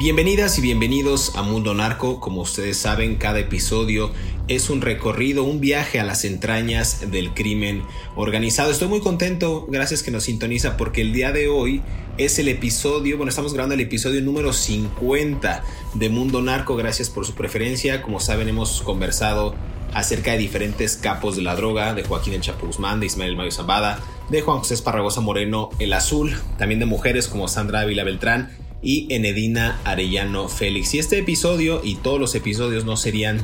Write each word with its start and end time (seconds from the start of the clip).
Bienvenidas 0.00 0.56
y 0.56 0.62
bienvenidos 0.62 1.36
a 1.36 1.42
Mundo 1.42 1.74
Narco. 1.74 2.20
Como 2.20 2.40
ustedes 2.40 2.78
saben, 2.78 3.16
cada 3.16 3.38
episodio 3.38 4.10
es 4.48 4.70
un 4.70 4.80
recorrido, 4.80 5.44
un 5.44 5.60
viaje 5.60 6.00
a 6.00 6.04
las 6.04 6.24
entrañas 6.24 7.10
del 7.10 7.34
crimen 7.34 7.82
organizado. 8.16 8.70
Estoy 8.70 8.88
muy 8.88 9.00
contento, 9.00 9.66
gracias 9.68 10.02
que 10.02 10.10
nos 10.10 10.24
sintoniza, 10.24 10.78
porque 10.78 11.02
el 11.02 11.12
día 11.12 11.32
de 11.32 11.48
hoy 11.48 11.82
es 12.16 12.38
el 12.38 12.48
episodio, 12.48 13.18
bueno, 13.18 13.28
estamos 13.28 13.52
grabando 13.52 13.74
el 13.74 13.82
episodio 13.82 14.22
número 14.22 14.54
50 14.54 15.64
de 15.92 16.08
Mundo 16.08 16.40
Narco. 16.40 16.76
Gracias 16.76 17.10
por 17.10 17.26
su 17.26 17.34
preferencia. 17.34 18.00
Como 18.00 18.20
saben, 18.20 18.48
hemos 18.48 18.80
conversado 18.80 19.54
acerca 19.92 20.32
de 20.32 20.38
diferentes 20.38 20.96
capos 20.96 21.36
de 21.36 21.42
la 21.42 21.56
droga, 21.56 21.92
de 21.92 22.04
Joaquín 22.04 22.32
El 22.32 22.40
Chapo 22.40 22.66
Guzmán, 22.66 23.00
de 23.00 23.06
Ismael 23.06 23.36
Mayo 23.36 23.50
Zambada, 23.50 24.00
de 24.30 24.40
Juan 24.40 24.60
José 24.60 24.72
Esparragosa 24.72 25.20
Moreno, 25.20 25.68
El 25.78 25.92
Azul, 25.92 26.34
también 26.56 26.80
de 26.80 26.86
mujeres 26.86 27.28
como 27.28 27.48
Sandra 27.48 27.80
Ávila 27.80 28.02
Beltrán 28.02 28.69
y 28.82 29.06
Enedina 29.14 29.80
Arellano 29.84 30.48
Félix. 30.48 30.94
Y 30.94 30.98
este 30.98 31.18
episodio 31.18 31.80
y 31.84 31.96
todos 31.96 32.20
los 32.20 32.34
episodios 32.34 32.84
no 32.84 32.96
serían 32.96 33.40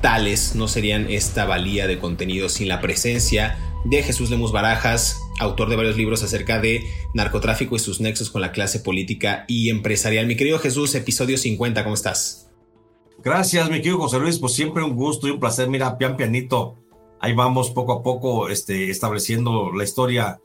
tales, 0.00 0.54
no 0.54 0.68
serían 0.68 1.10
esta 1.10 1.44
valía 1.44 1.86
de 1.86 1.98
contenido 1.98 2.48
sin 2.48 2.68
la 2.68 2.80
presencia 2.80 3.58
de 3.84 4.02
Jesús 4.02 4.30
Lemus 4.30 4.52
Barajas, 4.52 5.20
autor 5.40 5.68
de 5.68 5.76
varios 5.76 5.96
libros 5.96 6.22
acerca 6.22 6.60
de 6.60 6.84
narcotráfico 7.14 7.76
y 7.76 7.80
sus 7.80 8.00
nexos 8.00 8.30
con 8.30 8.40
la 8.40 8.52
clase 8.52 8.80
política 8.80 9.44
y 9.48 9.70
empresarial. 9.70 10.26
Mi 10.26 10.36
querido 10.36 10.58
Jesús, 10.58 10.94
episodio 10.94 11.36
50, 11.36 11.82
¿cómo 11.82 11.94
estás? 11.94 12.50
Gracias, 13.22 13.70
mi 13.70 13.76
querido 13.76 13.98
José 13.98 14.18
Luis, 14.18 14.38
pues 14.38 14.52
siempre 14.52 14.82
un 14.82 14.96
gusto 14.96 15.28
y 15.28 15.30
un 15.30 15.40
placer. 15.40 15.68
Mira, 15.68 15.98
pian 15.98 16.16
pianito, 16.16 16.76
ahí 17.20 17.32
vamos 17.34 17.70
poco 17.70 17.92
a 17.92 18.02
poco 18.02 18.48
este, 18.48 18.90
estableciendo 18.90 19.72
la 19.72 19.84
historia, 19.84 20.40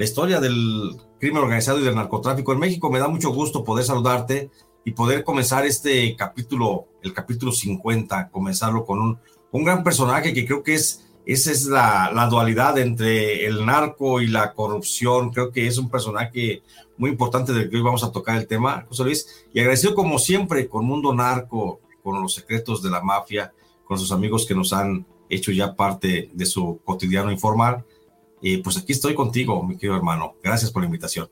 la 0.00 0.04
historia 0.04 0.40
del 0.40 0.96
crimen 1.18 1.42
organizado 1.42 1.78
y 1.78 1.82
del 1.82 1.94
narcotráfico 1.94 2.54
en 2.54 2.58
México. 2.58 2.90
Me 2.90 2.98
da 2.98 3.08
mucho 3.08 3.34
gusto 3.34 3.62
poder 3.62 3.84
saludarte 3.84 4.50
y 4.82 4.92
poder 4.92 5.24
comenzar 5.24 5.66
este 5.66 6.16
capítulo, 6.16 6.86
el 7.02 7.12
capítulo 7.12 7.52
50, 7.52 8.30
comenzarlo 8.30 8.86
con 8.86 8.98
un, 8.98 9.18
un 9.52 9.62
gran 9.62 9.84
personaje 9.84 10.32
que 10.32 10.46
creo 10.46 10.62
que 10.62 10.72
es, 10.72 11.06
esa 11.26 11.52
es 11.52 11.66
la, 11.66 12.10
la, 12.14 12.28
dualidad 12.28 12.78
entre 12.78 13.44
el 13.44 13.66
narco 13.66 14.22
y 14.22 14.28
la 14.28 14.54
corrupción. 14.54 15.32
Creo 15.32 15.52
que 15.52 15.66
es 15.66 15.76
un 15.76 15.90
personaje 15.90 16.62
muy 16.96 17.10
importante 17.10 17.52
del 17.52 17.68
que 17.68 17.76
hoy 17.76 17.82
vamos 17.82 18.02
a 18.02 18.10
tocar 18.10 18.38
el 18.38 18.46
tema, 18.46 18.86
José 18.88 19.04
Luis. 19.04 19.44
Y 19.52 19.60
agradecido 19.60 19.94
como 19.94 20.18
siempre 20.18 20.66
con 20.66 20.86
Mundo 20.86 21.12
Narco, 21.12 21.80
con 22.02 22.22
los 22.22 22.32
secretos 22.32 22.82
de 22.82 22.88
la 22.88 23.02
mafia, 23.02 23.52
con 23.84 23.98
sus 23.98 24.12
amigos 24.12 24.46
que 24.46 24.54
nos 24.54 24.72
han 24.72 25.04
hecho 25.28 25.52
ya 25.52 25.76
parte 25.76 26.30
de 26.32 26.46
su 26.46 26.80
cotidiano 26.86 27.30
informal. 27.30 27.84
Y 28.42 28.58
pues 28.58 28.76
aquí 28.78 28.92
estoy 28.92 29.14
contigo, 29.14 29.62
mi 29.62 29.76
querido 29.76 29.96
hermano. 29.96 30.36
Gracias 30.42 30.70
por 30.70 30.82
la 30.82 30.86
invitación. 30.86 31.28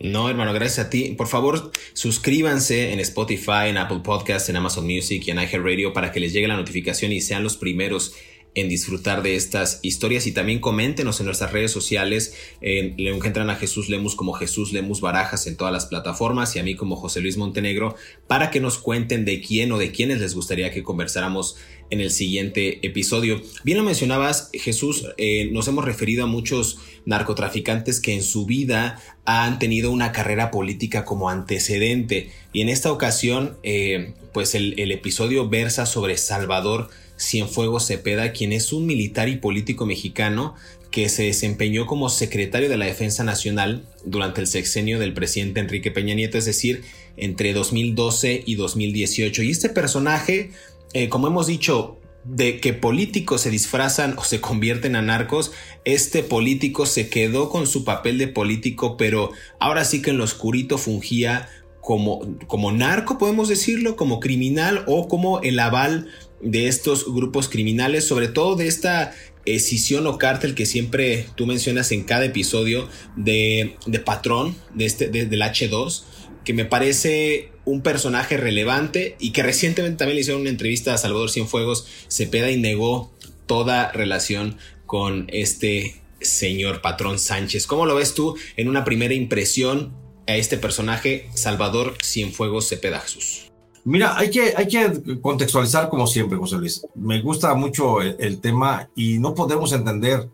No, 0.00 0.30
hermano, 0.30 0.54
gracias 0.54 0.86
a 0.86 0.90
ti. 0.90 1.14
Por 1.16 1.26
favor, 1.26 1.72
suscríbanse 1.92 2.92
en 2.92 3.00
Spotify, 3.00 3.68
en 3.68 3.76
Apple 3.76 4.00
Podcasts, 4.02 4.48
en 4.48 4.56
Amazon 4.56 4.86
Music 4.86 5.22
y 5.26 5.30
en 5.30 5.38
iHeartRadio 5.38 5.92
para 5.92 6.10
que 6.10 6.20
les 6.20 6.32
llegue 6.32 6.48
la 6.48 6.56
notificación 6.56 7.12
y 7.12 7.20
sean 7.20 7.42
los 7.44 7.58
primeros 7.58 8.14
en 8.54 8.68
disfrutar 8.68 9.22
de 9.22 9.36
estas 9.36 9.78
historias 9.82 10.26
y 10.26 10.32
también 10.32 10.60
coméntenos 10.60 11.20
en 11.20 11.26
nuestras 11.26 11.52
redes 11.52 11.70
sociales. 11.70 12.34
Le 12.60 13.14
encuentran 13.14 13.50
a 13.50 13.56
Jesús 13.56 13.88
Lemus 13.88 14.16
como 14.16 14.32
Jesús 14.32 14.72
Lemus 14.72 15.00
Barajas 15.00 15.46
en 15.46 15.56
todas 15.56 15.72
las 15.72 15.86
plataformas 15.86 16.56
y 16.56 16.58
a 16.58 16.62
mí 16.62 16.74
como 16.74 16.96
José 16.96 17.20
Luis 17.20 17.36
Montenegro 17.36 17.94
para 18.26 18.50
que 18.50 18.60
nos 18.60 18.78
cuenten 18.78 19.24
de 19.24 19.40
quién 19.40 19.72
o 19.72 19.78
de 19.78 19.92
quiénes 19.92 20.20
les 20.20 20.34
gustaría 20.34 20.70
que 20.70 20.82
conversáramos 20.82 21.56
en 21.90 22.00
el 22.00 22.10
siguiente 22.10 22.86
episodio. 22.86 23.42
Bien 23.64 23.78
lo 23.78 23.84
mencionabas, 23.84 24.50
Jesús, 24.52 25.06
eh, 25.16 25.48
nos 25.52 25.66
hemos 25.68 25.84
referido 25.84 26.24
a 26.24 26.26
muchos 26.26 26.78
narcotraficantes 27.04 28.00
que 28.00 28.14
en 28.14 28.22
su 28.22 28.46
vida 28.46 29.00
han 29.24 29.58
tenido 29.58 29.90
una 29.90 30.12
carrera 30.12 30.50
política 30.50 31.04
como 31.04 31.28
antecedente 31.28 32.30
y 32.52 32.62
en 32.62 32.68
esta 32.68 32.92
ocasión, 32.92 33.58
eh, 33.62 34.14
pues 34.32 34.54
el, 34.54 34.78
el 34.78 34.92
episodio 34.92 35.48
versa 35.48 35.86
sobre 35.86 36.16
Salvador 36.16 36.88
Cienfuegos 37.20 37.86
Cepeda, 37.86 38.32
quien 38.32 38.52
es 38.52 38.72
un 38.72 38.86
militar 38.86 39.28
y 39.28 39.36
político 39.36 39.86
mexicano 39.86 40.54
que 40.90 41.08
se 41.08 41.24
desempeñó 41.24 41.86
como 41.86 42.08
secretario 42.08 42.68
de 42.68 42.76
la 42.76 42.86
Defensa 42.86 43.22
Nacional 43.22 43.84
durante 44.04 44.40
el 44.40 44.46
sexenio 44.46 44.98
del 44.98 45.12
presidente 45.12 45.60
Enrique 45.60 45.90
Peña 45.90 46.14
Nieto, 46.14 46.38
es 46.38 46.46
decir, 46.46 46.82
entre 47.16 47.52
2012 47.52 48.42
y 48.44 48.54
2018. 48.56 49.42
Y 49.42 49.50
este 49.50 49.68
personaje, 49.68 50.50
eh, 50.92 51.08
como 51.08 51.28
hemos 51.28 51.46
dicho, 51.46 51.98
de 52.24 52.60
que 52.60 52.72
políticos 52.72 53.42
se 53.42 53.50
disfrazan 53.50 54.18
o 54.18 54.24
se 54.24 54.40
convierten 54.40 54.96
a 54.96 55.02
narcos, 55.02 55.52
este 55.84 56.22
político 56.22 56.86
se 56.86 57.08
quedó 57.08 57.48
con 57.50 57.66
su 57.66 57.84
papel 57.84 58.18
de 58.18 58.28
político, 58.28 58.96
pero 58.96 59.30
ahora 59.58 59.84
sí 59.84 60.02
que 60.02 60.10
en 60.10 60.18
lo 60.18 60.24
oscurito 60.24 60.76
fungía 60.76 61.48
como, 61.80 62.20
como 62.46 62.72
narco, 62.72 63.16
podemos 63.16 63.48
decirlo, 63.48 63.96
como 63.96 64.20
criminal 64.20 64.84
o 64.86 65.08
como 65.08 65.40
el 65.40 65.58
aval 65.58 66.08
de 66.42 66.68
estos 66.68 67.12
grupos 67.12 67.48
criminales, 67.48 68.06
sobre 68.06 68.28
todo 68.28 68.56
de 68.56 68.66
esta 68.66 69.14
escisión 69.44 70.06
o 70.06 70.18
cártel 70.18 70.54
que 70.54 70.66
siempre 70.66 71.26
tú 71.34 71.46
mencionas 71.46 71.92
en 71.92 72.04
cada 72.04 72.24
episodio 72.26 72.88
de, 73.16 73.76
Patrón, 74.04 74.54
de 74.74 74.86
este, 74.86 75.08
del 75.08 75.40
H2, 75.40 76.02
que 76.44 76.52
me 76.52 76.64
parece 76.64 77.50
un 77.64 77.82
personaje 77.82 78.36
relevante 78.36 79.16
y 79.18 79.32
que 79.32 79.42
recientemente 79.42 79.98
también 79.98 80.16
le 80.16 80.22
hicieron 80.22 80.42
una 80.42 80.50
entrevista 80.50 80.94
a 80.94 80.98
Salvador 80.98 81.30
Cienfuegos 81.30 81.86
Cepeda 82.08 82.50
y 82.50 82.58
negó 82.58 83.12
toda 83.46 83.92
relación 83.92 84.56
con 84.86 85.26
este 85.32 86.02
señor 86.20 86.80
Patrón 86.80 87.18
Sánchez. 87.18 87.66
¿Cómo 87.66 87.86
lo 87.86 87.94
ves 87.94 88.14
tú 88.14 88.36
en 88.56 88.68
una 88.68 88.84
primera 88.84 89.14
impresión 89.14 89.94
a 90.26 90.36
este 90.36 90.56
personaje, 90.56 91.28
Salvador 91.34 91.96
Cienfuegos 92.02 92.68
Cepeda 92.68 93.00
Jesús? 93.00 93.49
Mira, 93.84 94.16
hay 94.18 94.30
que, 94.30 94.54
hay 94.56 94.68
que 94.68 95.20
contextualizar 95.20 95.88
como 95.88 96.06
siempre, 96.06 96.38
José 96.38 96.56
Luis. 96.56 96.86
Me 96.94 97.22
gusta 97.22 97.54
mucho 97.54 98.02
el, 98.02 98.40
tema 98.40 98.88
y 98.94 99.18
no 99.18 99.34
podemos 99.34 99.72
entender 99.72 100.28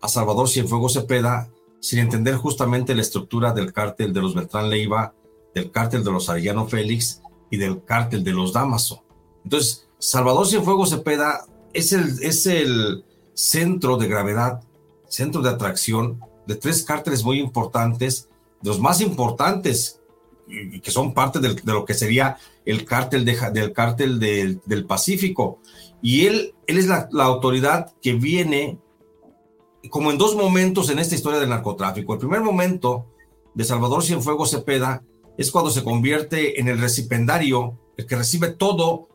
a 0.00 0.08
Salvador 0.08 0.48
Cienfuegos 0.48 0.94
Cepeda 0.94 1.48
sin 1.80 1.98
entender 1.98 2.36
justamente 2.36 2.94
la 2.94 3.02
estructura 3.02 3.52
del 3.52 3.72
cártel 3.72 4.12
de 4.12 4.22
los 4.22 4.34
Beltrán 4.34 4.70
Leiva, 4.70 5.12
del 5.54 5.70
cártel 5.70 6.04
de 6.04 6.12
los 6.12 6.28
Arellano 6.28 6.66
Félix 6.66 7.20
y 7.50 7.56
del 7.56 7.84
cártel 7.84 8.22
de 8.22 8.32
los 8.32 8.52
Damaso. 8.52 9.02
Entonces, 9.42 9.88
Salvador 9.98 10.46
Cienfuegos 10.46 10.90
Cepeda 10.90 11.46
es 11.72 11.92
el, 11.92 12.22
es 12.22 12.46
el 12.46 13.04
centro 13.34 13.96
de 13.96 14.08
gravedad, 14.08 14.62
centro 15.08 15.42
de 15.42 15.50
atracción 15.50 16.20
de 16.46 16.54
tres 16.54 16.84
cárteles 16.84 17.24
muy 17.24 17.40
importantes, 17.40 18.28
de 18.62 18.68
los 18.68 18.80
más 18.80 19.00
importantes 19.00 20.00
que 20.82 20.90
son 20.90 21.14
parte 21.14 21.38
de 21.38 21.60
lo 21.64 21.84
que 21.84 21.94
sería 21.94 22.36
el 22.64 22.84
cártel, 22.84 23.24
de, 23.24 23.36
del, 23.52 23.72
cártel 23.72 24.18
del, 24.18 24.86
Pacífico. 24.86 25.60
Y 26.02 26.26
él, 26.26 26.54
él 26.66 26.78
es 26.78 26.86
la, 26.86 27.08
la 27.12 27.24
autoridad 27.24 27.94
que 28.02 28.14
viene 28.14 28.78
como 29.90 30.10
en 30.10 30.18
dos 30.18 30.34
momentos 30.34 30.90
en 30.90 30.98
esta 30.98 31.14
historia 31.14 31.40
del 31.40 31.50
narcotráfico. 31.50 32.14
El 32.14 32.18
primer 32.18 32.40
momento 32.40 33.06
de 33.54 33.64
Salvador 33.64 34.02
Cienfuegos 34.02 34.50
Cepeda 34.50 35.02
es 35.36 35.50
cuando 35.50 35.70
se 35.70 35.84
convierte 35.84 36.60
en 36.60 36.68
el 36.68 36.78
recipendario, 36.78 37.78
el 37.96 38.06
que 38.06 38.16
recibe 38.16 38.48
todo, 38.48 39.08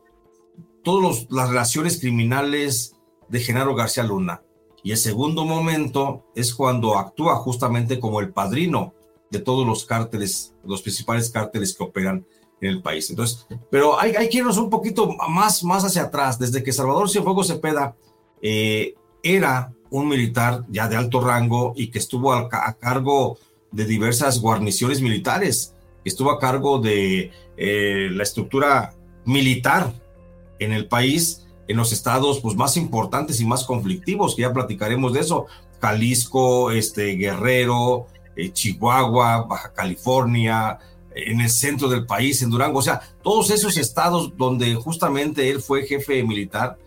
todas 0.83 1.27
las 1.29 1.49
relaciones 1.49 1.99
criminales 1.99 2.95
de 3.29 3.39
Genaro 3.39 3.75
García 3.75 4.03
Luna. 4.03 4.43
Y 4.83 4.91
el 4.91 4.97
segundo 4.97 5.45
momento 5.45 6.25
es 6.35 6.53
cuando 6.53 6.97
actúa 6.97 7.35
justamente 7.37 7.99
como 7.99 8.19
el 8.19 8.31
padrino 8.31 8.93
de 9.29 9.39
todos 9.39 9.65
los 9.65 9.85
cárteles, 9.85 10.53
los 10.63 10.81
principales 10.81 11.29
cárteles 11.29 11.75
que 11.75 11.83
operan 11.83 12.25
en 12.61 12.69
el 12.69 12.81
país. 12.81 13.09
Entonces, 13.09 13.47
pero 13.69 13.99
hay, 13.99 14.15
hay 14.15 14.29
que 14.29 14.39
irnos 14.39 14.57
un 14.57 14.69
poquito 14.69 15.15
más, 15.29 15.63
más 15.63 15.83
hacia 15.83 16.03
atrás. 16.03 16.39
Desde 16.39 16.63
que 16.63 16.73
Salvador 16.73 17.09
Cienfuegos 17.09 17.47
Cepeda 17.47 17.95
eh, 18.41 18.95
era 19.23 19.73
un 19.89 20.07
militar 20.07 20.65
ya 20.69 20.87
de 20.87 20.95
alto 20.95 21.21
rango 21.21 21.73
y 21.75 21.87
que 21.87 21.99
estuvo 21.99 22.33
a, 22.33 22.49
cargo 22.79 23.37
de 23.71 23.85
diversas 23.85 24.39
guarniciones 24.39 25.01
militares, 25.01 25.75
estuvo 26.05 26.31
a 26.31 26.39
cargo 26.39 26.79
de 26.79 27.31
eh, 27.57 28.09
la 28.11 28.23
estructura 28.23 28.93
militar 29.25 29.93
en 30.59 30.73
el 30.73 30.87
país, 30.87 31.47
en 31.67 31.77
los 31.77 31.91
estados 31.91 32.39
pues, 32.39 32.55
más 32.55 32.77
importantes 32.77 33.39
y 33.41 33.45
más 33.45 33.63
conflictivos, 33.63 34.35
que 34.35 34.43
ya 34.43 34.53
platicaremos 34.53 35.13
de 35.13 35.21
eso, 35.21 35.45
Jalisco, 35.81 36.71
este, 36.71 37.15
Guerrero, 37.15 38.07
eh, 38.39 38.51
Chihuahua, 38.53 39.43
Baja 39.43 39.73
California, 39.73 40.79
en 41.13 41.41
el 41.41 41.49
centro 41.49 41.89
del 41.89 42.05
país, 42.05 42.41
en 42.41 42.49
Durango, 42.49 42.79
o 42.79 42.83
sea, 42.83 43.01
todos 43.21 43.49
esos 43.49 43.77
estados 43.77 44.37
donde 44.37 44.75
justamente 44.75 45.49
él 45.49 45.61
fue 45.61 45.85
jefe 45.85 46.23
militar, 46.23 46.77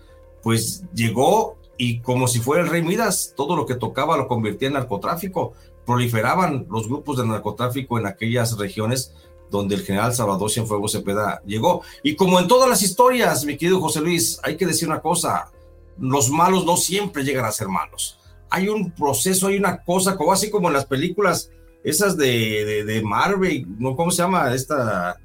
pues 0.43 0.83
llegó 0.95 1.57
y 1.77 2.01
como 2.01 2.29
si 2.29 2.39
fuera 2.41 2.63
el 2.63 2.71
rey 2.71 2.83
Midas, 2.83 3.35
todo 3.37 3.57
lo 3.57 3.67
que 3.67 3.75
tocaba 3.75 4.17
lo 4.17 4.29
convertía 4.29 4.69
en 4.69 4.75
narcotráfico. 4.75 5.53
Proliferaban 5.85 6.67
los 6.71 6.87
grupos 6.87 7.17
de 7.17 7.27
narcotráfico 7.27 7.99
en 7.99 8.07
aquellas 8.07 8.57
regiones 8.57 9.13
donde 9.51 9.75
el 9.75 9.83
general 9.83 10.15
Salvador 10.15 10.51
Cienfuegos 10.51 10.93
Cepeda 10.93 11.43
llegó. 11.45 11.83
Y 12.03 12.15
como 12.15 12.39
en 12.39 12.49
todas 12.49 12.69
las 12.69 12.83
historias, 12.83 13.45
mi 13.45 13.57
querido 13.57 13.81
José 13.81 14.01
Luis, 14.01 14.39
hay 14.43 14.57
que 14.57 14.67
decir 14.67 14.89
una 14.89 15.01
cosa, 15.01 15.51
los 15.99 16.31
malos 16.31 16.65
no 16.65 16.77
siempre 16.77 17.25
llegan 17.25 17.45
a 17.45 17.53
ser 17.53 17.69
malos. 17.69 18.19
Hay 18.55 18.69
un 18.69 18.91
proceso, 18.91 19.47
hay 19.47 19.57
una 19.57 19.83
cosa, 19.83 20.17
como 20.17 20.33
así 20.33 20.51
como 20.51 20.69
en 20.69 20.75
las 20.75 20.85
películas 20.85 21.51
esas 21.83 22.17
de, 22.17 22.85
de, 22.85 23.03
Marvel, 23.03 23.67
¿no? 23.79 23.97
¿cómo 23.97 24.11
se 24.11 24.23
llama 24.23 24.55
esta? 24.55 25.17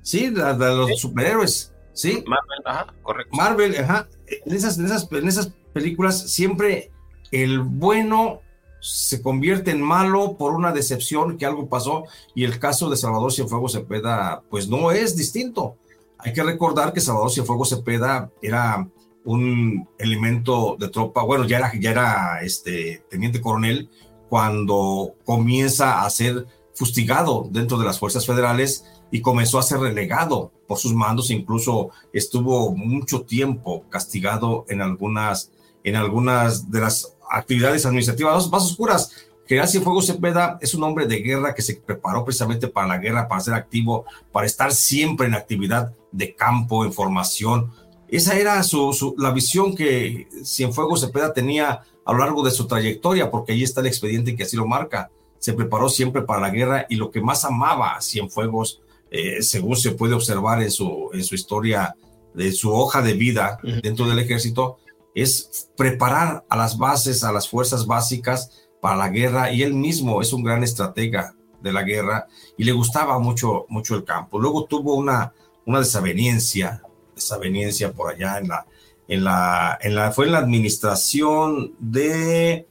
Sí, 0.00 0.30
la, 0.30 0.54
de 0.54 0.74
los 0.74 1.00
superhéroes, 1.00 1.72
¿sí? 1.92 2.24
Marvel, 2.26 2.62
ajá, 2.64 2.94
correcto. 3.02 3.36
Marvel, 3.36 3.76
ajá. 3.76 4.08
En 4.26 4.56
esas, 4.56 4.78
en 4.78 4.86
esas, 4.86 5.06
en 5.12 5.28
esas 5.28 5.52
películas 5.72 6.30
siempre 6.32 6.90
el 7.30 7.60
bueno 7.60 8.40
se 8.80 9.22
convierte 9.22 9.70
en 9.70 9.80
malo 9.80 10.36
por 10.36 10.54
una 10.54 10.72
decepción 10.72 11.38
que 11.38 11.46
algo 11.46 11.68
pasó 11.68 12.04
y 12.34 12.44
el 12.44 12.58
caso 12.58 12.90
de 12.90 12.96
Salvador 12.96 13.32
Cienfuegos 13.32 13.72
Cepeda 13.72 14.42
pues 14.50 14.68
no 14.68 14.90
es 14.90 15.16
distinto. 15.16 15.76
Hay 16.18 16.32
que 16.32 16.42
recordar 16.42 16.92
que 16.92 17.00
Salvador 17.00 17.30
Cienfuegos 17.30 17.70
Cepeda 17.70 18.30
era 18.40 18.88
un 19.24 19.88
elemento 19.98 20.76
de 20.78 20.88
tropa, 20.88 21.22
bueno, 21.22 21.44
ya 21.46 21.58
era, 21.58 21.72
ya 21.78 21.90
era 21.90 22.42
este 22.42 23.04
teniente 23.08 23.40
coronel 23.40 23.88
cuando 24.28 25.14
comienza 25.24 26.04
a 26.04 26.10
ser 26.10 26.46
fustigado 26.74 27.46
dentro 27.50 27.78
de 27.78 27.84
las 27.84 27.98
fuerzas 27.98 28.26
federales 28.26 28.84
y 29.10 29.20
comenzó 29.20 29.58
a 29.58 29.62
ser 29.62 29.78
relegado 29.78 30.52
por 30.66 30.78
sus 30.78 30.94
mandos, 30.94 31.30
incluso 31.30 31.90
estuvo 32.12 32.74
mucho 32.74 33.22
tiempo 33.22 33.84
castigado 33.90 34.64
en 34.68 34.80
algunas 34.80 35.52
en 35.84 35.96
algunas 35.96 36.70
de 36.70 36.80
las 36.80 37.16
actividades 37.30 37.84
administrativas 37.86 38.50
más 38.50 38.64
oscuras. 38.64 39.12
General 39.46 39.68
Cienfuegos 39.68 40.06
Cepeda 40.06 40.58
es 40.60 40.74
un 40.74 40.84
hombre 40.84 41.06
de 41.06 41.18
guerra 41.18 41.54
que 41.54 41.62
se 41.62 41.74
preparó 41.76 42.24
precisamente 42.24 42.68
para 42.68 42.86
la 42.86 42.98
guerra, 42.98 43.28
para 43.28 43.40
ser 43.40 43.54
activo, 43.54 44.04
para 44.30 44.46
estar 44.46 44.72
siempre 44.72 45.26
en 45.26 45.34
actividad 45.34 45.92
de 46.12 46.34
campo, 46.34 46.84
en 46.84 46.92
formación. 46.92 47.70
Esa 48.12 48.38
era 48.38 48.62
su, 48.62 49.14
la 49.16 49.30
visión 49.30 49.74
que 49.74 50.28
Cienfuegos 50.44 51.00
Cepeda 51.00 51.32
tenía 51.32 51.80
a 52.04 52.12
lo 52.12 52.18
largo 52.18 52.44
de 52.44 52.50
su 52.50 52.66
trayectoria, 52.66 53.30
porque 53.30 53.52
ahí 53.52 53.62
está 53.62 53.80
el 53.80 53.86
expediente 53.86 54.36
que 54.36 54.42
así 54.42 54.54
lo 54.54 54.66
marca. 54.66 55.10
Se 55.38 55.54
preparó 55.54 55.88
siempre 55.88 56.20
para 56.20 56.42
la 56.42 56.50
guerra 56.50 56.84
y 56.90 56.96
lo 56.96 57.10
que 57.10 57.22
más 57.22 57.46
amaba 57.46 57.98
Cienfuegos, 58.02 58.82
eh, 59.10 59.40
según 59.40 59.76
se 59.76 59.92
puede 59.92 60.12
observar 60.12 60.62
en 60.62 60.70
su, 60.70 61.08
en 61.14 61.24
su 61.24 61.34
historia, 61.34 61.96
de 62.34 62.52
su 62.52 62.70
hoja 62.70 63.00
de 63.00 63.14
vida 63.14 63.58
dentro 63.82 64.06
del 64.06 64.18
ejército, 64.18 64.76
es 65.14 65.70
preparar 65.78 66.44
a 66.50 66.56
las 66.58 66.76
bases, 66.76 67.24
a 67.24 67.32
las 67.32 67.48
fuerzas 67.48 67.86
básicas 67.86 68.68
para 68.82 68.96
la 68.96 69.08
guerra 69.08 69.52
y 69.52 69.62
él 69.62 69.72
mismo 69.72 70.20
es 70.20 70.34
un 70.34 70.42
gran 70.42 70.62
estratega 70.62 71.34
de 71.62 71.72
la 71.72 71.82
guerra 71.82 72.26
y 72.58 72.64
le 72.64 72.72
gustaba 72.72 73.18
mucho, 73.18 73.64
mucho 73.70 73.94
el 73.94 74.04
campo. 74.04 74.38
Luego 74.38 74.66
tuvo 74.66 74.96
una, 74.96 75.32
una 75.64 75.78
desaveniencia, 75.78 76.82
desaveniencia 77.22 77.92
por 77.92 78.12
allá 78.12 78.38
en 78.38 78.48
la, 78.48 78.66
en 79.08 79.24
la, 79.24 79.78
en 79.80 79.94
la, 79.94 80.12
fue 80.12 80.26
en 80.26 80.32
la 80.32 80.38
administración 80.38 81.74
de, 81.78 82.66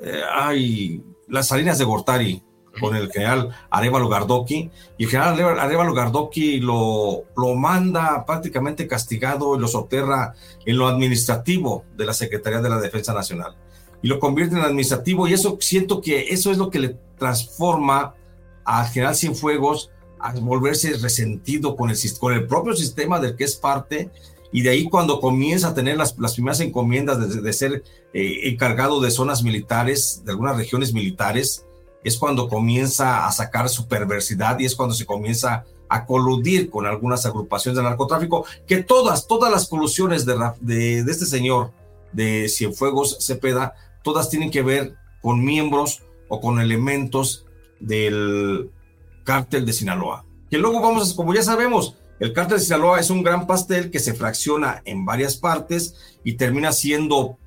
eh, 0.00 0.22
ay, 0.32 1.02
las 1.28 1.48
Salinas 1.48 1.78
de 1.78 1.84
Gortari, 1.84 2.42
con 2.80 2.94
el 2.94 3.10
general 3.10 3.50
Arevalo 3.68 4.08
Gardoki, 4.08 4.70
y 4.96 5.04
el 5.04 5.10
general 5.10 5.58
Arevalo 5.58 5.92
Gardoki 5.92 6.60
lo, 6.60 7.24
lo 7.36 7.54
manda 7.54 8.24
prácticamente 8.24 8.86
castigado 8.86 9.56
y 9.56 9.58
lo 9.58 9.68
soterra 9.68 10.34
en 10.64 10.78
lo 10.78 10.86
administrativo 10.86 11.84
de 11.96 12.06
la 12.06 12.14
Secretaría 12.14 12.60
de 12.60 12.70
la 12.70 12.80
Defensa 12.80 13.12
Nacional. 13.12 13.56
Y 14.02 14.08
lo 14.08 14.18
convierte 14.18 14.54
en 14.54 14.62
administrativo, 14.62 15.26
y 15.26 15.34
eso 15.34 15.58
siento 15.60 16.00
que 16.00 16.28
eso 16.28 16.50
es 16.50 16.58
lo 16.58 16.70
que 16.70 16.78
le 16.78 16.96
transforma 17.18 18.14
al 18.64 18.86
general 18.86 19.14
Cienfuegos 19.14 19.90
a 20.22 20.32
volverse 20.34 20.92
resentido 20.98 21.76
con 21.76 21.90
el, 21.90 21.96
con 22.18 22.32
el 22.32 22.46
propio 22.46 22.74
sistema 22.74 23.20
del 23.20 23.36
que 23.36 23.44
es 23.44 23.56
parte, 23.56 24.10
y 24.52 24.62
de 24.62 24.70
ahí 24.70 24.88
cuando 24.88 25.20
comienza 25.20 25.68
a 25.68 25.74
tener 25.74 25.96
las, 25.96 26.18
las 26.18 26.34
primeras 26.34 26.60
encomiendas 26.60 27.42
de, 27.42 27.52
ser 27.52 27.84
eh, 28.12 28.40
encargado 28.44 29.00
de 29.00 29.10
zonas 29.10 29.42
militares, 29.42 30.22
de 30.24 30.32
algunas 30.32 30.56
regiones 30.56 30.92
militares, 30.92 31.66
es 32.02 32.16
cuando 32.16 32.48
comienza 32.48 33.26
a 33.26 33.32
sacar 33.32 33.68
su 33.68 33.86
perversidad 33.86 34.58
y 34.58 34.64
es 34.64 34.74
cuando 34.74 34.94
se 34.94 35.06
comienza 35.06 35.64
a 35.88 36.06
coludir 36.06 36.70
con 36.70 36.86
algunas 36.86 37.26
agrupaciones 37.26 37.76
de 37.76 37.82
narcotráfico, 37.82 38.44
que 38.66 38.82
todas, 38.82 39.26
todas 39.26 39.52
las 39.52 39.68
colusiones 39.68 40.24
de, 40.24 40.34
de, 40.60 41.04
de 41.04 41.12
este 41.12 41.26
señor 41.26 41.72
de 42.12 42.48
Cienfuegos 42.48 43.18
Cepeda, 43.20 43.74
todas 44.02 44.30
tienen 44.30 44.50
que 44.50 44.62
ver 44.62 44.94
con 45.20 45.44
miembros 45.44 46.02
o 46.28 46.40
con 46.40 46.60
elementos 46.60 47.44
del 47.80 48.70
cártel 49.30 49.64
de 49.64 49.72
Sinaloa. 49.72 50.24
Que 50.50 50.58
luego 50.58 50.80
vamos, 50.80 51.14
como 51.14 51.32
ya 51.32 51.44
sabemos, 51.44 51.94
el 52.18 52.32
cártel 52.32 52.58
de 52.58 52.64
Sinaloa 52.64 52.98
es 52.98 53.10
un 53.10 53.22
gran 53.22 53.46
pastel 53.46 53.88
que 53.92 54.00
se 54.00 54.12
fracciona 54.12 54.82
en 54.84 55.04
varias 55.04 55.36
partes 55.36 56.18
y 56.24 56.32
termina 56.32 56.72
siendo, 56.72 57.38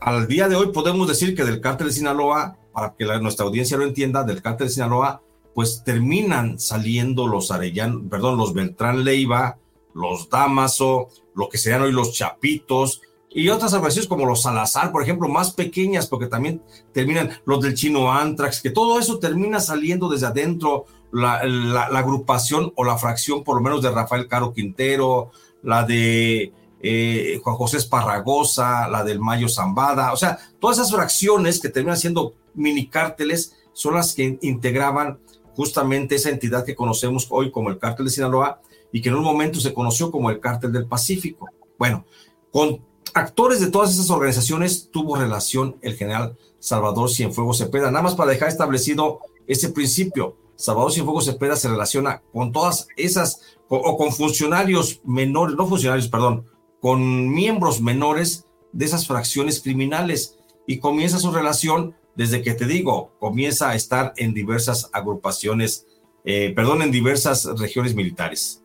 al 0.00 0.28
día 0.28 0.46
de 0.48 0.54
hoy 0.54 0.70
podemos 0.70 1.08
decir 1.08 1.34
que 1.34 1.42
del 1.42 1.60
cártel 1.60 1.88
de 1.88 1.94
Sinaloa 1.94 2.56
para 2.72 2.94
que 2.96 3.04
nuestra 3.20 3.46
audiencia 3.46 3.76
lo 3.76 3.82
entienda, 3.82 4.22
del 4.22 4.42
cártel 4.42 4.68
de 4.68 4.74
Sinaloa, 4.74 5.20
pues 5.56 5.82
terminan 5.84 6.60
saliendo 6.60 7.26
los 7.26 7.50
Arellano, 7.50 8.08
perdón, 8.08 8.38
los 8.38 8.54
Beltrán 8.54 9.02
Leiva, 9.02 9.58
los 9.94 10.30
Damaso, 10.30 11.08
lo 11.34 11.48
que 11.48 11.58
serían 11.58 11.82
hoy 11.82 11.90
los 11.90 12.12
Chapitos, 12.12 13.02
y 13.30 13.48
otras 13.48 13.74
agrupaciones 13.74 14.08
como 14.08 14.24
los 14.24 14.42
Salazar, 14.42 14.92
por 14.92 15.02
ejemplo, 15.02 15.28
más 15.28 15.52
pequeñas, 15.52 16.06
porque 16.06 16.28
también 16.28 16.62
terminan 16.92 17.30
los 17.44 17.60
del 17.60 17.74
chino 17.74 18.12
Antrax, 18.12 18.62
que 18.62 18.70
todo 18.70 19.00
eso 19.00 19.18
termina 19.18 19.58
saliendo 19.58 20.08
desde 20.08 20.26
adentro, 20.26 20.86
la, 21.12 21.84
agrupación 21.84 22.72
o 22.76 22.84
la 22.84 22.98
fracción, 22.98 23.44
por 23.44 23.56
lo 23.56 23.62
menos 23.62 23.82
de 23.82 23.90
Rafael 23.90 24.28
Caro 24.28 24.52
Quintero, 24.52 25.30
la 25.62 25.84
de 25.84 26.52
eh, 26.80 27.40
Juan 27.42 27.56
José 27.56 27.78
Esparragosa, 27.78 28.88
la 28.88 29.04
del 29.04 29.20
Mayo 29.20 29.48
Zambada, 29.48 30.12
o 30.12 30.16
sea, 30.16 30.38
todas 30.60 30.78
esas 30.78 30.92
fracciones 30.92 31.60
que 31.60 31.68
terminan 31.68 31.96
siendo 31.96 32.34
mini 32.54 32.88
cárteles 32.88 33.56
son 33.72 33.94
las 33.94 34.14
que 34.14 34.38
integraban 34.42 35.18
justamente 35.54 36.16
esa 36.16 36.30
entidad 36.30 36.64
que 36.64 36.76
conocemos 36.76 37.26
hoy 37.30 37.50
como 37.50 37.70
el 37.70 37.78
cártel 37.78 38.06
de 38.06 38.12
Sinaloa 38.12 38.60
y 38.92 39.00
que 39.00 39.08
en 39.08 39.16
un 39.16 39.24
momento 39.24 39.60
se 39.60 39.74
conoció 39.74 40.10
como 40.10 40.30
el 40.30 40.40
cártel 40.40 40.72
del 40.72 40.86
Pacífico. 40.86 41.48
Bueno, 41.78 42.04
con 42.52 42.80
actores 43.14 43.60
de 43.60 43.70
todas 43.70 43.92
esas 43.92 44.10
organizaciones 44.10 44.90
tuvo 44.90 45.16
relación 45.16 45.76
el 45.82 45.96
general 45.96 46.36
Salvador 46.58 47.10
Cienfuegos 47.10 47.58
Cepeda, 47.58 47.90
nada 47.90 48.02
más 48.02 48.14
para 48.14 48.30
dejar 48.30 48.48
establecido 48.48 49.20
ese 49.46 49.70
principio. 49.70 50.36
Salvador 50.58 50.92
Cienfuegos 50.92 51.24
Cepeda 51.24 51.54
se 51.54 51.68
relaciona 51.68 52.20
con 52.32 52.50
todas 52.50 52.88
esas, 52.96 53.40
o 53.68 53.96
con 53.96 54.12
funcionarios 54.12 55.00
menores, 55.04 55.56
no 55.56 55.68
funcionarios, 55.68 56.08
perdón, 56.08 56.46
con 56.80 57.32
miembros 57.32 57.80
menores 57.80 58.44
de 58.72 58.84
esas 58.84 59.06
fracciones 59.06 59.60
criminales 59.60 60.36
y 60.66 60.78
comienza 60.78 61.20
su 61.20 61.30
relación 61.30 61.94
desde 62.16 62.42
que 62.42 62.54
te 62.54 62.66
digo, 62.66 63.14
comienza 63.20 63.70
a 63.70 63.76
estar 63.76 64.12
en 64.16 64.34
diversas 64.34 64.90
agrupaciones, 64.92 65.86
eh, 66.24 66.52
perdón, 66.56 66.82
en 66.82 66.90
diversas 66.90 67.44
regiones 67.58 67.94
militares. 67.94 68.64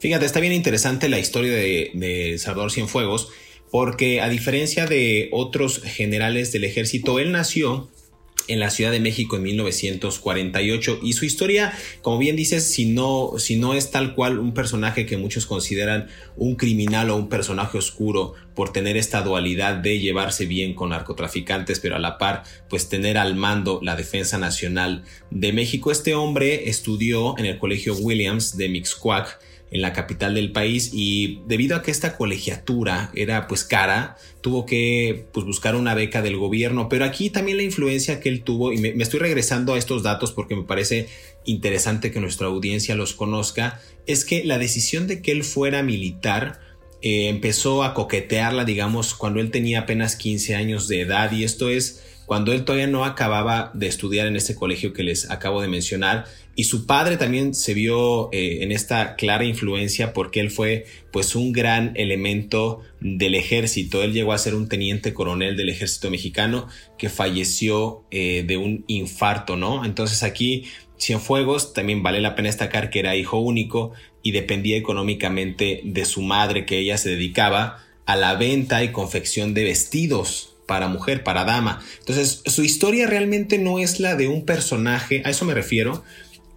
Fíjate, 0.00 0.26
está 0.26 0.40
bien 0.40 0.52
interesante 0.52 1.08
la 1.08 1.20
historia 1.20 1.52
de, 1.52 1.92
de 1.94 2.36
Salvador 2.38 2.72
Cienfuegos, 2.72 3.28
porque 3.70 4.20
a 4.20 4.28
diferencia 4.28 4.86
de 4.86 5.28
otros 5.30 5.80
generales 5.84 6.50
del 6.50 6.64
ejército, 6.64 7.20
él 7.20 7.30
nació 7.30 7.88
en 8.48 8.60
la 8.60 8.70
Ciudad 8.70 8.90
de 8.90 9.00
México 9.00 9.36
en 9.36 9.42
1948 9.42 11.00
y 11.02 11.12
su 11.12 11.24
historia, 11.24 11.72
como 12.02 12.18
bien 12.18 12.36
dices, 12.36 12.70
si 12.72 12.86
no, 12.86 13.34
si 13.38 13.56
no 13.56 13.74
es 13.74 13.90
tal 13.90 14.14
cual 14.14 14.38
un 14.38 14.54
personaje 14.54 15.06
que 15.06 15.16
muchos 15.16 15.46
consideran 15.46 16.08
un 16.36 16.56
criminal 16.56 17.10
o 17.10 17.16
un 17.16 17.28
personaje 17.28 17.78
oscuro 17.78 18.34
por 18.54 18.72
tener 18.72 18.96
esta 18.96 19.22
dualidad 19.22 19.76
de 19.76 20.00
llevarse 20.00 20.46
bien 20.46 20.74
con 20.74 20.90
narcotraficantes, 20.90 21.78
pero 21.78 21.96
a 21.96 22.00
la 22.00 22.18
par, 22.18 22.42
pues 22.68 22.88
tener 22.88 23.16
al 23.16 23.36
mando 23.36 23.78
la 23.82 23.94
Defensa 23.94 24.38
Nacional 24.38 25.04
de 25.30 25.52
México. 25.52 25.92
Este 25.92 26.14
hombre 26.14 26.68
estudió 26.68 27.38
en 27.38 27.46
el 27.46 27.58
Colegio 27.58 27.94
Williams 27.94 28.56
de 28.56 28.68
Mixcoac 28.68 29.38
en 29.70 29.82
la 29.82 29.92
capital 29.92 30.34
del 30.34 30.52
país 30.52 30.90
y 30.92 31.40
debido 31.46 31.76
a 31.76 31.82
que 31.82 31.90
esta 31.90 32.16
colegiatura 32.16 33.10
era 33.14 33.46
pues 33.46 33.64
cara, 33.64 34.16
tuvo 34.40 34.66
que 34.66 35.26
pues, 35.32 35.44
buscar 35.44 35.76
una 35.76 35.94
beca 35.94 36.22
del 36.22 36.36
gobierno, 36.36 36.88
pero 36.88 37.04
aquí 37.04 37.30
también 37.30 37.58
la 37.58 37.62
influencia 37.62 38.20
que 38.20 38.28
él 38.28 38.42
tuvo, 38.42 38.72
y 38.72 38.78
me, 38.78 38.90
estoy 39.02 39.20
regresando 39.20 39.74
a 39.74 39.78
estos 39.78 40.02
datos 40.02 40.32
porque 40.32 40.56
me 40.56 40.64
parece 40.64 41.08
interesante 41.44 42.10
que 42.10 42.20
nuestra 42.20 42.46
audiencia 42.46 42.94
los 42.94 43.14
conozca, 43.14 43.80
es 44.06 44.24
que 44.24 44.44
la 44.44 44.58
decisión 44.58 45.06
de 45.06 45.22
que 45.22 45.32
él 45.32 45.44
fuera 45.44 45.82
militar 45.82 46.60
eh, 47.00 47.28
empezó 47.28 47.84
a 47.84 47.94
coquetearla, 47.94 48.64
digamos, 48.64 49.14
cuando 49.14 49.40
él 49.40 49.50
tenía 49.50 49.80
apenas 49.80 50.16
15 50.16 50.56
años 50.56 50.88
de 50.88 51.02
edad. 51.02 51.30
Y 51.32 51.44
esto 51.44 51.68
es 51.68 52.02
cuando 52.26 52.52
él 52.52 52.64
todavía 52.64 52.88
no 52.88 53.04
acababa 53.04 53.70
de 53.74 53.86
estudiar 53.86 54.26
en 54.26 54.36
ese 54.36 54.54
colegio 54.54 54.92
que 54.92 55.04
les 55.04 55.30
acabo 55.30 55.62
de 55.62 55.68
mencionar 55.68 56.26
y 56.58 56.64
su 56.64 56.86
padre 56.86 57.16
también 57.16 57.54
se 57.54 57.72
vio 57.72 58.30
eh, 58.32 58.64
en 58.64 58.72
esta 58.72 59.14
clara 59.14 59.44
influencia 59.44 60.12
porque 60.12 60.40
él 60.40 60.50
fue 60.50 60.86
pues 61.12 61.36
un 61.36 61.52
gran 61.52 61.92
elemento 61.94 62.80
del 63.00 63.36
ejército. 63.36 64.02
Él 64.02 64.12
llegó 64.12 64.32
a 64.32 64.38
ser 64.38 64.56
un 64.56 64.68
teniente 64.68 65.14
coronel 65.14 65.56
del 65.56 65.68
ejército 65.68 66.10
mexicano 66.10 66.66
que 66.98 67.10
falleció 67.10 68.02
eh, 68.10 68.42
de 68.44 68.56
un 68.56 68.84
infarto, 68.88 69.56
¿no? 69.56 69.84
Entonces 69.84 70.24
aquí 70.24 70.64
Cienfuegos 70.98 71.74
también 71.74 72.02
vale 72.02 72.20
la 72.20 72.34
pena 72.34 72.48
destacar 72.48 72.90
que 72.90 72.98
era 72.98 73.14
hijo 73.14 73.38
único 73.38 73.92
y 74.24 74.32
dependía 74.32 74.76
económicamente 74.76 75.80
de 75.84 76.04
su 76.04 76.22
madre 76.22 76.66
que 76.66 76.80
ella 76.80 76.98
se 76.98 77.10
dedicaba 77.10 77.84
a 78.04 78.16
la 78.16 78.34
venta 78.34 78.82
y 78.82 78.90
confección 78.90 79.54
de 79.54 79.62
vestidos 79.62 80.56
para 80.66 80.88
mujer, 80.88 81.22
para 81.22 81.44
dama. 81.44 81.82
Entonces, 82.00 82.42
su 82.44 82.62
historia 82.62 83.06
realmente 83.06 83.58
no 83.58 83.78
es 83.78 84.00
la 84.00 84.16
de 84.16 84.28
un 84.28 84.44
personaje, 84.44 85.22
a 85.24 85.30
eso 85.30 85.46
me 85.46 85.54
refiero, 85.54 86.04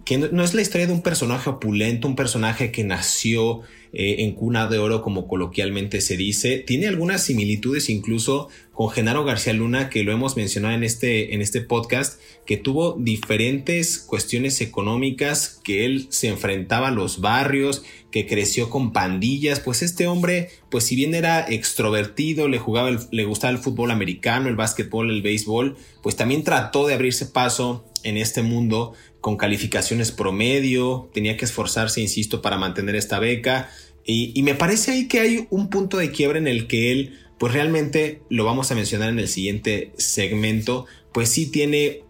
que 0.04 0.18
no, 0.18 0.42
es 0.42 0.54
la 0.54 0.62
historia 0.62 0.86
de 0.86 0.92
un 0.92 1.02
personaje 1.02 1.48
opulento, 1.48 2.08
un 2.08 2.16
personaje 2.16 2.72
que 2.72 2.82
nació 2.82 3.60
eh, 3.92 4.16
en 4.20 4.32
cuna 4.32 4.66
de 4.66 4.78
oro, 4.78 5.02
como 5.02 5.28
coloquialmente 5.28 6.00
se 6.00 6.16
dice. 6.16 6.58
Tiene 6.58 6.88
algunas 6.88 7.22
similitudes 7.22 7.88
incluso 7.88 8.48
con 8.72 8.90
Genaro 8.90 9.24
García 9.24 9.52
Luna, 9.52 9.90
que 9.90 10.02
lo 10.02 10.12
hemos 10.12 10.36
mencionado 10.36 10.74
en 10.74 10.82
este, 10.82 11.34
en 11.34 11.42
este 11.42 11.60
podcast, 11.60 12.20
que 12.46 12.56
tuvo 12.56 12.96
diferentes 12.98 13.98
cuestiones 13.98 14.60
económicas, 14.60 15.60
que 15.62 15.84
él 15.84 16.06
se 16.08 16.28
enfrentaba 16.28 16.88
a 16.88 16.92
los 16.92 17.20
barrios, 17.20 17.84
que 18.10 18.26
creció 18.26 18.70
con 18.70 18.92
pandillas. 18.92 19.60
Pues 19.60 19.82
este 19.82 20.08
hombre, 20.08 20.50
pues 20.68 20.84
si 20.84 20.96
bien 20.96 21.14
era 21.14 21.46
extrovertido, 21.48 22.48
le 22.48 22.58
jugaba, 22.58 22.90
le 23.10 23.24
gustaba 23.24 23.52
el 23.52 23.58
fútbol 23.58 23.92
americano, 23.92 24.48
el 24.48 24.56
básquetbol, 24.56 25.10
el 25.10 25.22
béisbol, 25.22 25.76
pues 26.02 26.16
también 26.16 26.42
trató 26.42 26.86
de 26.88 26.94
abrirse 26.94 27.26
paso 27.26 27.84
en 28.04 28.16
este 28.16 28.42
mundo 28.42 28.94
con 29.22 29.36
calificaciones 29.36 30.10
promedio, 30.10 31.08
tenía 31.14 31.36
que 31.36 31.44
esforzarse, 31.44 32.00
insisto, 32.00 32.42
para 32.42 32.58
mantener 32.58 32.96
esta 32.96 33.20
beca. 33.20 33.70
Y, 34.04 34.42
me 34.42 34.56
parece 34.56 34.90
ahí 34.90 35.06
que 35.06 35.20
hay 35.20 35.46
un 35.48 35.70
punto 35.70 35.96
de 35.96 36.10
quiebre 36.10 36.40
en 36.40 36.48
el 36.48 36.66
que 36.66 36.90
él, 36.90 37.20
pues 37.38 37.52
realmente 37.52 38.20
lo 38.28 38.44
vamos 38.44 38.72
a 38.72 38.74
mencionar 38.74 39.10
en 39.10 39.20
el 39.20 39.28
siguiente 39.28 39.92
segmento, 39.96 40.86
pues 41.12 41.28
sí 41.28 41.46
tiene 41.46 42.02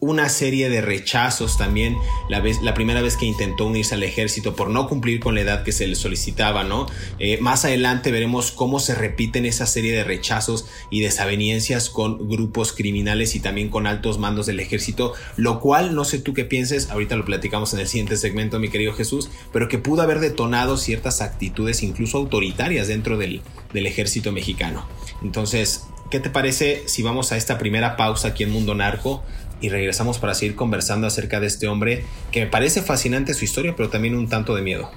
una 0.00 0.28
serie 0.28 0.68
de 0.68 0.80
rechazos 0.80 1.56
también 1.56 1.96
la, 2.28 2.40
vez, 2.40 2.60
la 2.62 2.74
primera 2.74 3.02
vez 3.02 3.16
que 3.16 3.26
intentó 3.26 3.66
unirse 3.66 3.94
al 3.94 4.02
ejército 4.02 4.54
por 4.54 4.70
no 4.70 4.88
cumplir 4.88 5.20
con 5.20 5.34
la 5.34 5.40
edad 5.40 5.64
que 5.64 5.72
se 5.72 5.86
le 5.86 5.96
solicitaba, 5.96 6.64
¿no? 6.64 6.86
Eh, 7.18 7.38
más 7.40 7.64
adelante 7.64 8.10
veremos 8.10 8.50
cómo 8.50 8.80
se 8.80 8.94
repiten 8.94 9.46
esa 9.46 9.66
serie 9.66 9.92
de 9.92 10.04
rechazos 10.04 10.66
y 10.90 11.00
desaveniencias 11.00 11.90
con 11.90 12.28
grupos 12.28 12.72
criminales 12.72 13.34
y 13.34 13.40
también 13.40 13.70
con 13.70 13.86
altos 13.86 14.18
mandos 14.18 14.46
del 14.46 14.60
ejército, 14.60 15.14
lo 15.36 15.60
cual 15.60 15.94
no 15.94 16.04
sé 16.04 16.18
tú 16.18 16.34
qué 16.34 16.44
pienses, 16.44 16.90
ahorita 16.90 17.16
lo 17.16 17.24
platicamos 17.24 17.72
en 17.74 17.80
el 17.80 17.88
siguiente 17.88 18.16
segmento, 18.16 18.58
mi 18.58 18.68
querido 18.68 18.92
Jesús, 18.92 19.30
pero 19.52 19.68
que 19.68 19.78
pudo 19.78 20.02
haber 20.02 20.20
detonado 20.20 20.76
ciertas 20.76 21.20
actitudes 21.20 21.82
incluso 21.82 22.18
autoritarias 22.18 22.88
dentro 22.88 23.16
del, 23.16 23.42
del 23.72 23.86
ejército 23.86 24.32
mexicano. 24.32 24.86
Entonces, 25.22 25.86
¿qué 26.10 26.20
te 26.20 26.30
parece 26.30 26.82
si 26.86 27.02
vamos 27.02 27.32
a 27.32 27.36
esta 27.36 27.58
primera 27.58 27.96
pausa 27.96 28.28
aquí 28.28 28.44
en 28.44 28.50
Mundo 28.50 28.74
Narco? 28.74 29.22
Y 29.60 29.68
regresamos 29.68 30.18
para 30.18 30.34
seguir 30.34 30.54
conversando 30.54 31.06
acerca 31.06 31.40
de 31.40 31.46
este 31.46 31.68
hombre 31.68 32.04
que 32.30 32.40
me 32.40 32.46
parece 32.46 32.82
fascinante 32.82 33.34
su 33.34 33.44
historia, 33.44 33.74
pero 33.76 33.88
también 33.88 34.14
un 34.14 34.28
tanto 34.28 34.54
de 34.54 34.62
miedo. 34.62 34.90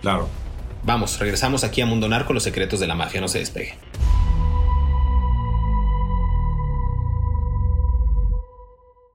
Claro. 0.00 0.28
Vamos, 0.84 1.18
regresamos 1.18 1.62
aquí 1.62 1.80
a 1.80 1.86
Mundo 1.86 2.08
Narco, 2.08 2.32
los 2.32 2.42
secretos 2.42 2.80
de 2.80 2.86
la 2.86 2.94
mafia, 2.94 3.20
no 3.20 3.28
se 3.28 3.38
despegue. 3.38 3.74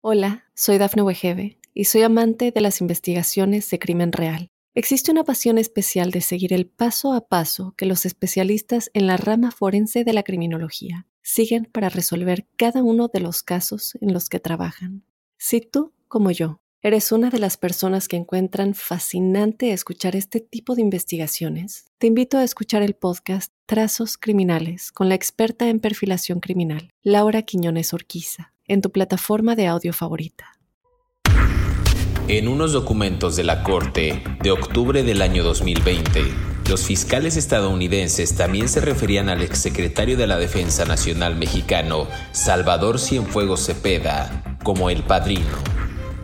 Hola, 0.02 0.46
soy 0.56 0.78
Dafne 0.78 1.02
Wegebe 1.02 1.58
y 1.74 1.84
soy 1.86 2.04
amante 2.04 2.52
de 2.52 2.62
las 2.62 2.80
investigaciones 2.80 3.70
de 3.70 3.80
crimen 3.80 4.14
real. 4.14 4.50
Existe 4.74 5.12
una 5.12 5.24
pasión 5.24 5.58
especial 5.58 6.12
de 6.12 6.22
seguir 6.22 6.54
el 6.54 6.68
paso 6.68 7.14
a 7.14 7.28
paso 7.28 7.74
que 7.76 7.86
los 7.86 8.06
especialistas 8.06 8.90
en 8.94 9.08
la 9.08 9.18
rama 9.18 9.52
forense 9.52 10.04
de 10.06 10.14
la 10.14 10.24
criminología 10.24 11.08
siguen 11.28 11.66
para 11.66 11.90
resolver 11.90 12.48
cada 12.56 12.82
uno 12.82 13.10
de 13.10 13.20
los 13.20 13.44
casos 13.44 13.98
en 14.00 14.14
los 14.14 14.30
que 14.30 14.40
trabajan. 14.40 15.04
Si 15.38 15.60
tú, 15.60 15.92
como 16.08 16.32
yo, 16.32 16.62
eres 16.82 17.12
una 17.12 17.30
de 17.30 17.38
las 17.38 17.58
personas 17.58 18.08
que 18.08 18.16
encuentran 18.16 18.74
fascinante 18.74 19.74
escuchar 19.74 20.16
este 20.16 20.40
tipo 20.40 20.74
de 20.74 20.84
investigaciones, 20.84 21.92
te 21.98 22.08
invito 22.08 22.38
a 22.38 22.46
escuchar 22.46 22.82
el 22.82 22.94
podcast 22.94 23.52
Trazos 23.66 24.18
Criminales 24.18 24.94
con 24.94 25.10
la 25.10 25.16
experta 25.16 25.68
en 25.68 25.82
perfilación 25.82 26.40
criminal, 26.40 26.92
Laura 27.04 27.42
Quiñones 27.42 27.94
Orquiza, 27.94 28.54
en 28.66 28.80
tu 28.80 28.94
plataforma 28.94 29.58
de 29.58 29.68
audio 29.68 29.92
favorita. 29.92 30.54
En 32.30 32.48
unos 32.48 32.72
documentos 32.72 33.36
de 33.36 33.44
la 33.44 33.64
Corte 33.64 34.24
de 34.42 34.52
octubre 34.52 35.04
del 35.04 35.22
año 35.22 35.44
2020, 35.44 36.22
los 36.68 36.84
fiscales 36.84 37.38
estadounidenses 37.38 38.36
también 38.36 38.68
se 38.68 38.82
referían 38.82 39.30
al 39.30 39.42
exsecretario 39.42 40.18
de 40.18 40.28
la 40.28 40.38
Defensa 40.38 40.84
Nacional 40.84 41.36
mexicano, 41.36 42.08
Salvador 42.34 43.00
Cienfuegos 43.00 43.66
Cepeda, 43.66 44.58
como 44.64 44.90
el 44.90 45.04
padrino. 45.04 45.46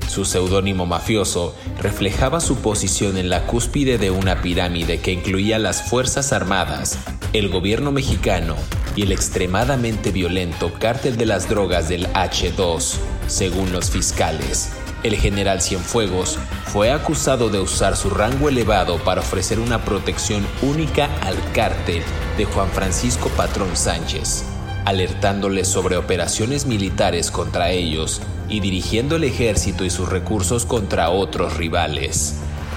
Su 0.09 0.25
seudónimo 0.25 0.85
mafioso 0.85 1.55
reflejaba 1.81 2.41
su 2.41 2.57
posición 2.57 3.17
en 3.17 3.29
la 3.29 3.47
cúspide 3.47 3.97
de 3.97 4.11
una 4.11 4.41
pirámide 4.41 4.99
que 4.99 5.11
incluía 5.11 5.59
las 5.59 5.89
Fuerzas 5.89 6.33
Armadas, 6.33 6.99
el 7.31 7.49
gobierno 7.49 7.91
mexicano 7.91 8.55
y 8.97 9.03
el 9.03 9.13
extremadamente 9.13 10.11
violento 10.11 10.73
cártel 10.77 11.15
de 11.15 11.25
las 11.25 11.47
drogas 11.47 11.87
del 11.87 12.07
H2, 12.07 12.95
según 13.27 13.71
los 13.71 13.89
fiscales. 13.89 14.82
El 15.03 15.17
general 15.17 15.61
Cienfuegos 15.61 16.39
fue 16.65 16.91
acusado 16.91 17.49
de 17.49 17.59
usar 17.59 17.97
su 17.97 18.09
rango 18.09 18.47
elevado 18.47 18.97
para 18.99 19.19
ofrecer 19.19 19.59
una 19.59 19.83
protección 19.83 20.47
única 20.61 21.09
al 21.21 21.35
cártel 21.51 22.01
de 22.37 22.45
Juan 22.45 22.69
Francisco 22.69 23.27
Patrón 23.35 23.75
Sánchez, 23.75 24.45
alertándole 24.85 25.65
sobre 25.65 25.97
operaciones 25.97 26.65
militares 26.65 27.31
contra 27.31 27.71
ellos 27.71 28.21
y 28.47 28.61
dirigiendo 28.61 29.17
el 29.17 29.25
ejército 29.25 29.83
y 29.83 29.89
sus 29.89 30.07
recursos 30.07 30.65
contra 30.65 31.09
otros 31.09 31.57
rivales. 31.57 32.35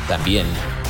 También 0.09 0.47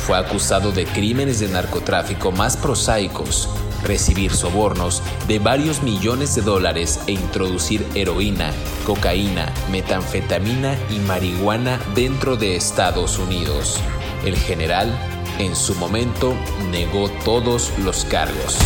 fue 0.07 0.17
acusado 0.17 0.71
de 0.71 0.85
crímenes 0.85 1.39
de 1.39 1.49
narcotráfico 1.49 2.31
más 2.31 2.57
prosaicos 2.57 3.47
recibir 3.83 4.31
sobornos 4.31 5.01
de 5.27 5.39
varios 5.39 5.83
millones 5.83 6.35
de 6.35 6.41
dólares 6.41 6.99
e 7.07 7.13
introducir 7.13 7.85
heroína, 7.95 8.51
cocaína, 8.85 9.51
metanfetamina 9.71 10.77
y 10.89 10.99
marihuana 10.99 11.79
dentro 11.95 12.37
de 12.37 12.55
Estados 12.55 13.19
Unidos. 13.19 13.79
El 14.25 14.35
general, 14.35 14.91
en 15.39 15.55
su 15.55 15.75
momento, 15.75 16.33
negó 16.71 17.09
todos 17.23 17.71
los 17.83 18.05
cargos. 18.05 18.57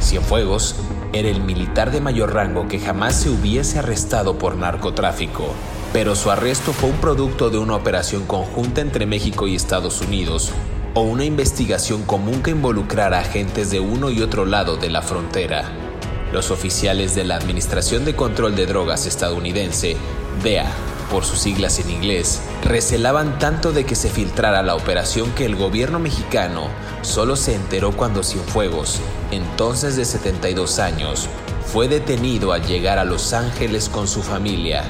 Cienfuegos 0.00 0.76
era 1.12 1.28
el 1.28 1.42
militar 1.42 1.90
de 1.90 2.00
mayor 2.00 2.34
rango 2.34 2.68
que 2.68 2.78
jamás 2.78 3.20
se 3.20 3.30
hubiese 3.30 3.78
arrestado 3.78 4.38
por 4.38 4.56
narcotráfico, 4.56 5.54
pero 5.92 6.14
su 6.14 6.30
arresto 6.30 6.72
fue 6.72 6.90
un 6.90 6.96
producto 6.96 7.50
de 7.50 7.58
una 7.58 7.74
operación 7.74 8.26
conjunta 8.26 8.80
entre 8.80 9.06
México 9.06 9.46
y 9.46 9.54
Estados 9.54 10.00
Unidos, 10.00 10.52
o 10.96 11.02
una 11.02 11.26
investigación 11.26 12.04
común 12.04 12.42
que 12.42 12.52
involucrara 12.52 13.18
agentes 13.18 13.70
de 13.70 13.80
uno 13.80 14.10
y 14.10 14.22
otro 14.22 14.46
lado 14.46 14.78
de 14.78 14.88
la 14.88 15.02
frontera. 15.02 15.70
Los 16.32 16.50
oficiales 16.50 17.14
de 17.14 17.22
la 17.22 17.36
Administración 17.36 18.06
de 18.06 18.16
Control 18.16 18.56
de 18.56 18.64
Drogas 18.64 19.04
estadounidense, 19.04 19.98
DEA, 20.42 20.64
por 21.10 21.26
sus 21.26 21.40
siglas 21.40 21.78
en 21.80 21.90
inglés, 21.90 22.40
recelaban 22.64 23.38
tanto 23.38 23.72
de 23.72 23.84
que 23.84 23.94
se 23.94 24.08
filtrara 24.08 24.62
la 24.62 24.74
operación 24.74 25.30
que 25.32 25.44
el 25.44 25.54
gobierno 25.54 25.98
mexicano 25.98 26.68
solo 27.02 27.36
se 27.36 27.54
enteró 27.54 27.92
cuando 27.92 28.22
Cienfuegos, 28.22 28.98
entonces 29.32 29.96
de 29.96 30.06
72 30.06 30.78
años, 30.78 31.28
fue 31.66 31.88
detenido 31.88 32.52
al 32.52 32.66
llegar 32.66 32.98
a 32.98 33.04
Los 33.04 33.34
Ángeles 33.34 33.90
con 33.90 34.08
su 34.08 34.22
familia. 34.22 34.82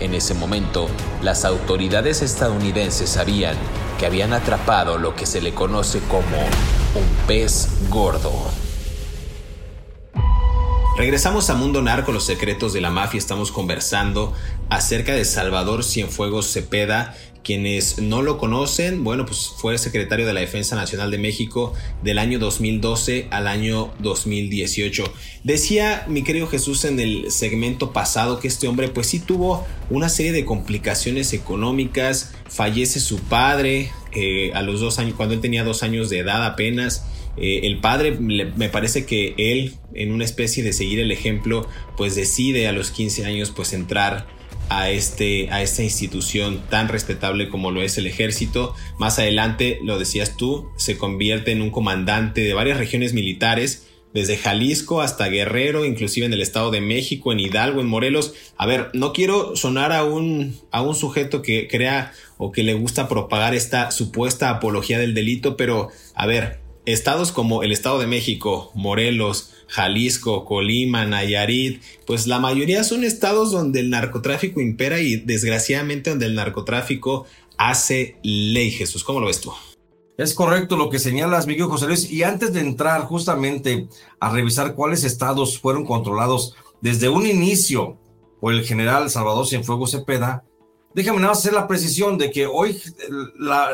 En 0.00 0.12
ese 0.12 0.34
momento, 0.34 0.88
las 1.22 1.44
autoridades 1.44 2.20
estadounidenses 2.20 3.10
sabían 3.10 3.54
que 4.02 4.06
habían 4.06 4.32
atrapado 4.32 4.98
lo 4.98 5.14
que 5.14 5.26
se 5.26 5.40
le 5.40 5.54
conoce 5.54 6.00
como 6.08 6.36
un 6.36 7.26
pez 7.28 7.68
gordo. 7.88 8.32
Regresamos 10.96 11.48
a 11.48 11.54
Mundo 11.54 11.80
Narco, 11.80 12.12
los 12.12 12.24
secretos 12.24 12.74
de 12.74 12.82
la 12.82 12.90
mafia. 12.90 13.16
Estamos 13.16 13.50
conversando 13.50 14.34
acerca 14.68 15.14
de 15.14 15.24
Salvador 15.24 15.84
Cienfuegos 15.84 16.52
Cepeda. 16.52 17.16
Quienes 17.42 17.98
no 17.98 18.20
lo 18.20 18.36
conocen, 18.36 19.02
bueno, 19.02 19.24
pues 19.24 19.50
fue 19.56 19.78
secretario 19.78 20.26
de 20.26 20.34
la 20.34 20.40
Defensa 20.40 20.76
Nacional 20.76 21.10
de 21.10 21.16
México 21.16 21.72
del 22.04 22.18
año 22.18 22.38
2012 22.38 23.28
al 23.30 23.48
año 23.48 23.90
2018. 24.00 25.02
Decía 25.44 26.04
mi 26.08 26.22
querido 26.22 26.46
Jesús 26.46 26.84
en 26.84 27.00
el 27.00 27.32
segmento 27.32 27.92
pasado 27.92 28.38
que 28.38 28.46
este 28.46 28.68
hombre 28.68 28.88
pues 28.88 29.08
sí 29.08 29.18
tuvo 29.18 29.66
una 29.90 30.10
serie 30.10 30.30
de 30.30 30.44
complicaciones 30.44 31.32
económicas, 31.32 32.32
fallece 32.48 33.00
su 33.00 33.18
padre 33.18 33.90
eh, 34.12 34.52
a 34.54 34.62
los 34.62 34.80
dos 34.80 34.98
años, 34.98 35.14
cuando 35.16 35.34
él 35.34 35.40
tenía 35.40 35.64
dos 35.64 35.82
años 35.82 36.10
de 36.10 36.18
edad 36.18 36.44
apenas, 36.44 37.06
eh, 37.36 37.60
el 37.64 37.80
padre 37.80 38.12
me 38.18 38.68
parece 38.68 39.06
que 39.06 39.34
él, 39.38 39.74
en 39.94 40.12
una 40.12 40.24
especie 40.24 40.62
de 40.62 40.72
seguir 40.72 41.00
el 41.00 41.10
ejemplo, 41.10 41.66
pues 41.96 42.14
decide 42.14 42.68
a 42.68 42.72
los 42.72 42.90
15 42.90 43.24
años 43.24 43.50
pues 43.50 43.72
entrar 43.72 44.26
a, 44.68 44.90
este, 44.90 45.50
a 45.50 45.62
esta 45.62 45.82
institución 45.82 46.62
tan 46.70 46.88
respetable 46.88 47.48
como 47.48 47.70
lo 47.70 47.82
es 47.82 47.98
el 47.98 48.06
ejército. 48.06 48.74
Más 48.98 49.18
adelante, 49.18 49.78
lo 49.82 49.98
decías 49.98 50.36
tú, 50.36 50.68
se 50.76 50.96
convierte 50.96 51.52
en 51.52 51.62
un 51.62 51.70
comandante 51.70 52.42
de 52.42 52.54
varias 52.54 52.78
regiones 52.78 53.12
militares, 53.12 53.86
desde 54.14 54.36
Jalisco 54.36 55.00
hasta 55.00 55.28
Guerrero, 55.28 55.86
inclusive 55.86 56.26
en 56.26 56.34
el 56.34 56.42
Estado 56.42 56.70
de 56.70 56.80
México, 56.80 57.32
en 57.32 57.40
Hidalgo, 57.40 57.80
en 57.80 57.86
Morelos. 57.86 58.34
A 58.56 58.66
ver, 58.66 58.90
no 58.92 59.12
quiero 59.12 59.56
sonar 59.56 59.90
a 59.92 60.04
un, 60.04 60.54
a 60.70 60.82
un 60.82 60.94
sujeto 60.94 61.40
que 61.40 61.66
crea 61.66 62.12
o 62.36 62.52
que 62.52 62.62
le 62.62 62.74
gusta 62.74 63.08
propagar 63.08 63.54
esta 63.54 63.90
supuesta 63.90 64.50
apología 64.50 64.98
del 64.98 65.14
delito, 65.14 65.56
pero 65.56 65.88
a 66.14 66.26
ver, 66.26 66.61
estados 66.84 67.32
como 67.32 67.62
el 67.62 67.72
Estado 67.72 67.98
de 67.98 68.06
México, 68.06 68.70
Morelos, 68.74 69.52
Jalisco, 69.68 70.44
Colima, 70.44 71.06
Nayarit, 71.06 71.82
pues 72.06 72.26
la 72.26 72.38
mayoría 72.38 72.84
son 72.84 73.04
estados 73.04 73.52
donde 73.52 73.80
el 73.80 73.90
narcotráfico 73.90 74.60
impera 74.60 75.00
y 75.00 75.16
desgraciadamente 75.16 76.10
donde 76.10 76.26
el 76.26 76.34
narcotráfico 76.34 77.26
hace 77.56 78.16
ley. 78.22 78.70
Jesús, 78.70 79.04
¿cómo 79.04 79.20
lo 79.20 79.26
ves 79.26 79.40
tú? 79.40 79.52
Es 80.18 80.34
correcto 80.34 80.76
lo 80.76 80.90
que 80.90 80.98
señalas, 80.98 81.46
Miguel 81.46 81.66
José 81.66 81.86
Luis. 81.86 82.10
Y 82.10 82.22
antes 82.22 82.52
de 82.52 82.60
entrar 82.60 83.02
justamente 83.02 83.88
a 84.20 84.30
revisar 84.30 84.74
cuáles 84.74 85.04
estados 85.04 85.58
fueron 85.58 85.84
controlados 85.86 86.54
desde 86.80 87.08
un 87.08 87.26
inicio 87.26 87.98
por 88.40 88.52
el 88.52 88.64
general 88.64 89.08
Salvador 89.08 89.46
Cienfuegos 89.46 89.92
Cepeda, 89.92 90.44
Déjame 90.94 91.20
nada 91.20 91.32
hacer 91.32 91.54
la 91.54 91.66
precisión 91.66 92.18
de 92.18 92.30
que 92.30 92.46
hoy 92.46 92.78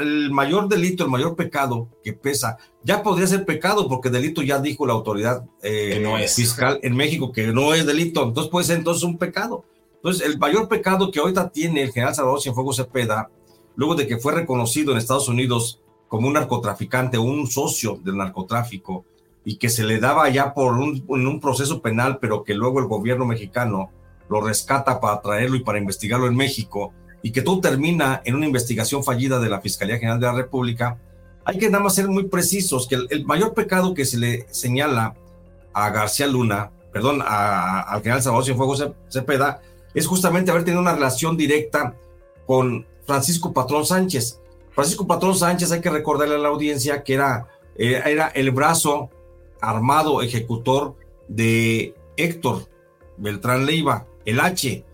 el 0.00 0.30
mayor 0.30 0.68
delito, 0.68 1.04
el 1.04 1.10
mayor 1.10 1.34
pecado 1.34 1.88
que 2.04 2.12
pesa, 2.12 2.58
ya 2.84 3.02
podría 3.02 3.26
ser 3.26 3.44
pecado 3.44 3.88
porque 3.88 4.08
delito 4.08 4.42
ya 4.42 4.60
dijo 4.60 4.86
la 4.86 4.92
autoridad 4.92 5.44
eh, 5.62 6.26
fiscal 6.28 6.78
en 6.82 6.94
México 6.94 7.32
que 7.32 7.48
no 7.48 7.74
es 7.74 7.84
delito, 7.86 8.22
entonces 8.22 8.50
puede 8.50 8.66
ser 8.66 8.78
entonces 8.78 9.02
un 9.02 9.18
pecado. 9.18 9.64
Entonces, 9.96 10.24
el 10.26 10.38
mayor 10.38 10.68
pecado 10.68 11.10
que 11.10 11.18
ahorita 11.18 11.50
tiene 11.50 11.82
el 11.82 11.92
general 11.92 12.14
Salvador 12.14 12.40
Cienfuegos 12.40 12.76
Cepeda, 12.76 13.30
luego 13.74 13.96
de 13.96 14.06
que 14.06 14.18
fue 14.18 14.32
reconocido 14.32 14.92
en 14.92 14.98
Estados 14.98 15.28
Unidos 15.28 15.80
como 16.06 16.28
un 16.28 16.34
narcotraficante, 16.34 17.18
un 17.18 17.48
socio 17.48 17.98
del 18.04 18.16
narcotráfico, 18.16 19.04
y 19.44 19.56
que 19.56 19.68
se 19.70 19.82
le 19.82 19.98
daba 19.98 20.28
ya 20.28 20.54
por 20.54 20.74
un, 20.74 21.04
un 21.08 21.40
proceso 21.40 21.82
penal, 21.82 22.18
pero 22.20 22.44
que 22.44 22.54
luego 22.54 22.78
el 22.78 22.86
gobierno 22.86 23.24
mexicano 23.24 23.90
lo 24.28 24.40
rescata 24.40 25.00
para 25.00 25.20
traerlo 25.20 25.56
y 25.56 25.64
para 25.64 25.78
investigarlo 25.78 26.26
en 26.26 26.36
México, 26.36 26.92
y 27.22 27.32
que 27.32 27.42
todo 27.42 27.60
termina 27.60 28.22
en 28.24 28.34
una 28.34 28.46
investigación 28.46 29.02
fallida 29.02 29.38
de 29.40 29.48
la 29.48 29.60
Fiscalía 29.60 29.98
General 29.98 30.20
de 30.20 30.26
la 30.26 30.32
República, 30.32 30.98
hay 31.44 31.58
que 31.58 31.70
nada 31.70 31.82
más 31.82 31.94
ser 31.94 32.08
muy 32.08 32.24
precisos 32.24 32.86
que 32.86 32.96
el, 32.96 33.24
mayor 33.24 33.54
pecado 33.54 33.94
que 33.94 34.04
se 34.04 34.18
le 34.18 34.46
señala 34.50 35.14
a 35.72 35.90
García 35.90 36.26
Luna, 36.26 36.70
perdón, 36.92 37.22
al 37.24 38.00
general 38.02 38.22
Salvador 38.22 38.44
Cienfuegos 38.44 38.86
Cepeda, 39.08 39.62
es 39.94 40.06
justamente 40.06 40.50
haber 40.50 40.64
tenido 40.64 40.82
una 40.82 40.94
relación 40.94 41.36
directa 41.36 41.94
con 42.46 42.86
Francisco 43.06 43.52
Patrón 43.52 43.86
Sánchez. 43.86 44.40
Francisco 44.72 45.06
Patrón 45.06 45.34
Sánchez, 45.34 45.72
hay 45.72 45.80
que 45.80 45.90
recordarle 45.90 46.34
a 46.34 46.38
la 46.38 46.48
audiencia 46.48 47.02
que 47.02 47.14
era, 47.14 47.48
eh, 47.76 48.00
era 48.04 48.28
el 48.28 48.50
brazo 48.50 49.10
armado 49.60 50.22
ejecutor 50.22 50.94
de 51.28 51.94
Héctor 52.16 52.68
Beltrán 53.16 53.66
Leiva, 53.66 54.06
el 54.24 54.40
H, 54.40 54.84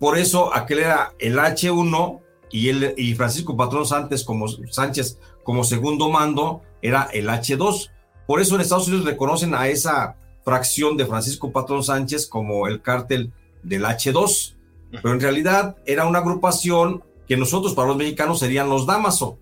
por 0.00 0.18
eso 0.18 0.52
aquel 0.52 0.80
era 0.80 1.14
el 1.18 1.38
H1 1.38 2.20
y, 2.50 2.70
el, 2.70 2.94
y 2.96 3.14
Francisco 3.14 3.54
Patrón 3.56 3.86
Sánchez 3.86 4.24
como, 4.24 4.48
Sánchez 4.48 5.18
como 5.44 5.62
segundo 5.62 6.08
mando 6.08 6.62
era 6.80 7.08
el 7.12 7.28
H2. 7.28 7.90
Por 8.26 8.40
eso 8.40 8.54
en 8.54 8.62
Estados 8.62 8.88
Unidos 8.88 9.04
reconocen 9.04 9.54
a 9.54 9.68
esa 9.68 10.16
fracción 10.42 10.96
de 10.96 11.04
Francisco 11.04 11.52
Patrón 11.52 11.84
Sánchez 11.84 12.26
como 12.26 12.66
el 12.66 12.80
cártel 12.80 13.32
del 13.62 13.84
H2. 13.84 14.56
Pero 14.90 15.12
en 15.12 15.20
realidad 15.20 15.76
era 15.84 16.06
una 16.06 16.20
agrupación 16.20 17.04
que 17.28 17.36
nosotros 17.36 17.74
para 17.74 17.88
los 17.88 17.98
mexicanos 17.98 18.38
serían 18.40 18.70
los 18.70 18.86
Damaso, 18.86 19.38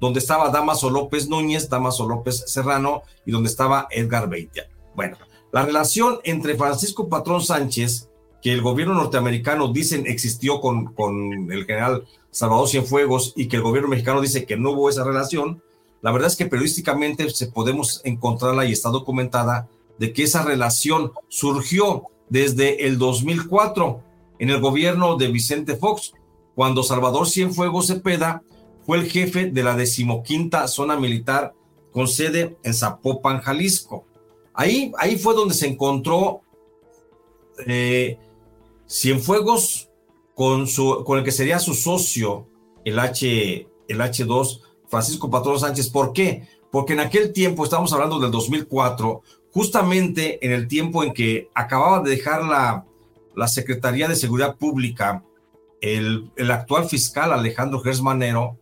donde 0.00 0.18
estaba 0.18 0.50
Damaso 0.50 0.90
López 0.90 1.28
Núñez, 1.28 1.70
Damaso 1.70 2.08
López 2.08 2.44
Serrano 2.48 3.02
y 3.24 3.30
donde 3.30 3.48
estaba 3.48 3.86
Edgar 3.90 4.28
Beitia. 4.28 4.68
Bueno, 4.96 5.16
la 5.52 5.62
relación 5.62 6.18
entre 6.24 6.56
Francisco 6.56 7.08
Patrón 7.08 7.42
Sánchez 7.42 8.09
que 8.42 8.52
el 8.52 8.62
gobierno 8.62 8.94
norteamericano 8.94 9.72
dicen 9.72 10.04
existió 10.06 10.60
con, 10.60 10.94
con 10.94 11.50
el 11.52 11.64
general 11.66 12.04
Salvador 12.30 12.68
Cienfuegos 12.68 13.32
y 13.36 13.48
que 13.48 13.56
el 13.56 13.62
gobierno 13.62 13.88
mexicano 13.88 14.20
dice 14.20 14.46
que 14.46 14.56
no 14.56 14.70
hubo 14.70 14.88
esa 14.88 15.04
relación, 15.04 15.62
la 16.02 16.12
verdad 16.12 16.28
es 16.28 16.36
que 16.36 16.46
periodísticamente 16.46 17.28
se 17.30 17.48
podemos 17.48 18.00
encontrarla 18.04 18.64
y 18.64 18.72
está 18.72 18.88
documentada 18.88 19.68
de 19.98 20.12
que 20.12 20.22
esa 20.22 20.42
relación 20.42 21.12
surgió 21.28 22.04
desde 22.30 22.86
el 22.86 22.98
2004 22.98 24.02
en 24.38 24.48
el 24.48 24.60
gobierno 24.60 25.16
de 25.16 25.28
Vicente 25.28 25.76
Fox, 25.76 26.14
cuando 26.54 26.82
Salvador 26.82 27.28
Cienfuegos 27.28 27.88
Cepeda 27.88 28.42
fue 28.86 28.98
el 28.98 29.10
jefe 29.10 29.50
de 29.50 29.62
la 29.62 29.76
decimoquinta 29.76 30.66
zona 30.68 30.96
militar 30.96 31.52
con 31.92 32.08
sede 32.08 32.56
en 32.62 32.72
Zapopan, 32.72 33.40
Jalisco. 33.40 34.06
Ahí, 34.54 34.92
ahí 34.98 35.16
fue 35.16 35.34
donde 35.34 35.54
se 35.54 35.66
encontró 35.66 36.40
eh, 37.66 38.18
Cienfuegos 38.90 39.88
con, 40.34 40.66
su, 40.66 41.04
con 41.04 41.18
el 41.18 41.24
que 41.24 41.30
sería 41.30 41.60
su 41.60 41.74
socio, 41.74 42.48
el, 42.84 42.98
H, 42.98 43.68
el 43.86 44.00
H2, 44.00 44.62
Francisco 44.88 45.30
Patrón 45.30 45.60
Sánchez. 45.60 45.90
¿Por 45.90 46.12
qué? 46.12 46.48
Porque 46.72 46.94
en 46.94 47.00
aquel 47.00 47.32
tiempo, 47.32 47.62
estamos 47.62 47.92
hablando 47.92 48.18
del 48.18 48.32
2004, 48.32 49.22
justamente 49.52 50.44
en 50.44 50.50
el 50.50 50.66
tiempo 50.66 51.04
en 51.04 51.12
que 51.12 51.48
acababa 51.54 52.00
de 52.00 52.10
dejar 52.10 52.44
la, 52.44 52.84
la 53.36 53.46
Secretaría 53.46 54.08
de 54.08 54.16
Seguridad 54.16 54.56
Pública, 54.56 55.24
el, 55.80 56.30
el 56.34 56.50
actual 56.50 56.88
fiscal 56.88 57.32
Alejandro 57.32 57.80
Gersmanero, 57.80 58.58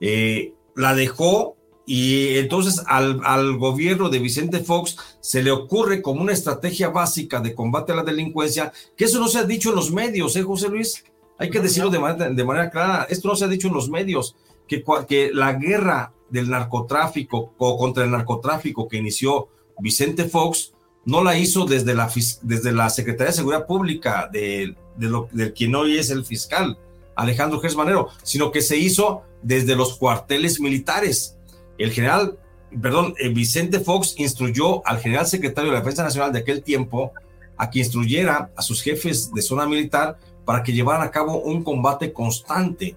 eh, 0.00 0.54
la 0.76 0.94
dejó 0.94 1.53
y 1.86 2.38
entonces 2.38 2.82
al, 2.86 3.20
al, 3.24 3.58
gobierno 3.58 4.08
de 4.08 4.18
Vicente 4.18 4.60
Fox 4.60 4.96
se 5.20 5.42
le 5.42 5.50
ocurre 5.50 6.00
como 6.00 6.22
una 6.22 6.32
estrategia 6.32 6.88
básica 6.88 7.40
de 7.40 7.54
combate 7.54 7.92
a 7.92 7.96
la 7.96 8.02
delincuencia, 8.02 8.72
que 8.96 9.04
eso 9.04 9.20
no 9.20 9.28
se 9.28 9.38
ha 9.38 9.44
dicho 9.44 9.70
en 9.70 9.76
los 9.76 9.90
medios, 9.90 10.34
¿eh, 10.36 10.42
José 10.42 10.68
Luis? 10.68 11.04
Hay 11.38 11.50
que 11.50 11.60
decirlo 11.60 11.90
de 11.90 11.98
manera, 11.98 12.30
de 12.30 12.44
manera 12.44 12.70
clara, 12.70 13.06
esto 13.10 13.28
no 13.28 13.36
se 13.36 13.44
ha 13.44 13.48
dicho 13.48 13.68
en 13.68 13.74
los 13.74 13.90
medios, 13.90 14.34
que, 14.66 14.82
que 15.06 15.30
la 15.32 15.52
guerra 15.52 16.12
del 16.30 16.48
narcotráfico 16.48 17.52
o 17.58 17.78
contra 17.78 18.04
el 18.04 18.10
narcotráfico 18.10 18.88
que 18.88 18.96
inició 18.96 19.48
Vicente 19.78 20.24
Fox 20.24 20.72
no 21.04 21.22
la 21.22 21.36
hizo 21.36 21.66
desde 21.66 21.94
la, 21.94 22.10
desde 22.42 22.72
la 22.72 22.88
Secretaría 22.88 23.30
de 23.30 23.36
Seguridad 23.36 23.66
Pública 23.66 24.28
de, 24.32 24.74
de, 24.96 25.08
lo, 25.08 25.28
de 25.32 25.52
quien 25.52 25.74
hoy 25.74 25.98
es 25.98 26.08
el 26.08 26.24
fiscal, 26.24 26.78
Alejandro 27.14 27.60
Gersmanero, 27.60 28.08
sino 28.22 28.50
que 28.50 28.62
se 28.62 28.78
hizo 28.78 29.22
desde 29.42 29.76
los 29.76 29.98
cuarteles 29.98 30.60
militares 30.60 31.36
el 31.78 31.92
general, 31.92 32.38
perdón, 32.80 33.14
eh, 33.18 33.28
Vicente 33.28 33.80
Fox 33.80 34.14
instruyó 34.18 34.86
al 34.86 35.00
general 35.00 35.26
secretario 35.26 35.70
de 35.70 35.76
la 35.76 35.80
Defensa 35.80 36.02
Nacional 36.02 36.32
de 36.32 36.40
aquel 36.40 36.62
tiempo 36.62 37.12
a 37.56 37.70
que 37.70 37.80
instruyera 37.80 38.50
a 38.56 38.62
sus 38.62 38.82
jefes 38.82 39.32
de 39.32 39.42
zona 39.42 39.66
militar 39.66 40.18
para 40.44 40.62
que 40.62 40.72
llevaran 40.72 41.06
a 41.06 41.10
cabo 41.10 41.38
un 41.38 41.62
combate 41.62 42.12
constante 42.12 42.96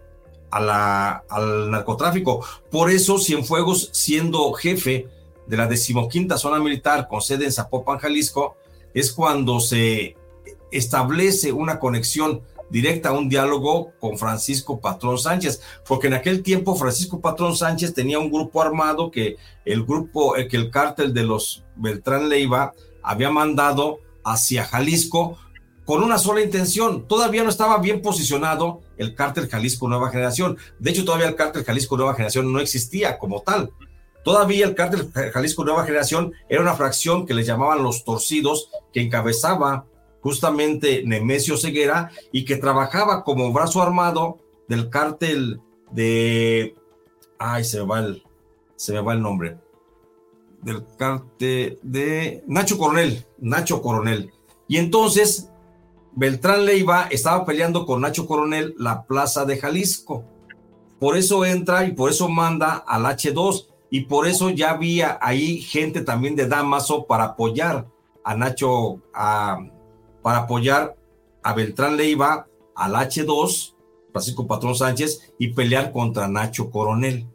a 0.49 0.59
la, 0.59 1.23
al 1.29 1.71
narcotráfico. 1.71 2.45
Por 2.71 2.89
eso 2.89 3.19
Cienfuegos, 3.19 3.89
siendo 3.93 4.51
jefe 4.53 5.07
de 5.45 5.57
la 5.57 5.67
decimoquinta 5.67 6.37
zona 6.37 6.59
militar 6.59 7.07
con 7.07 7.21
sede 7.21 7.45
en 7.45 7.51
Zapopan, 7.51 7.99
Jalisco, 7.99 8.57
es 8.93 9.11
cuando 9.11 9.59
se 9.59 10.15
establece 10.71 11.51
una 11.51 11.79
conexión 11.79 12.41
directa, 12.69 13.11
un 13.11 13.29
diálogo 13.29 13.91
con 13.99 14.17
Francisco 14.17 14.79
Patrón 14.79 15.17
Sánchez, 15.17 15.61
porque 15.87 16.07
en 16.07 16.13
aquel 16.13 16.43
tiempo 16.43 16.75
Francisco 16.75 17.21
Patrón 17.21 17.55
Sánchez 17.55 17.93
tenía 17.93 18.19
un 18.19 18.31
grupo 18.31 18.61
armado 18.61 19.11
que 19.11 19.37
el 19.65 19.83
grupo, 19.83 20.35
eh, 20.37 20.47
que 20.47 20.57
el 20.57 20.69
cártel 20.69 21.13
de 21.13 21.23
los 21.23 21.63
Beltrán 21.75 22.29
Leiva 22.29 22.73
había 23.01 23.29
mandado 23.29 23.99
hacia 24.23 24.65
Jalisco 24.65 25.37
con 25.85 26.03
una 26.03 26.17
sola 26.17 26.41
intención. 26.41 27.07
Todavía 27.07 27.43
no 27.43 27.49
estaba 27.49 27.77
bien 27.77 28.01
posicionado 28.01 28.81
el 28.97 29.15
cártel 29.15 29.47
Jalisco 29.47 29.87
Nueva 29.87 30.11
Generación. 30.11 30.57
De 30.79 30.91
hecho, 30.91 31.05
todavía 31.05 31.29
el 31.29 31.35
cártel 31.35 31.63
Jalisco 31.63 31.95
Nueva 31.95 32.13
Generación 32.13 32.51
no 32.51 32.59
existía 32.59 33.17
como 33.17 33.41
tal. 33.41 33.71
Todavía 34.25 34.65
el 34.65 34.75
cártel 34.75 35.09
Jalisco 35.31 35.63
Nueva 35.63 35.85
Generación 35.85 36.33
era 36.49 36.61
una 36.61 36.75
fracción 36.75 37.25
que 37.25 37.33
les 37.33 37.47
llamaban 37.47 37.81
los 37.81 38.03
torcidos, 38.03 38.69
que 38.91 39.01
encabezaba 39.01 39.85
justamente 40.21 41.03
Nemesio 41.05 41.57
Ceguera 41.57 42.11
y 42.31 42.45
que 42.45 42.57
trabajaba 42.57 43.23
como 43.23 43.51
brazo 43.53 43.81
armado 43.81 44.39
del 44.67 44.89
cártel 44.89 45.61
de... 45.91 46.75
Ay, 47.39 47.63
se 47.63 47.79
me 47.79 47.85
va 47.87 47.99
el, 47.99 48.23
se 48.75 48.93
me 48.93 49.01
va 49.01 49.13
el 49.13 49.21
nombre. 49.21 49.57
Del 50.61 50.83
cártel 50.97 51.79
de 51.83 52.43
Nacho 52.47 52.77
Coronel, 52.77 53.25
Nacho 53.37 53.81
Coronel. 53.81 54.31
Y 54.67 54.77
entonces 54.77 55.49
Beltrán 56.13 56.65
Leiva 56.65 57.07
estaba 57.11 57.45
peleando 57.45 57.85
con 57.85 58.01
Nacho 58.01 58.25
Coronel 58.25 58.73
la 58.77 59.03
plaza 59.03 59.45
de 59.45 59.57
Jalisco. 59.57 60.23
Por 60.99 61.15
eso 61.15 61.45
entra 61.45 61.85
y 61.85 61.91
por 61.91 62.09
eso 62.09 62.27
manda 62.27 62.73
al 62.73 63.03
H2 63.03 63.67
y 63.89 64.01
por 64.01 64.27
eso 64.27 64.49
ya 64.49 64.71
había 64.71 65.19
ahí 65.21 65.61
gente 65.61 66.01
también 66.01 66.35
de 66.35 66.47
Damaso 66.47 67.05
para 67.05 67.25
apoyar 67.25 67.87
a 68.23 68.35
Nacho, 68.35 68.99
para 70.27 70.39
apoyar 70.39 70.97
a 71.41 71.53
Beltrán 71.53 71.95
Leiva, 71.95 72.49
al 72.75 72.95
H2, 72.95 73.75
Francisco 74.11 74.45
Patrón 74.45 74.75
Sánchez, 74.75 75.31
y 75.39 75.53
pelear 75.53 75.93
contra 75.93 76.27
Nacho 76.27 76.69
Coronel. 76.69 77.29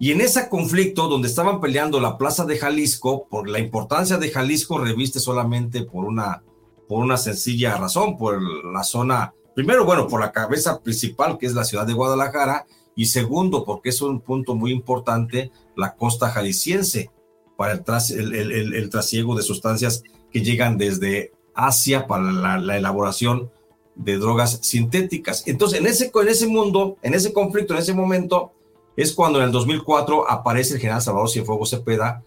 Y 0.00 0.10
en 0.10 0.20
ese 0.20 0.48
conflicto, 0.48 1.06
donde 1.06 1.28
estaban 1.28 1.60
peleando 1.60 2.00
la 2.00 2.18
plaza 2.18 2.44
de 2.44 2.58
Jalisco, 2.58 3.28
por 3.28 3.48
la 3.48 3.60
importancia 3.60 4.16
de 4.16 4.32
Jalisco 4.32 4.78
reviste 4.78 5.20
solamente 5.20 5.84
por 5.84 6.04
una, 6.04 6.42
por 6.88 6.98
una 6.98 7.16
sencilla 7.16 7.76
razón, 7.76 8.18
por 8.18 8.42
la 8.42 8.82
zona, 8.82 9.32
primero, 9.54 9.84
bueno, 9.84 10.08
por 10.08 10.18
la 10.18 10.32
cabeza 10.32 10.80
principal, 10.80 11.38
que 11.38 11.46
es 11.46 11.54
la 11.54 11.64
ciudad 11.64 11.86
de 11.86 11.92
Guadalajara, 11.92 12.66
y 12.96 13.06
segundo, 13.06 13.64
porque 13.64 13.90
es 13.90 14.02
un 14.02 14.20
punto 14.20 14.56
muy 14.56 14.72
importante, 14.72 15.52
la 15.76 15.94
costa 15.94 16.30
jalisciense 16.30 17.08
para 17.56 17.74
el, 17.74 18.90
trasiego 18.90 19.36
de 19.36 19.44
sustancias 19.44 20.02
que 20.32 20.42
llegan 20.42 20.76
desde 20.76 21.35
Asia 21.56 22.06
para 22.06 22.58
la, 22.58 22.76
elaboración 22.76 23.50
de 23.94 24.18
drogas 24.18 24.58
sintéticas. 24.62 25.42
Entonces, 25.46 25.80
en 25.80 25.86
ese, 25.86 26.12
en 26.14 26.28
ese 26.28 26.46
mundo, 26.46 26.98
en 27.02 27.14
ese 27.14 27.32
conflicto, 27.32 27.72
en 27.74 27.80
ese 27.80 27.94
momento, 27.94 28.52
es 28.96 29.12
cuando 29.12 29.38
en 29.38 29.46
el 29.46 29.52
2004 29.52 30.30
aparece 30.30 30.74
el 30.74 30.80
general 30.80 31.02
Salvador 31.02 31.30
Cienfuegos 31.30 31.70
Cepeda, 31.70 32.22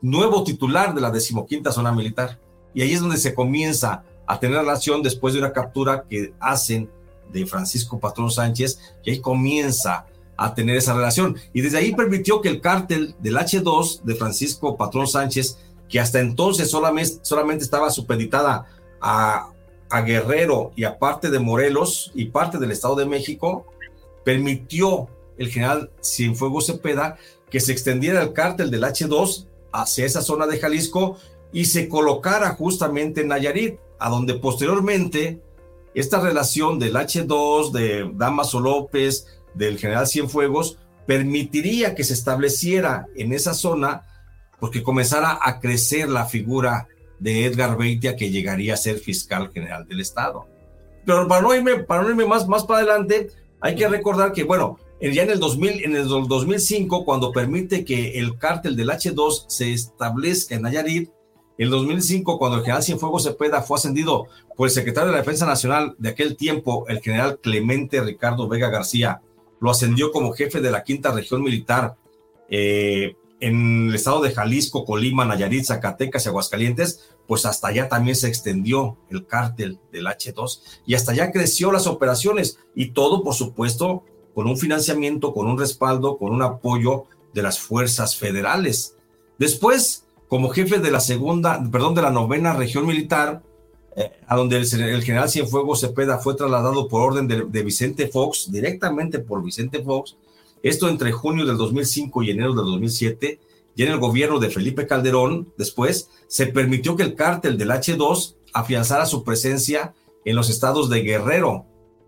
nuevo 0.00 0.44
titular 0.44 0.94
de 0.94 1.00
la 1.00 1.10
decimoquinta 1.10 1.72
zona 1.72 1.92
militar. 1.92 2.38
Y 2.74 2.82
ahí 2.82 2.92
es 2.92 3.00
donde 3.00 3.16
se 3.16 3.34
comienza 3.34 4.04
a 4.26 4.38
tener 4.38 4.58
relación 4.58 5.02
después 5.02 5.34
de 5.34 5.40
una 5.40 5.52
captura 5.52 6.04
que 6.08 6.34
hacen 6.40 6.90
de 7.32 7.46
Francisco 7.46 7.98
Patrón 7.98 8.30
Sánchez, 8.30 8.78
y 9.02 9.10
ahí 9.10 9.20
comienza 9.20 10.06
a 10.36 10.54
tener 10.54 10.76
esa 10.76 10.94
relación. 10.94 11.36
Y 11.52 11.60
desde 11.60 11.78
ahí 11.78 11.94
permitió 11.94 12.40
que 12.40 12.48
el 12.48 12.60
cártel 12.60 13.14
del 13.20 13.36
H2 13.36 14.02
de 14.02 14.14
Francisco 14.14 14.76
Patrón 14.76 15.06
Sánchez, 15.06 15.58
que 15.88 16.00
hasta 16.00 16.20
entonces 16.20 16.70
solamente, 16.70 17.64
estaba 17.64 17.90
supeditada 17.90 18.66
a, 19.00 19.50
a 19.90 20.00
Guerrero 20.02 20.72
y 20.76 20.84
a 20.84 20.98
parte 20.98 21.30
de 21.30 21.38
Morelos 21.38 22.10
y 22.14 22.26
parte 22.26 22.58
del 22.58 22.70
Estado 22.70 22.96
de 22.96 23.06
México, 23.06 23.66
permitió 24.24 25.08
el 25.38 25.48
general 25.48 25.90
Cienfuegos 26.02 26.66
Cepeda 26.66 27.16
que 27.50 27.60
se 27.60 27.72
extendiera 27.72 28.22
el 28.22 28.32
cártel 28.32 28.70
del 28.70 28.82
H2 28.82 29.46
hacia 29.72 30.06
esa 30.06 30.22
zona 30.22 30.46
de 30.46 30.58
Jalisco 30.58 31.18
y 31.52 31.66
se 31.66 31.88
colocara 31.88 32.50
justamente 32.50 33.20
en 33.20 33.28
Nayarit, 33.28 33.78
a 33.98 34.10
donde 34.10 34.34
posteriormente 34.34 35.40
esta 35.94 36.20
relación 36.20 36.80
del 36.80 36.96
H2, 36.96 37.70
de 37.70 38.10
Damaso 38.14 38.58
López, 38.58 39.26
del 39.54 39.78
general 39.78 40.08
Cienfuegos 40.08 40.78
permitiría 41.06 41.94
que 41.94 42.02
se 42.02 42.14
estableciera 42.14 43.06
en 43.14 43.32
esa 43.32 43.54
zona 43.54 44.02
porque 44.60 44.82
comenzara 44.82 45.38
a 45.40 45.60
crecer 45.60 46.08
la 46.08 46.26
figura 46.26 46.88
de 47.18 47.46
Edgar 47.46 47.76
Beitia 47.76 48.16
que 48.16 48.30
llegaría 48.30 48.74
a 48.74 48.78
ser 48.78 48.98
fiscal 48.98 49.50
general 49.52 49.86
del 49.86 50.00
Estado. 50.00 50.46
Pero 51.04 51.28
para 51.28 51.42
no 51.42 51.54
irme, 51.54 51.78
para 51.78 52.02
no 52.02 52.10
irme 52.10 52.26
más, 52.26 52.48
más 52.48 52.64
para 52.64 52.80
adelante, 52.80 53.30
hay 53.60 53.74
que 53.74 53.88
recordar 53.88 54.32
que, 54.32 54.44
bueno, 54.44 54.78
ya 55.00 55.22
en 55.22 55.30
el, 55.30 55.38
2000, 55.38 55.84
en 55.84 55.96
el 55.96 56.08
2005, 56.08 57.04
cuando 57.04 57.32
permite 57.32 57.84
que 57.84 58.18
el 58.18 58.38
cártel 58.38 58.76
del 58.76 58.90
H2 58.90 59.46
se 59.48 59.72
establezca 59.72 60.54
en 60.54 60.62
Nayarit, 60.62 61.10
en 61.56 61.64
el 61.66 61.70
2005, 61.70 62.38
cuando 62.38 62.58
el 62.58 62.64
general 62.64 62.82
Cienfuegos 62.82 63.24
Cepeda 63.24 63.62
fue 63.62 63.76
ascendido 63.76 64.26
por 64.56 64.66
el 64.66 64.72
secretario 64.72 65.08
de 65.08 65.12
la 65.12 65.18
Defensa 65.18 65.46
Nacional 65.46 65.94
de 65.98 66.08
aquel 66.08 66.36
tiempo, 66.36 66.86
el 66.88 67.00
general 67.00 67.38
Clemente 67.40 68.00
Ricardo 68.00 68.48
Vega 68.48 68.70
García, 68.70 69.20
lo 69.60 69.70
ascendió 69.70 70.10
como 70.10 70.32
jefe 70.32 70.60
de 70.60 70.70
la 70.70 70.82
quinta 70.82 71.12
región 71.12 71.42
militar 71.42 71.96
eh, 72.48 73.16
en 73.40 73.88
el 73.88 73.94
estado 73.94 74.22
de 74.22 74.32
Jalisco, 74.32 74.84
Colima, 74.84 75.24
Nayarit, 75.24 75.64
Zacatecas 75.64 76.24
y 76.24 76.28
Aguascalientes, 76.28 77.10
pues 77.26 77.46
hasta 77.46 77.68
allá 77.68 77.88
también 77.88 78.16
se 78.16 78.28
extendió 78.28 78.96
el 79.10 79.26
cártel 79.26 79.80
del 79.92 80.06
H2 80.06 80.60
y 80.86 80.94
hasta 80.94 81.12
allá 81.12 81.32
creció 81.32 81.72
las 81.72 81.86
operaciones 81.86 82.58
y 82.74 82.92
todo, 82.92 83.22
por 83.22 83.34
supuesto, 83.34 84.04
con 84.34 84.46
un 84.46 84.56
financiamiento, 84.56 85.32
con 85.32 85.46
un 85.46 85.58
respaldo, 85.58 86.18
con 86.18 86.32
un 86.32 86.42
apoyo 86.42 87.04
de 87.32 87.42
las 87.42 87.58
fuerzas 87.58 88.16
federales. 88.16 88.96
Después, 89.38 90.06
como 90.28 90.50
jefe 90.50 90.78
de 90.78 90.90
la 90.90 91.00
segunda, 91.00 91.62
perdón, 91.70 91.94
de 91.94 92.02
la 92.02 92.10
novena 92.10 92.52
región 92.52 92.86
militar, 92.86 93.42
eh, 93.96 94.10
a 94.26 94.36
donde 94.36 94.56
el, 94.56 95.02
general 95.02 95.28
Cienfuegos 95.28 95.80
Cepeda 95.80 96.18
fue 96.18 96.34
trasladado 96.34 96.88
por 96.88 97.02
orden 97.02 97.28
de, 97.28 97.62
Vicente 97.62 98.08
Fox, 98.08 98.50
directamente 98.50 99.20
por 99.20 99.42
Vicente 99.42 99.82
Fox, 99.82 100.16
esto 100.64 100.88
entre 100.88 101.12
junio 101.12 101.44
del 101.44 101.58
2005 101.58 102.22
y 102.22 102.30
enero 102.30 102.54
del 102.54 102.64
2007, 102.64 103.38
y 103.76 103.82
en 103.82 103.92
el 103.92 103.98
gobierno 103.98 104.38
de 104.38 104.48
Felipe 104.48 104.86
Calderón, 104.86 105.52
después, 105.58 106.08
se 106.26 106.46
permitió 106.46 106.96
que 106.96 107.02
el 107.02 107.14
cártel 107.14 107.58
del 107.58 107.70
H2 107.70 108.36
afianzara 108.54 109.04
su 109.04 109.24
presencia 109.24 109.94
en 110.24 110.36
los 110.36 110.48
estados 110.48 110.88
de 110.88 111.02
Guerrero, 111.02 111.66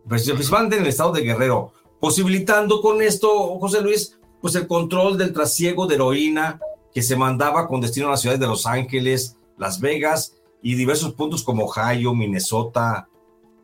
principalmente 0.09 0.77
en 0.77 0.83
el 0.83 0.89
estado 0.89 1.13
de 1.13 1.21
Guerrero, 1.21 1.73
posibilitando 2.01 2.81
con 2.81 3.03
esto, 3.03 3.59
José 3.59 3.83
Luis, 3.83 4.19
pues 4.41 4.55
el 4.55 4.67
control 4.67 5.19
del 5.19 5.35
trasiego 5.35 5.87
de 5.87 5.97
heroína 5.97 6.59
que 6.95 7.03
se 7.03 7.15
mandaba 7.15 7.69
con 7.69 7.83
destino 7.83 8.07
a 8.07 8.13
las 8.13 8.23
ciudades 8.23 8.41
de 8.41 8.47
Los 8.47 8.65
Ángeles, 8.65 9.37
Las 9.59 9.81
Vegas 9.81 10.37
y 10.63 10.77
diversos 10.77 11.13
puntos 11.13 11.43
como 11.43 11.67
Ohio, 11.67 12.15
Minnesota, 12.15 13.09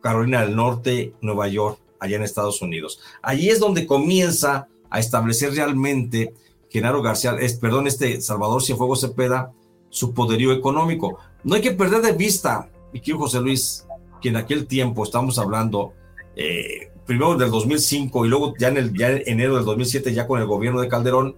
Carolina 0.02 0.42
del 0.42 0.54
Norte, 0.54 1.14
Nueva 1.22 1.48
York, 1.48 1.78
allá 1.98 2.16
en 2.16 2.24
Estados 2.24 2.60
Unidos. 2.60 3.00
Allí 3.22 3.48
es 3.48 3.58
donde 3.58 3.86
comienza 3.86 4.68
a 4.92 5.00
establecer 5.00 5.54
realmente 5.54 6.34
Genaro 6.68 7.02
García, 7.02 7.34
es, 7.40 7.54
perdón, 7.54 7.86
este 7.86 8.20
Salvador 8.20 8.62
Cienfuegos 8.62 9.00
Cepeda, 9.00 9.52
su 9.88 10.12
poderío 10.12 10.52
económico. 10.52 11.18
No 11.44 11.54
hay 11.54 11.62
que 11.62 11.72
perder 11.72 12.02
de 12.02 12.12
vista, 12.12 12.70
y 12.92 13.00
quiero 13.00 13.20
José 13.20 13.40
Luis, 13.40 13.86
que 14.20 14.28
en 14.28 14.36
aquel 14.36 14.66
tiempo 14.66 15.02
estamos 15.02 15.38
hablando, 15.38 15.94
eh, 16.36 16.90
primero 17.06 17.36
del 17.36 17.50
2005 17.50 18.24
y 18.24 18.28
luego 18.28 18.54
ya 18.58 18.68
en 18.68 18.76
el 18.76 18.96
ya 18.96 19.10
en 19.10 19.22
enero 19.26 19.56
del 19.56 19.64
2007, 19.64 20.12
ya 20.12 20.26
con 20.26 20.40
el 20.40 20.46
gobierno 20.46 20.80
de 20.80 20.88
Calderón, 20.88 21.36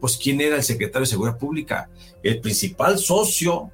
pues 0.00 0.16
quién 0.16 0.40
era 0.40 0.56
el 0.56 0.62
secretario 0.62 1.00
de 1.00 1.06
Seguridad 1.06 1.38
Pública, 1.38 1.88
el 2.22 2.40
principal 2.40 2.98
socio 2.98 3.70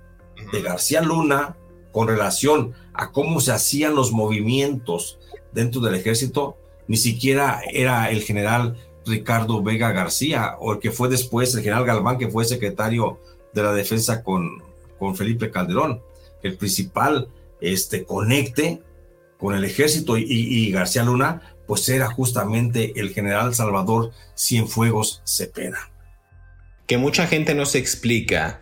de 0.52 0.62
García 0.62 1.00
Luna 1.00 1.56
con 1.90 2.06
relación 2.06 2.72
a 2.94 3.12
cómo 3.12 3.40
se 3.40 3.52
hacían 3.52 3.94
los 3.94 4.12
movimientos 4.12 5.18
dentro 5.52 5.80
del 5.80 5.94
ejército, 5.94 6.56
ni 6.86 6.96
siquiera 6.96 7.60
era 7.70 8.10
el 8.10 8.22
general 8.22 8.76
Ricardo 9.06 9.62
Vega 9.62 9.92
García 9.92 10.56
o 10.58 10.72
el 10.72 10.78
que 10.78 10.90
fue 10.90 11.08
después 11.08 11.54
el 11.54 11.62
general 11.62 11.84
Galván, 11.84 12.18
que 12.18 12.28
fue 12.28 12.44
secretario 12.44 13.18
de 13.52 13.62
la 13.62 13.72
defensa 13.72 14.22
con, 14.22 14.62
con 14.98 15.16
Felipe 15.16 15.50
Calderón. 15.50 16.02
El 16.42 16.56
principal 16.56 17.28
este, 17.60 18.04
conecte 18.04 18.82
con 19.38 19.54
el 19.54 19.64
ejército 19.64 20.16
y, 20.18 20.70
García 20.70 21.04
Luna, 21.04 21.42
pues 21.66 21.88
era 21.88 22.10
justamente 22.10 22.92
el 23.00 23.10
general 23.10 23.54
Salvador 23.54 24.12
Cienfuegos 24.36 25.22
Cepeda. 25.24 25.90
Que 26.86 26.96
mucha 26.96 27.26
gente 27.26 27.54
no 27.54 27.66
se 27.66 27.78
explica 27.78 28.60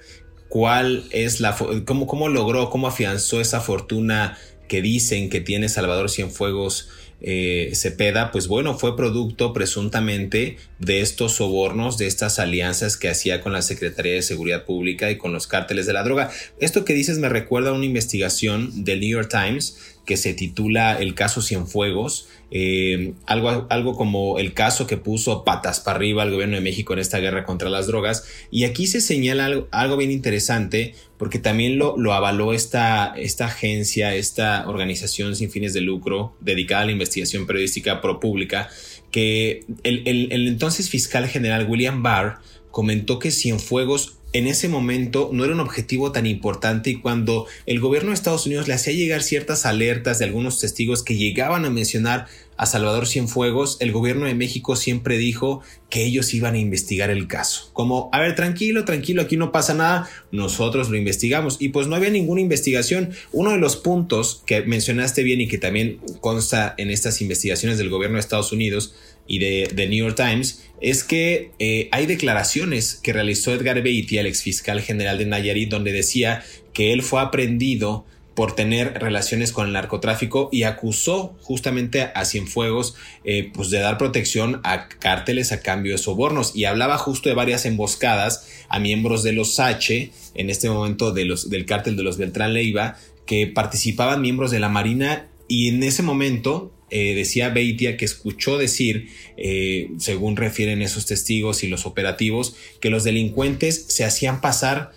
cuál 0.48 1.04
es 1.10 1.40
la 1.40 1.56
cómo, 1.86 2.06
cómo 2.06 2.28
logró, 2.28 2.70
cómo 2.70 2.86
afianzó 2.86 3.40
esa 3.40 3.60
fortuna 3.60 4.38
que 4.68 4.80
dicen 4.80 5.28
que 5.28 5.40
tiene 5.40 5.68
Salvador 5.68 6.10
Cienfuegos 6.10 6.88
eh, 7.22 7.72
Cepeda, 7.74 8.32
pues 8.32 8.48
bueno, 8.48 8.78
fue 8.78 8.96
producto 8.96 9.52
presuntamente 9.52 10.56
de 10.78 11.00
estos 11.00 11.32
sobornos, 11.32 11.98
de 11.98 12.06
estas 12.06 12.38
alianzas 12.38 12.96
que 12.96 13.08
hacía 13.08 13.40
con 13.40 13.52
la 13.52 13.62
Secretaría 13.62 14.14
de 14.14 14.22
Seguridad 14.22 14.64
Pública 14.64 15.10
y 15.10 15.18
con 15.18 15.32
los 15.32 15.46
cárteles 15.46 15.86
de 15.86 15.92
la 15.92 16.02
droga. 16.02 16.30
Esto 16.58 16.84
que 16.84 16.94
dices 16.94 17.18
me 17.18 17.28
recuerda 17.28 17.70
a 17.70 17.74
una 17.74 17.84
investigación 17.84 18.84
del 18.84 19.00
New 19.00 19.10
York 19.10 19.28
Times 19.30 19.76
que 20.10 20.16
se 20.16 20.34
titula 20.34 20.98
El 20.98 21.14
caso 21.14 21.40
Cienfuegos, 21.40 22.26
eh, 22.50 23.12
algo, 23.26 23.68
algo 23.70 23.94
como 23.94 24.40
el 24.40 24.54
caso 24.54 24.88
que 24.88 24.96
puso 24.96 25.44
patas 25.44 25.78
para 25.78 25.98
arriba 25.98 26.22
al 26.22 26.32
gobierno 26.32 26.56
de 26.56 26.62
México 26.62 26.92
en 26.92 26.98
esta 26.98 27.20
guerra 27.20 27.44
contra 27.44 27.70
las 27.70 27.86
drogas. 27.86 28.24
Y 28.50 28.64
aquí 28.64 28.88
se 28.88 29.00
señala 29.00 29.66
algo, 29.70 29.96
bien 29.96 30.10
interesante 30.10 30.94
porque 31.16 31.38
también 31.38 31.78
lo, 31.78 31.96
lo 31.96 32.12
avaló 32.12 32.52
esta, 32.52 33.14
esta 33.16 33.46
agencia, 33.46 34.14
esta 34.16 34.68
organización 34.68 35.36
sin 35.36 35.50
fines 35.50 35.74
de 35.74 35.82
lucro 35.82 36.34
dedicada 36.40 36.82
a 36.82 36.86
la 36.86 36.92
investigación 37.10 37.46
periodística 37.46 38.00
pro 38.00 38.20
pública, 38.20 38.68
que 39.10 39.64
el, 39.82 40.02
el, 40.06 40.32
el 40.32 40.48
entonces 40.48 40.88
fiscal 40.88 41.26
general 41.26 41.66
William 41.68 42.02
Barr 42.02 42.38
comentó 42.70 43.18
que 43.18 43.30
Cienfuegos 43.30 44.16
en 44.32 44.46
ese 44.46 44.68
momento 44.68 45.30
no 45.32 45.44
era 45.44 45.54
un 45.54 45.60
objetivo 45.60 46.12
tan 46.12 46.26
importante 46.26 46.90
y 46.90 46.96
cuando 46.96 47.46
el 47.66 47.80
gobierno 47.80 48.10
de 48.10 48.14
Estados 48.14 48.46
Unidos 48.46 48.68
le 48.68 48.74
hacía 48.74 48.92
llegar 48.92 49.22
ciertas 49.22 49.66
alertas 49.66 50.18
de 50.18 50.26
algunos 50.26 50.60
testigos 50.60 51.02
que 51.02 51.16
llegaban 51.16 51.64
a 51.64 51.70
mencionar 51.70 52.28
a 52.56 52.66
Salvador 52.66 53.08
Cienfuegos, 53.08 53.78
el 53.80 53.90
gobierno 53.90 54.26
de 54.26 54.34
México 54.34 54.76
siempre 54.76 55.16
dijo 55.16 55.62
que 55.88 56.04
ellos 56.04 56.34
iban 56.34 56.54
a 56.54 56.58
investigar 56.58 57.08
el 57.08 57.26
caso. 57.26 57.70
Como, 57.72 58.10
a 58.12 58.20
ver, 58.20 58.34
tranquilo, 58.34 58.84
tranquilo, 58.84 59.22
aquí 59.22 59.38
no 59.38 59.50
pasa 59.50 59.72
nada, 59.72 60.10
nosotros 60.30 60.90
lo 60.90 60.98
investigamos. 60.98 61.56
Y 61.58 61.70
pues 61.70 61.86
no 61.86 61.96
había 61.96 62.10
ninguna 62.10 62.42
investigación. 62.42 63.12
Uno 63.32 63.52
de 63.52 63.56
los 63.56 63.76
puntos 63.76 64.42
que 64.44 64.60
mencionaste 64.60 65.22
bien 65.22 65.40
y 65.40 65.48
que 65.48 65.56
también 65.56 66.00
consta 66.20 66.74
en 66.76 66.90
estas 66.90 67.22
investigaciones 67.22 67.78
del 67.78 67.88
gobierno 67.88 68.16
de 68.16 68.20
Estados 68.20 68.52
Unidos 68.52 68.94
y 69.30 69.38
de, 69.38 69.86
New 69.86 70.06
York 70.06 70.16
Times 70.16 70.64
es 70.80 71.04
que 71.04 71.52
eh, 71.60 71.88
hay 71.92 72.06
declaraciones 72.06 72.96
que 72.96 73.12
realizó 73.12 73.54
Edgar 73.54 73.80
Beatty, 73.80 74.18
el 74.18 74.26
ex 74.26 74.42
fiscal 74.42 74.80
general 74.80 75.18
de 75.18 75.26
Nayarit, 75.26 75.70
donde 75.70 75.92
decía 75.92 76.42
que 76.72 76.92
él 76.92 77.02
fue 77.02 77.20
aprendido 77.20 78.04
por 78.34 78.56
tener 78.56 78.94
relaciones 79.00 79.52
con 79.52 79.68
el 79.68 79.72
narcotráfico 79.72 80.48
y 80.50 80.64
acusó 80.64 81.36
justamente 81.42 82.10
a 82.12 82.24
Cienfuegos 82.24 82.96
eh, 83.22 83.52
pues 83.54 83.70
de 83.70 83.78
dar 83.78 83.98
protección 83.98 84.60
a 84.64 84.88
cárteles 84.88 85.52
a 85.52 85.60
cambio 85.60 85.92
de 85.92 85.98
sobornos. 85.98 86.56
Y 86.56 86.64
hablaba 86.64 86.98
justo 86.98 87.28
de 87.28 87.36
varias 87.36 87.66
emboscadas 87.66 88.48
a 88.68 88.80
miembros 88.80 89.22
de 89.22 89.32
los 89.32 89.60
H, 89.60 90.10
en 90.34 90.50
este 90.50 90.68
momento 90.68 91.12
de 91.12 91.24
los, 91.24 91.50
del 91.50 91.66
cártel 91.66 91.96
de 91.96 92.02
los 92.02 92.18
Beltrán 92.18 92.52
Leiva, 92.52 92.96
que 93.26 93.46
participaban 93.46 94.22
miembros 94.22 94.50
de 94.50 94.58
la 94.58 94.68
Marina 94.68 95.29
y 95.50 95.66
en 95.66 95.82
ese 95.82 96.04
momento 96.04 96.72
eh, 96.90 97.12
decía 97.16 97.48
Beitia 97.48 97.96
que 97.96 98.04
escuchó 98.04 98.56
decir, 98.56 99.08
eh, 99.36 99.90
según 99.98 100.36
refieren 100.36 100.80
esos 100.80 101.06
testigos 101.06 101.64
y 101.64 101.66
los 101.66 101.86
operativos, 101.86 102.54
que 102.80 102.88
los 102.88 103.02
delincuentes 103.02 103.86
se 103.88 104.04
hacían 104.04 104.40
pasar 104.40 104.92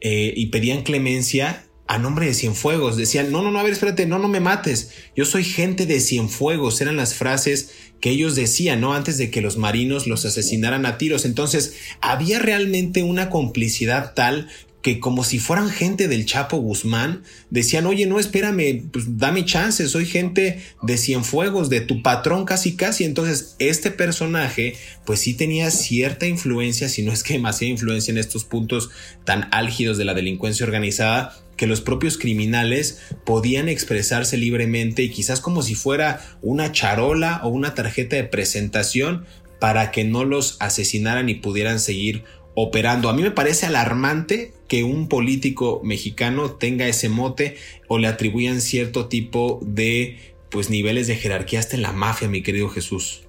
eh, 0.00 0.32
y 0.34 0.46
pedían 0.46 0.82
clemencia 0.82 1.66
a 1.88 1.98
nombre 1.98 2.24
de 2.24 2.32
Cienfuegos. 2.32 2.96
Decían, 2.96 3.30
no, 3.30 3.42
no, 3.42 3.50
no, 3.50 3.58
a 3.58 3.62
ver, 3.62 3.72
espérate, 3.72 4.06
no, 4.06 4.18
no 4.18 4.28
me 4.28 4.40
mates. 4.40 4.92
Yo 5.14 5.26
soy 5.26 5.44
gente 5.44 5.84
de 5.84 6.00
Cienfuegos. 6.00 6.80
Eran 6.80 6.96
las 6.96 7.14
frases 7.14 7.70
que 8.00 8.10
ellos 8.10 8.34
decían, 8.34 8.80
¿no? 8.80 8.94
Antes 8.94 9.18
de 9.18 9.30
que 9.30 9.42
los 9.42 9.58
marinos 9.58 10.06
los 10.06 10.24
asesinaran 10.24 10.86
a 10.86 10.96
tiros. 10.96 11.26
Entonces, 11.26 11.74
había 12.00 12.38
realmente 12.38 13.02
una 13.02 13.28
complicidad 13.28 14.14
tal 14.14 14.48
que 14.82 15.00
como 15.00 15.24
si 15.24 15.38
fueran 15.38 15.70
gente 15.70 16.06
del 16.06 16.24
Chapo 16.24 16.58
Guzmán, 16.58 17.24
decían, 17.50 17.86
oye, 17.86 18.06
no, 18.06 18.20
espérame, 18.20 18.88
pues 18.92 19.18
dame 19.18 19.44
chance, 19.44 19.88
soy 19.88 20.06
gente 20.06 20.62
de 20.82 20.96
Cienfuegos, 20.96 21.68
de 21.68 21.80
tu 21.80 22.02
patrón 22.02 22.44
casi 22.44 22.76
casi. 22.76 23.04
Entonces, 23.04 23.56
este 23.58 23.90
personaje, 23.90 24.76
pues 25.04 25.20
sí 25.20 25.34
tenía 25.34 25.70
cierta 25.70 26.26
influencia, 26.26 26.88
si 26.88 27.02
no 27.02 27.12
es 27.12 27.24
que 27.24 27.34
demasiada 27.34 27.72
influencia 27.72 28.12
en 28.12 28.18
estos 28.18 28.44
puntos 28.44 28.90
tan 29.24 29.48
álgidos 29.50 29.98
de 29.98 30.04
la 30.04 30.14
delincuencia 30.14 30.64
organizada, 30.64 31.36
que 31.56 31.66
los 31.66 31.80
propios 31.80 32.16
criminales 32.16 33.00
podían 33.26 33.68
expresarse 33.68 34.36
libremente 34.36 35.02
y 35.02 35.10
quizás 35.10 35.40
como 35.40 35.62
si 35.62 35.74
fuera 35.74 36.24
una 36.40 36.70
charola 36.70 37.40
o 37.42 37.48
una 37.48 37.74
tarjeta 37.74 38.14
de 38.14 38.24
presentación 38.24 39.26
para 39.58 39.90
que 39.90 40.04
no 40.04 40.24
los 40.24 40.56
asesinaran 40.60 41.28
y 41.28 41.34
pudieran 41.34 41.80
seguir 41.80 42.24
operando. 42.60 43.08
A 43.08 43.12
mí 43.12 43.22
me 43.22 43.30
parece 43.30 43.66
alarmante 43.66 44.52
que 44.66 44.82
un 44.82 45.08
político 45.08 45.80
mexicano 45.84 46.50
tenga 46.50 46.88
ese 46.88 47.08
mote 47.08 47.56
o 47.86 47.98
le 47.98 48.08
atribuyan 48.08 48.60
cierto 48.60 49.06
tipo 49.06 49.60
de 49.62 50.34
pues 50.50 50.68
niveles 50.68 51.06
de 51.06 51.14
jerarquía 51.14 51.60
hasta 51.60 51.76
en 51.76 51.82
la 51.82 51.92
mafia, 51.92 52.28
mi 52.28 52.42
querido 52.42 52.68
Jesús. 52.68 53.22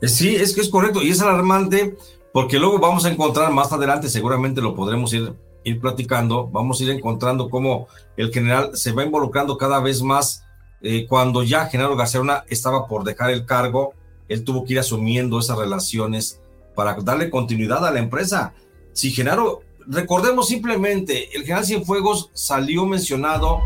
Eh, 0.00 0.08
sí, 0.08 0.34
es 0.34 0.54
que 0.54 0.62
es 0.62 0.70
correcto 0.70 1.02
y 1.02 1.10
es 1.10 1.20
alarmante 1.20 1.96
porque 2.32 2.58
luego 2.58 2.78
vamos 2.78 3.04
a 3.04 3.10
encontrar 3.10 3.52
más 3.52 3.72
adelante, 3.72 4.08
seguramente 4.08 4.62
lo 4.62 4.74
podremos 4.74 5.12
ir, 5.12 5.34
ir 5.62 5.78
platicando, 5.78 6.48
vamos 6.48 6.80
a 6.80 6.84
ir 6.84 6.90
encontrando 6.90 7.50
cómo 7.50 7.88
el 8.16 8.32
general 8.32 8.70
se 8.72 8.92
va 8.92 9.04
involucrando 9.04 9.58
cada 9.58 9.80
vez 9.80 10.00
más. 10.00 10.44
Eh, 10.80 11.06
cuando 11.06 11.42
ya 11.42 11.66
Genaro 11.66 11.94
García 11.94 12.22
estaba 12.48 12.86
por 12.86 13.04
dejar 13.04 13.32
el 13.32 13.44
cargo, 13.44 13.92
él 14.28 14.44
tuvo 14.44 14.64
que 14.64 14.72
ir 14.72 14.78
asumiendo 14.78 15.38
esas 15.38 15.58
relaciones 15.58 16.40
para 16.74 16.94
darle 16.94 17.30
continuidad 17.30 17.86
a 17.86 17.90
la 17.90 18.00
empresa. 18.00 18.54
Si 18.92 19.10
Genaro, 19.10 19.62
recordemos 19.86 20.48
simplemente, 20.48 21.34
el 21.36 21.42
general 21.42 21.64
Cienfuegos 21.64 22.30
salió 22.32 22.86
mencionado 22.86 23.60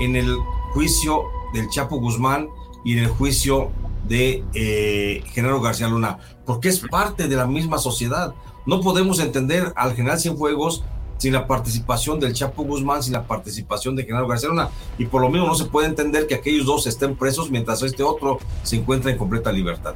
en 0.00 0.16
el 0.16 0.36
juicio 0.72 1.22
del 1.52 1.68
Chapo 1.68 1.96
Guzmán 1.96 2.48
y 2.84 2.92
en 2.92 3.04
el 3.04 3.08
juicio 3.08 3.70
de 4.08 4.44
eh, 4.54 5.22
Genaro 5.32 5.60
García 5.60 5.88
Luna, 5.88 6.18
porque 6.44 6.68
es 6.68 6.80
parte 6.80 7.28
de 7.28 7.36
la 7.36 7.46
misma 7.46 7.78
sociedad. 7.78 8.34
No 8.66 8.80
podemos 8.80 9.20
entender 9.20 9.72
al 9.76 9.94
general 9.94 10.18
Cienfuegos 10.18 10.84
sin 11.16 11.32
la 11.32 11.46
participación 11.46 12.20
del 12.20 12.34
Chapo 12.34 12.64
Guzmán, 12.64 13.02
sin 13.02 13.14
la 13.14 13.26
participación 13.26 13.96
de 13.96 14.04
Genaro 14.04 14.26
García 14.26 14.48
Luna, 14.48 14.68
y 14.98 15.06
por 15.06 15.22
lo 15.22 15.30
mismo 15.30 15.46
no 15.46 15.54
se 15.54 15.66
puede 15.66 15.88
entender 15.88 16.26
que 16.26 16.34
aquellos 16.34 16.66
dos 16.66 16.86
estén 16.86 17.16
presos 17.16 17.50
mientras 17.50 17.82
este 17.82 18.02
otro 18.02 18.38
se 18.62 18.76
encuentra 18.76 19.10
en 19.10 19.18
completa 19.18 19.52
libertad. 19.52 19.94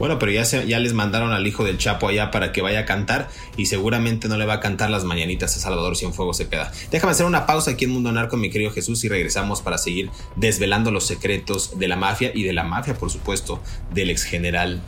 Bueno, 0.00 0.18
pero 0.18 0.32
ya, 0.32 0.46
se, 0.46 0.64
les 0.64 0.94
mandaron 0.94 1.30
al 1.30 1.46
hijo 1.46 1.62
del 1.62 1.76
Chapo 1.76 2.08
allá 2.08 2.30
para 2.30 2.52
que 2.52 2.62
vaya 2.62 2.78
a 2.80 2.84
cantar 2.86 3.28
y 3.58 3.66
seguramente 3.66 4.28
no 4.28 4.38
le 4.38 4.46
va 4.46 4.54
a 4.54 4.60
cantar 4.60 4.88
las 4.88 5.04
mañanitas 5.04 5.54
a 5.54 5.60
Salvador 5.60 5.94
Cienfuegos 5.94 6.40
queda. 6.40 6.72
Déjame 6.90 7.10
hacer 7.10 7.26
una 7.26 7.44
pausa 7.44 7.72
aquí 7.72 7.84
en 7.84 7.90
Mundo 7.90 8.10
Narco, 8.10 8.38
mi 8.38 8.48
querido 8.48 8.70
Jesús, 8.70 9.04
y 9.04 9.10
regresamos 9.10 9.60
para 9.60 9.76
seguir 9.76 10.08
desvelando 10.36 10.90
los 10.90 11.06
secretos 11.06 11.78
de 11.78 11.86
la 11.86 11.96
mafia 11.96 12.32
y 12.34 12.44
de 12.44 12.54
la 12.54 12.64
mafia, 12.64 12.94
por 12.94 13.10
supuesto, 13.10 13.60
del 13.92 14.08
ex 14.08 14.24
general 14.24 14.80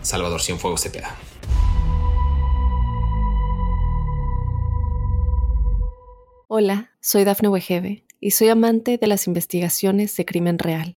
Salvador 0.00 0.40
Cienfuegos 0.40 0.80
Cepeda. 0.80 1.14
Hola, 6.48 6.90
soy 7.02 7.24
Dafne 7.24 7.50
Wegebe 7.50 8.06
y 8.18 8.30
soy 8.30 8.48
amante 8.48 8.96
de 8.96 9.06
las 9.08 9.26
investigaciones 9.26 10.16
de 10.16 10.24
crimen 10.24 10.58
real. 10.58 10.96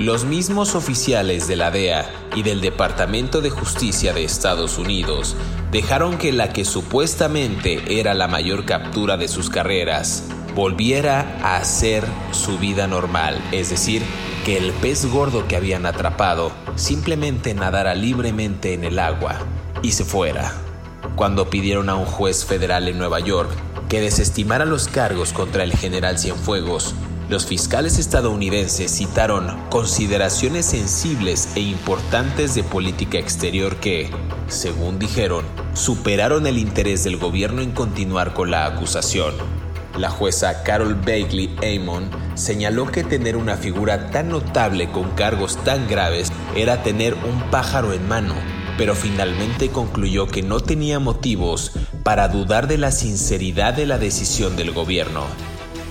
Los 0.00 0.24
mismos 0.24 0.76
oficiales 0.76 1.46
de 1.46 1.56
la 1.56 1.70
DEA 1.70 2.10
y 2.34 2.42
del 2.42 2.62
Departamento 2.62 3.42
de 3.42 3.50
Justicia 3.50 4.14
de 4.14 4.24
Estados 4.24 4.78
Unidos 4.78 5.36
dejaron 5.72 6.16
que 6.16 6.32
la 6.32 6.54
que 6.54 6.64
supuestamente 6.64 8.00
era 8.00 8.14
la 8.14 8.26
mayor 8.26 8.64
captura 8.64 9.18
de 9.18 9.28
sus 9.28 9.50
carreras 9.50 10.24
volviera 10.54 11.36
a 11.42 11.56
hacer 11.56 12.02
su 12.32 12.58
vida 12.58 12.86
normal, 12.86 13.38
es 13.52 13.68
decir, 13.68 14.00
que 14.46 14.56
el 14.56 14.72
pez 14.72 15.04
gordo 15.04 15.46
que 15.46 15.56
habían 15.56 15.84
atrapado 15.84 16.50
simplemente 16.76 17.52
nadara 17.52 17.94
libremente 17.94 18.72
en 18.72 18.84
el 18.84 18.98
agua 18.98 19.36
y 19.82 19.92
se 19.92 20.06
fuera. 20.06 20.54
Cuando 21.14 21.50
pidieron 21.50 21.90
a 21.90 21.96
un 21.96 22.06
juez 22.06 22.46
federal 22.46 22.88
en 22.88 22.96
Nueva 22.96 23.20
York 23.20 23.50
que 23.90 24.00
desestimara 24.00 24.64
los 24.64 24.88
cargos 24.88 25.34
contra 25.34 25.62
el 25.62 25.74
general 25.74 26.18
Cienfuegos, 26.18 26.94
los 27.30 27.46
fiscales 27.46 28.00
estadounidenses 28.00 28.90
citaron 28.90 29.56
consideraciones 29.70 30.66
sensibles 30.66 31.50
e 31.54 31.60
importantes 31.60 32.56
de 32.56 32.64
política 32.64 33.18
exterior 33.18 33.76
que, 33.76 34.10
según 34.48 34.98
dijeron, 34.98 35.44
superaron 35.72 36.48
el 36.48 36.58
interés 36.58 37.04
del 37.04 37.18
gobierno 37.18 37.62
en 37.62 37.70
continuar 37.70 38.34
con 38.34 38.50
la 38.50 38.66
acusación. 38.66 39.32
La 39.96 40.10
jueza 40.10 40.64
Carol 40.64 40.96
Bailey 40.96 41.54
Amon 41.62 42.10
señaló 42.34 42.90
que 42.90 43.04
tener 43.04 43.36
una 43.36 43.56
figura 43.56 44.10
tan 44.10 44.28
notable 44.28 44.90
con 44.90 45.10
cargos 45.12 45.56
tan 45.62 45.86
graves 45.86 46.32
era 46.56 46.82
tener 46.82 47.14
un 47.14 47.48
pájaro 47.52 47.92
en 47.92 48.08
mano 48.08 48.34
pero 48.80 48.94
finalmente 48.94 49.68
concluyó 49.68 50.26
que 50.26 50.40
no 50.40 50.60
tenía 50.60 50.98
motivos 51.00 51.72
para 52.02 52.28
dudar 52.28 52.66
de 52.66 52.78
la 52.78 52.90
sinceridad 52.92 53.74
de 53.74 53.84
la 53.84 53.98
decisión 53.98 54.56
del 54.56 54.70
gobierno. 54.70 55.26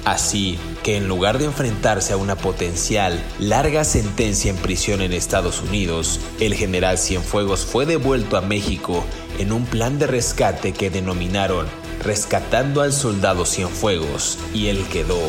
Así 0.05 0.57
que 0.83 0.97
en 0.97 1.07
lugar 1.07 1.37
de 1.37 1.45
enfrentarse 1.45 2.13
a 2.13 2.17
una 2.17 2.35
potencial 2.35 3.21
larga 3.39 3.83
sentencia 3.83 4.49
en 4.49 4.57
prisión 4.57 5.01
en 5.01 5.13
Estados 5.13 5.61
Unidos, 5.61 6.19
el 6.39 6.55
general 6.55 6.97
Cienfuegos 6.97 7.65
fue 7.65 7.85
devuelto 7.85 8.37
a 8.37 8.41
México 8.41 9.03
en 9.37 9.51
un 9.51 9.65
plan 9.65 9.99
de 9.99 10.07
rescate 10.07 10.71
que 10.71 10.89
denominaron 10.89 11.67
Rescatando 12.03 12.81
al 12.81 12.93
Soldado 12.93 13.45
Cienfuegos 13.45 14.39
y 14.53 14.67
él 14.67 14.85
quedó 14.89 15.19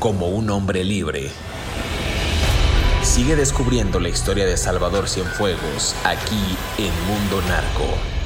como 0.00 0.28
un 0.28 0.50
hombre 0.50 0.82
libre. 0.82 1.30
Sigue 3.02 3.36
descubriendo 3.36 4.00
la 4.00 4.08
historia 4.08 4.44
de 4.44 4.56
Salvador 4.56 5.08
Cienfuegos 5.08 5.94
aquí 6.04 6.56
en 6.78 6.92
Mundo 7.06 7.40
Narco. 7.48 8.19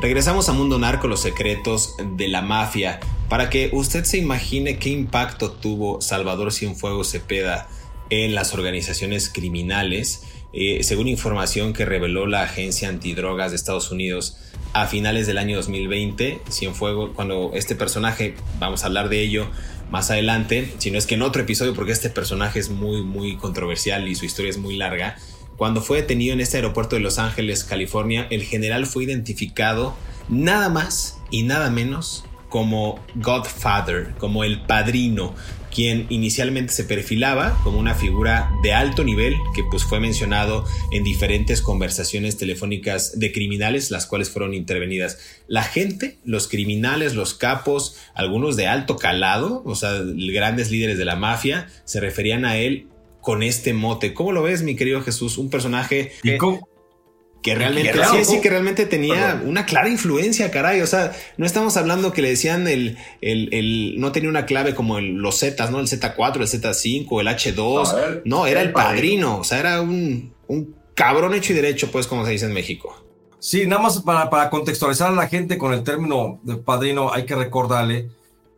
Regresamos 0.00 0.48
a 0.48 0.52
Mundo 0.52 0.78
Narco, 0.78 1.08
los 1.08 1.18
secretos 1.18 1.96
de 1.98 2.28
la 2.28 2.40
mafia, 2.40 3.00
para 3.28 3.50
que 3.50 3.70
usted 3.72 4.04
se 4.04 4.16
imagine 4.16 4.78
qué 4.78 4.90
impacto 4.90 5.50
tuvo 5.50 6.00
Salvador 6.00 6.52
Cienfuegos 6.52 7.10
Cepeda 7.10 7.68
en 8.08 8.32
las 8.36 8.54
organizaciones 8.54 9.28
criminales. 9.28 10.22
Eh, 10.52 10.84
según 10.84 11.08
información 11.08 11.72
que 11.72 11.84
reveló 11.84 12.28
la 12.28 12.42
Agencia 12.42 12.88
Antidrogas 12.88 13.50
de 13.50 13.56
Estados 13.56 13.90
Unidos 13.90 14.36
a 14.72 14.86
finales 14.86 15.26
del 15.26 15.36
año 15.36 15.56
2020, 15.56 16.42
Cienfuegos, 16.48 17.10
cuando 17.16 17.50
este 17.54 17.74
personaje, 17.74 18.36
vamos 18.60 18.84
a 18.84 18.86
hablar 18.86 19.08
de 19.08 19.20
ello 19.20 19.48
más 19.90 20.12
adelante, 20.12 20.72
si 20.78 20.92
no 20.92 20.98
es 20.98 21.06
que 21.06 21.16
en 21.16 21.22
otro 21.22 21.42
episodio, 21.42 21.74
porque 21.74 21.90
este 21.90 22.08
personaje 22.08 22.60
es 22.60 22.70
muy, 22.70 23.02
muy 23.02 23.36
controversial 23.36 24.06
y 24.06 24.14
su 24.14 24.26
historia 24.26 24.50
es 24.50 24.58
muy 24.58 24.76
larga, 24.76 25.16
cuando 25.58 25.82
fue 25.82 26.00
detenido 26.00 26.32
en 26.32 26.40
este 26.40 26.56
aeropuerto 26.56 26.94
de 26.94 27.02
Los 27.02 27.18
Ángeles, 27.18 27.64
California, 27.64 28.28
el 28.30 28.44
general 28.44 28.86
fue 28.86 29.02
identificado 29.04 29.96
nada 30.28 30.68
más 30.68 31.18
y 31.32 31.42
nada 31.42 31.68
menos 31.68 32.24
como 32.48 33.04
Godfather, 33.16 34.14
como 34.18 34.44
el 34.44 34.62
padrino, 34.62 35.34
quien 35.74 36.06
inicialmente 36.10 36.72
se 36.72 36.84
perfilaba 36.84 37.60
como 37.64 37.80
una 37.80 37.96
figura 37.96 38.52
de 38.62 38.72
alto 38.72 39.02
nivel 39.02 39.34
que 39.54 39.64
pues 39.64 39.82
fue 39.82 39.98
mencionado 39.98 40.64
en 40.92 41.02
diferentes 41.02 41.60
conversaciones 41.60 42.36
telefónicas 42.36 43.18
de 43.18 43.32
criminales, 43.32 43.90
las 43.90 44.06
cuales 44.06 44.30
fueron 44.30 44.54
intervenidas. 44.54 45.18
La 45.48 45.64
gente, 45.64 46.18
los 46.24 46.46
criminales, 46.46 47.16
los 47.16 47.34
capos, 47.34 47.96
algunos 48.14 48.54
de 48.54 48.68
alto 48.68 48.96
calado, 48.96 49.62
o 49.66 49.74
sea, 49.74 50.02
grandes 50.32 50.70
líderes 50.70 50.98
de 50.98 51.04
la 51.04 51.16
mafia, 51.16 51.66
se 51.84 51.98
referían 51.98 52.44
a 52.44 52.56
él 52.58 52.86
con 53.28 53.42
este 53.42 53.74
mote. 53.74 54.14
¿Cómo 54.14 54.32
lo 54.32 54.42
ves, 54.42 54.62
mi 54.62 54.74
querido 54.74 55.02
Jesús? 55.02 55.36
Un 55.36 55.50
personaje 55.50 56.12
que, 56.22 57.54
realmente, 57.54 57.92
sí, 57.92 58.24
sí, 58.24 58.40
que 58.40 58.48
realmente 58.48 58.86
tenía 58.86 59.42
una 59.44 59.66
clara 59.66 59.90
influencia, 59.90 60.50
caray. 60.50 60.80
O 60.80 60.86
sea, 60.86 61.12
no 61.36 61.44
estamos 61.44 61.76
hablando 61.76 62.10
que 62.14 62.22
le 62.22 62.30
decían 62.30 62.66
el, 62.66 62.96
el, 63.20 63.96
no 63.98 64.12
tenía 64.12 64.30
una 64.30 64.46
clave 64.46 64.74
como 64.74 64.98
los 64.98 65.40
Z, 65.40 65.70
¿no? 65.70 65.78
El 65.78 65.88
Z4, 65.88 66.36
el 66.36 66.46
Z5, 66.46 67.20
el 67.20 67.28
H2. 67.28 68.22
No, 68.24 68.46
era 68.46 68.62
el 68.62 68.72
padrino. 68.72 69.40
O 69.40 69.44
sea, 69.44 69.58
era 69.58 69.82
un, 69.82 70.32
un 70.46 70.74
cabrón 70.94 71.34
hecho 71.34 71.52
y 71.52 71.56
derecho, 71.56 71.90
pues, 71.90 72.06
como 72.06 72.24
se 72.24 72.30
dice 72.30 72.46
en 72.46 72.54
México. 72.54 73.04
Sí, 73.40 73.66
nada 73.66 73.82
más 73.82 74.00
para, 74.00 74.30
para 74.30 74.48
contextualizar 74.48 75.12
a 75.12 75.14
la 75.14 75.28
gente 75.28 75.58
con 75.58 75.74
el 75.74 75.82
término 75.82 76.40
de 76.44 76.56
padrino, 76.56 77.12
hay 77.12 77.26
que 77.26 77.34
recordarle 77.34 78.08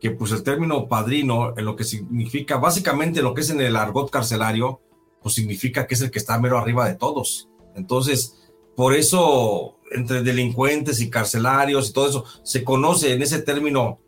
que 0.00 0.10
pues 0.10 0.32
el 0.32 0.42
término 0.42 0.88
padrino, 0.88 1.56
en 1.56 1.64
lo 1.64 1.76
que 1.76 1.84
significa, 1.84 2.56
básicamente 2.56 3.22
lo 3.22 3.34
que 3.34 3.42
es 3.42 3.50
en 3.50 3.60
el 3.60 3.76
argot 3.76 4.10
carcelario, 4.10 4.80
pues 5.22 5.34
significa 5.34 5.86
que 5.86 5.94
es 5.94 6.00
el 6.00 6.10
que 6.10 6.18
está 6.18 6.38
mero 6.38 6.58
arriba 6.58 6.88
de 6.88 6.94
todos. 6.94 7.48
Entonces, 7.76 8.36
por 8.74 8.94
eso 8.94 9.76
entre 9.90 10.22
delincuentes 10.22 11.00
y 11.00 11.10
carcelarios 11.10 11.90
y 11.90 11.92
todo 11.92 12.08
eso, 12.08 12.24
se 12.42 12.64
conoce 12.64 13.12
en 13.12 13.22
ese 13.22 13.42
término 13.42 13.98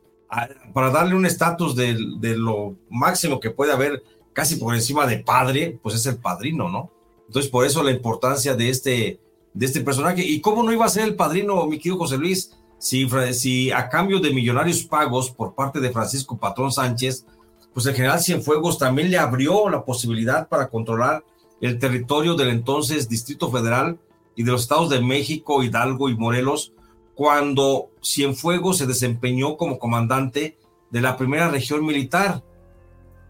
para 0.72 0.90
darle 0.90 1.14
un 1.14 1.26
estatus 1.26 1.76
de, 1.76 1.96
de, 2.18 2.36
lo 2.38 2.76
máximo 2.88 3.38
que 3.38 3.50
puede 3.50 3.72
haber 3.72 4.02
casi 4.32 4.56
por 4.56 4.74
encima 4.74 5.06
de 5.06 5.18
padre, 5.18 5.78
pues 5.82 5.94
es 5.94 6.06
el 6.06 6.16
padrino, 6.16 6.70
¿no? 6.70 6.90
Entonces, 7.26 7.50
por 7.50 7.66
eso 7.66 7.82
la 7.82 7.90
importancia 7.90 8.54
de 8.54 8.70
este, 8.70 9.20
de 9.52 9.66
este 9.66 9.82
personaje. 9.82 10.24
¿Y 10.24 10.40
cómo 10.40 10.62
no 10.62 10.72
iba 10.72 10.86
a 10.86 10.90
ser 10.90 11.04
el 11.04 11.16
padrino, 11.16 11.66
mi 11.66 11.78
querido 11.78 11.98
José 11.98 12.16
Luis? 12.16 12.56
Si, 12.82 13.70
a 13.70 13.88
cambio 13.88 14.18
de 14.18 14.34
millonarios 14.34 14.82
pagos 14.82 15.30
por 15.30 15.54
parte 15.54 15.78
de 15.78 15.92
Francisco 15.92 16.36
Patrón 16.36 16.72
Sánchez, 16.72 17.24
pues 17.72 17.86
el 17.86 17.94
general 17.94 18.20
Cienfuegos 18.20 18.76
también 18.76 19.08
le 19.08 19.18
abrió 19.18 19.68
la 19.68 19.84
posibilidad 19.84 20.48
para 20.48 20.68
controlar 20.68 21.24
el 21.60 21.78
territorio 21.78 22.34
del 22.34 22.48
entonces 22.48 23.08
Distrito 23.08 23.52
Federal 23.52 24.00
y 24.34 24.42
de 24.42 24.50
los 24.50 24.62
estados 24.62 24.90
de 24.90 25.00
México, 25.00 25.62
Hidalgo 25.62 26.08
y 26.08 26.16
Morelos, 26.16 26.72
cuando 27.14 27.90
Cienfuegos 28.02 28.78
se 28.78 28.86
desempeñó 28.86 29.56
como 29.56 29.78
comandante 29.78 30.58
de 30.90 31.00
la 31.00 31.16
primera 31.16 31.50
región 31.50 31.86
militar. 31.86 32.42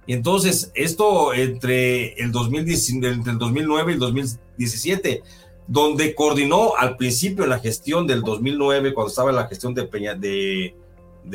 Y 0.07 0.15
entonces, 0.15 0.73
esto 0.75 1.35
entre 1.35 2.15
el, 2.15 2.33
2010, 2.33 2.91
entre 2.91 3.33
el 3.33 3.39
2009 3.39 3.93
y 3.93 3.95
el 3.95 4.01
2017, 4.01 5.23
donde 5.73 6.15
coordinó 6.15 6.77
al 6.77 6.99
principio 6.99 7.47
la 7.47 7.59
gestión 7.59 8.07
del 8.07 8.21
2009, 8.21 8.93
cuando 8.93 9.09
estaba 9.09 9.31
en 9.31 9.37
la 9.37 9.47
gestión 9.47 9.73
de, 9.73 9.85
Peña, 9.85 10.15
de, 10.15 10.75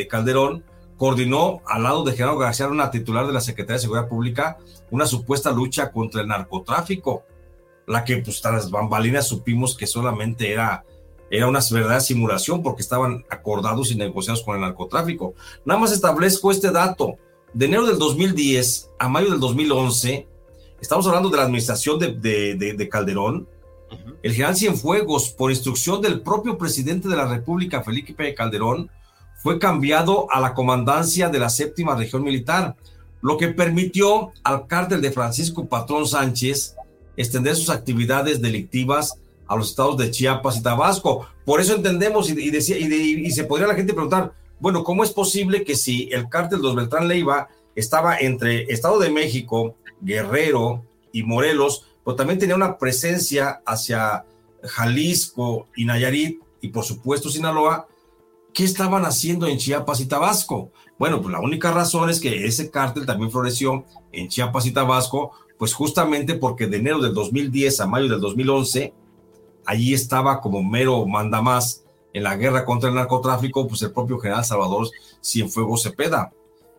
Calderón, 0.08 0.64
coordinó 0.96 1.62
al 1.66 1.82
lado 1.82 2.04
de 2.04 2.12
Gerardo 2.12 2.38
García, 2.38 2.68
una 2.68 2.92
titular 2.92 3.26
de 3.26 3.34
la 3.34 3.42
Secretaría 3.42 3.78
de 3.78 3.82
Seguridad 3.82 4.08
Pública, 4.08 4.60
una 4.92 5.08
supuesta 5.08 5.50
lucha 5.50 5.92
contra 5.92 6.22
el 6.22 6.28
narcotráfico, 6.28 7.24
la 7.88 8.04
que 8.04 8.18
pues 8.18 8.40
tras 8.40 8.70
bambalinas 8.70 9.28
supimos 9.28 9.76
que 9.76 9.88
solamente 9.88 10.52
era, 10.52 10.86
era 11.32 11.48
una 11.48 11.62
verdadera 11.72 12.00
simulación 12.00 12.62
porque 12.62 12.84
estaban 12.84 13.26
acordados 13.32 13.92
y 13.92 13.96
negociados 13.96 14.44
con 14.44 14.54
el 14.54 14.62
narcotráfico. 14.62 15.34
Nada 15.66 15.80
más 15.80 15.92
establezco 15.92 16.52
este 16.52 16.70
dato. 16.70 17.16
De 17.54 17.66
enero 17.66 17.88
del 17.88 17.98
2010 17.98 18.92
a 19.00 19.10
mayo 19.10 19.32
del 19.32 19.40
2011, 19.40 20.28
estamos 20.80 21.08
hablando 21.08 21.32
de 21.32 21.38
la 21.38 21.44
administración 21.44 21.98
de 21.98 22.90
Calderón, 22.92 23.48
el 24.24 24.34
general 24.34 24.56
Cienfuegos, 24.56 25.30
por 25.30 25.52
instrucción 25.52 26.02
del 26.02 26.22
propio 26.22 26.58
presidente 26.58 27.08
de 27.08 27.16
la 27.16 27.28
República, 27.28 27.84
Felipe 27.84 28.34
Calderón, 28.34 28.90
fue 29.42 29.60
cambiado 29.60 30.28
a 30.32 30.40
la 30.40 30.54
comandancia 30.54 31.30
de 31.30 31.40
la 31.40 31.50
séptima 31.50 31.96
región 31.96 32.24
militar, 32.24 32.76
lo 33.22 33.38
que 33.38 33.50
permitió 33.50 34.32
al 34.44 34.68
cártel 34.68 35.02
de 35.02 35.12
Francisco 35.12 35.68
Patrón 35.68 36.08
Sánchez 36.08 36.76
extender 37.16 37.56
sus 37.56 37.70
actividades 37.70 38.42
delictivas 38.42 39.20
a 39.48 39.56
los 39.56 39.70
estados 39.70 39.98
de 39.98 40.12
Chiapas 40.12 40.58
y 40.58 40.64
Tabasco. 40.64 41.28
Por 41.46 41.62
eso 41.62 41.76
entendemos 41.76 42.30
y, 42.30 42.50
decía, 42.52 42.78
y, 42.78 43.32
se 43.32 43.44
podría 43.44 43.68
la 43.68 43.76
gente 43.76 43.94
preguntar, 43.94 44.34
bueno, 44.60 44.84
¿cómo 44.84 45.04
es 45.04 45.12
posible 45.12 45.64
que 45.64 45.76
si 45.76 46.10
el 46.12 46.30
cártel 46.30 46.60
de 46.60 46.66
los 46.66 46.76
Beltrán 46.76 47.08
Leiva 47.08 47.48
estaba 47.76 48.18
entre 48.18 48.64
Estado 48.64 49.00
de 49.00 49.10
México, 49.10 49.76
Guerrero 50.02 50.84
y 51.12 51.24
Morelos, 51.24 51.88
también 52.16 52.40
tenía 52.40 52.56
una 52.56 52.78
presencia 52.78 53.62
hacia 53.66 54.26
Jalisco 54.64 55.68
y 55.76 55.86
Nayarit 55.86 56.42
y 56.62 56.70
por 56.70 56.84
supuesto 56.84 57.30
Sinaloa, 57.30 57.88
¿qué 58.54 58.64
estaban 58.64 59.06
haciendo 59.06 59.48
en 59.48 59.58
Chiapas 59.58 60.00
y 60.00 60.06
Tabasco? 60.06 60.72
Bueno, 60.98 61.22
pues 61.22 61.32
la 61.32 61.40
única 61.40 61.72
razón 61.72 62.10
es 62.10 62.20
que 62.20 62.46
ese 62.46 62.72
cártel 62.72 63.06
también 63.06 63.32
floreció 63.32 63.86
en 64.12 64.30
Chiapas 64.30 64.66
y 64.66 64.72
Tabasco, 64.72 65.32
pues 65.58 65.74
justamente 65.74 66.36
porque 66.36 66.68
de 66.68 66.78
enero 66.78 67.00
del 67.00 67.14
2010 67.14 67.82
a 67.82 67.88
mayo 67.88 68.08
del 68.08 68.22
2011, 68.22 68.94
allí 69.66 69.94
estaba 69.94 70.42
como 70.42 70.64
mero 70.64 71.06
mandamás 71.06 71.84
en 72.14 72.24
la 72.24 72.36
guerra 72.36 72.66
contra 72.66 72.90
el 72.90 72.96
narcotráfico, 72.96 73.68
pues 73.68 73.82
el 73.84 73.92
propio 73.92 74.18
general 74.18 74.44
Salvador 74.44 74.88
Cienfuegos 75.22 75.84
Cepeda. 75.84 76.32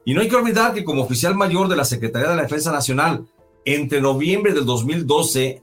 Y 0.04 0.14
no 0.14 0.20
hay 0.20 0.28
que 0.28 0.36
olvidar 0.36 0.74
que 0.74 0.84
como 0.84 1.02
oficial 1.02 1.34
mayor 1.34 1.68
de 1.68 1.76
la 1.76 1.84
Secretaría 1.84 2.30
de 2.30 2.36
la 2.36 2.42
Defensa 2.42 2.72
Nacional, 2.72 3.26
entre 3.74 4.00
noviembre 4.00 4.52
del 4.52 4.64
2012, 4.64 5.62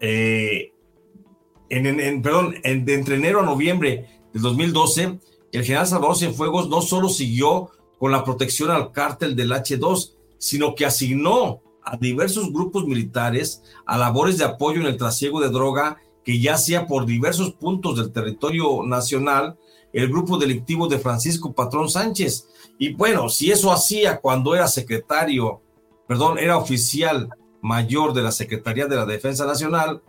eh, 0.00 0.72
en, 1.68 2.22
perdón, 2.22 2.54
de 2.62 2.94
entre 2.94 3.16
enero 3.16 3.40
a 3.40 3.44
noviembre 3.44 4.06
del 4.32 4.42
2012, 4.42 5.18
el 5.52 5.64
general 5.64 5.86
Salvador 5.86 6.16
Cienfuegos 6.16 6.68
no 6.68 6.80
solo 6.82 7.08
siguió 7.08 7.70
con 7.98 8.12
la 8.12 8.24
protección 8.24 8.70
al 8.70 8.92
cártel 8.92 9.34
del 9.34 9.50
H2, 9.50 10.14
sino 10.38 10.74
que 10.74 10.86
asignó 10.86 11.62
a 11.82 11.96
diversos 11.96 12.52
grupos 12.52 12.86
militares 12.86 13.62
a 13.86 13.98
labores 13.98 14.38
de 14.38 14.44
apoyo 14.44 14.80
en 14.80 14.86
el 14.86 14.96
trasiego 14.96 15.40
de 15.40 15.50
droga 15.50 15.98
que 16.24 16.40
ya 16.40 16.56
sea 16.58 16.86
por 16.86 17.06
diversos 17.06 17.52
puntos 17.52 17.96
del 17.96 18.12
territorio 18.12 18.82
nacional 18.84 19.58
el 19.92 20.08
grupo 20.08 20.38
delictivo 20.38 20.86
de 20.86 20.98
Francisco 20.98 21.52
Patrón 21.52 21.88
Sánchez. 21.88 22.46
Y 22.78 22.94
bueno, 22.94 23.28
si 23.28 23.50
eso 23.50 23.72
hacía 23.72 24.20
cuando 24.20 24.54
era 24.54 24.68
secretario 24.68 25.60
perdón, 26.10 26.40
era 26.40 26.58
oficial 26.58 27.28
mayor 27.62 28.14
de 28.14 28.22
la 28.22 28.32
Secretaría 28.32 28.86
de 28.86 28.96
la 28.96 29.06
Defensa 29.06 29.46
Nacional, 29.46 30.02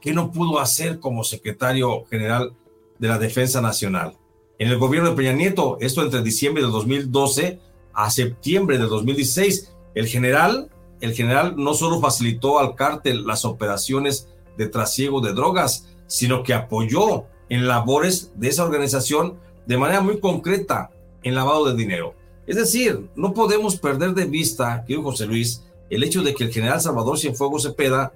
¿qué 0.00 0.14
no 0.14 0.30
pudo 0.30 0.60
hacer 0.60 1.00
como 1.00 1.24
secretario 1.24 2.04
general 2.08 2.54
de 3.00 3.08
la 3.08 3.18
Defensa 3.18 3.60
Nacional? 3.60 4.16
En 4.60 4.68
el 4.68 4.78
gobierno 4.78 5.10
de 5.10 5.16
Peña 5.16 5.32
Nieto, 5.32 5.78
esto 5.80 6.00
entre 6.04 6.22
diciembre 6.22 6.62
del 6.62 6.70
2012 6.70 7.58
a 7.92 8.08
septiembre 8.12 8.78
del 8.78 8.88
2016, 8.88 9.72
el 9.96 10.06
general 10.06 10.70
el 11.00 11.12
general 11.12 11.56
no 11.56 11.74
solo 11.74 11.98
facilitó 11.98 12.60
al 12.60 12.76
cártel 12.76 13.26
las 13.26 13.44
operaciones 13.44 14.28
de 14.56 14.68
trasiego 14.68 15.20
de 15.20 15.32
drogas, 15.32 15.88
sino 16.06 16.44
que 16.44 16.54
apoyó 16.54 17.24
en 17.48 17.66
labores 17.66 18.30
de 18.36 18.46
esa 18.46 18.62
organización 18.62 19.40
de 19.66 19.76
manera 19.76 20.02
muy 20.02 20.20
concreta 20.20 20.92
en 21.24 21.34
lavado 21.34 21.64
de 21.64 21.74
dinero. 21.74 22.14
Es 22.46 22.56
decir, 22.56 23.08
no 23.14 23.32
podemos 23.32 23.76
perder 23.76 24.14
de 24.14 24.24
vista, 24.24 24.84
querido 24.84 25.02
José 25.04 25.26
Luis, 25.26 25.62
el 25.90 26.02
hecho 26.02 26.22
de 26.22 26.34
que 26.34 26.44
el 26.44 26.52
general 26.52 26.80
Salvador 26.80 27.18
Cienfuegos 27.18 27.62
Cepeda, 27.62 28.12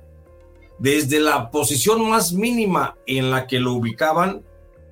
desde 0.79 1.21
la 1.21 1.51
posición 1.51 2.09
más 2.09 2.33
mínima 2.33 2.97
en 3.07 3.31
la 3.31 3.47
que 3.47 3.61
lo 3.61 3.75
ubicaban, 3.75 4.43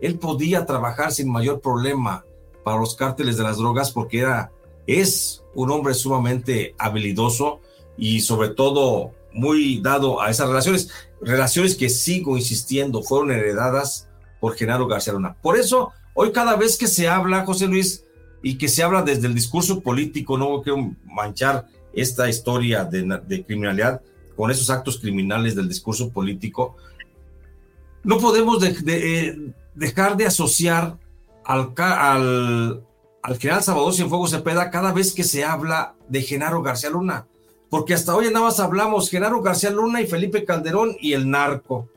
él 0.00 0.18
podía 0.18 0.66
trabajar 0.66 1.12
sin 1.12 1.30
mayor 1.30 1.60
problema 1.60 2.24
para 2.62 2.78
los 2.78 2.94
cárteles 2.94 3.36
de 3.36 3.42
las 3.42 3.58
drogas 3.58 3.90
porque 3.90 4.20
era, 4.20 4.52
es 4.86 5.42
un 5.54 5.70
hombre 5.70 5.94
sumamente 5.94 6.74
habilidoso 6.78 7.60
y 7.96 8.20
sobre 8.20 8.50
todo 8.50 9.12
muy 9.32 9.80
dado 9.80 10.20
a 10.20 10.30
esas 10.30 10.48
relaciones, 10.48 10.90
relaciones 11.20 11.76
que 11.76 11.88
sigo 11.88 12.36
insistiendo 12.36 13.02
fueron 13.02 13.30
heredadas 13.30 14.08
por 14.40 14.56
Genaro 14.56 14.86
García 14.86 15.12
Luna. 15.12 15.36
Por 15.42 15.58
eso, 15.58 15.92
hoy 16.14 16.32
cada 16.32 16.56
vez 16.56 16.76
que 16.76 16.86
se 16.86 17.08
habla, 17.08 17.44
José 17.44 17.66
Luis, 17.66 18.04
y 18.44 18.58
que 18.58 18.68
se 18.68 18.82
habla 18.82 19.00
desde 19.00 19.26
el 19.26 19.34
discurso 19.34 19.80
político, 19.80 20.36
no 20.36 20.60
quiero 20.60 20.94
manchar 21.06 21.66
esta 21.94 22.28
historia 22.28 22.84
de, 22.84 23.42
criminalidad 23.46 24.02
con 24.36 24.50
esos 24.50 24.68
actos 24.68 24.98
criminales 24.98 25.56
del 25.56 25.66
discurso 25.66 26.10
político, 26.10 26.76
no 28.02 28.18
podemos 28.18 28.62
eh, 28.62 29.54
dejar 29.74 30.18
de 30.18 30.26
asociar 30.26 30.98
al, 31.42 31.72
al, 31.78 32.84
al 33.22 33.38
general 33.38 33.62
Salvador 33.62 33.94
Cienfuegos 33.94 34.32
Cepeda 34.32 34.70
cada 34.70 34.92
vez 34.92 35.14
que 35.14 35.24
se 35.24 35.42
habla 35.42 35.94
de 36.10 36.20
Genaro 36.20 36.60
García 36.60 36.90
Luna, 36.90 37.26
porque 37.70 37.94
hasta 37.94 38.14
hoy 38.14 38.26
nada 38.26 38.44
más 38.44 38.60
hablamos 38.60 39.08
Genaro 39.08 39.40
García 39.40 39.70
Luna 39.70 40.02
y 40.02 40.06
Felipe 40.06 40.44
Calderón 40.44 40.94
y 41.00 41.14
el 41.14 41.30
narco. 41.30 41.88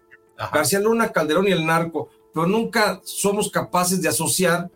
García 0.54 0.80
Luna, 0.80 1.12
Calderón 1.12 1.48
y 1.48 1.52
el 1.52 1.66
narco, 1.66 2.08
pero 2.34 2.48
nunca 2.48 3.02
somos 3.04 3.52
capaces 3.52 4.02
de 4.02 4.08
asociar 4.08 4.70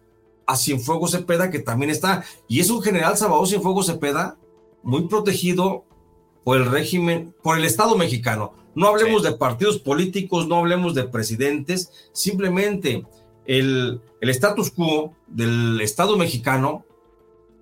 a 0.52 0.58
Cienfuegos 0.58 1.12
Cepeda, 1.12 1.50
que 1.50 1.60
también 1.60 1.90
está, 1.90 2.24
y 2.48 2.60
es 2.60 2.70
un 2.70 2.82
general 2.82 3.18
Salvador 3.18 3.48
Cienfuegos 3.48 3.88
Cepeda 3.88 4.38
muy 4.84 5.08
protegido 5.08 5.86
por 6.44 6.58
el 6.58 6.66
régimen, 6.66 7.34
por 7.42 7.58
el 7.58 7.66
Estado 7.66 7.96
mexicano. 7.98 8.54
No 8.76 8.88
hablemos 8.88 9.24
de 9.24 9.34
partidos 9.34 9.80
políticos, 9.80 10.48
no 10.48 10.58
hablemos 10.58 10.94
de 10.94 11.04
presidentes, 11.04 12.10
simplemente 12.14 13.06
el, 13.46 14.02
el 14.20 14.30
status 14.30 14.72
quo 14.72 15.14
del 15.28 15.80
Estado 15.82 16.18
mexicano 16.18 16.86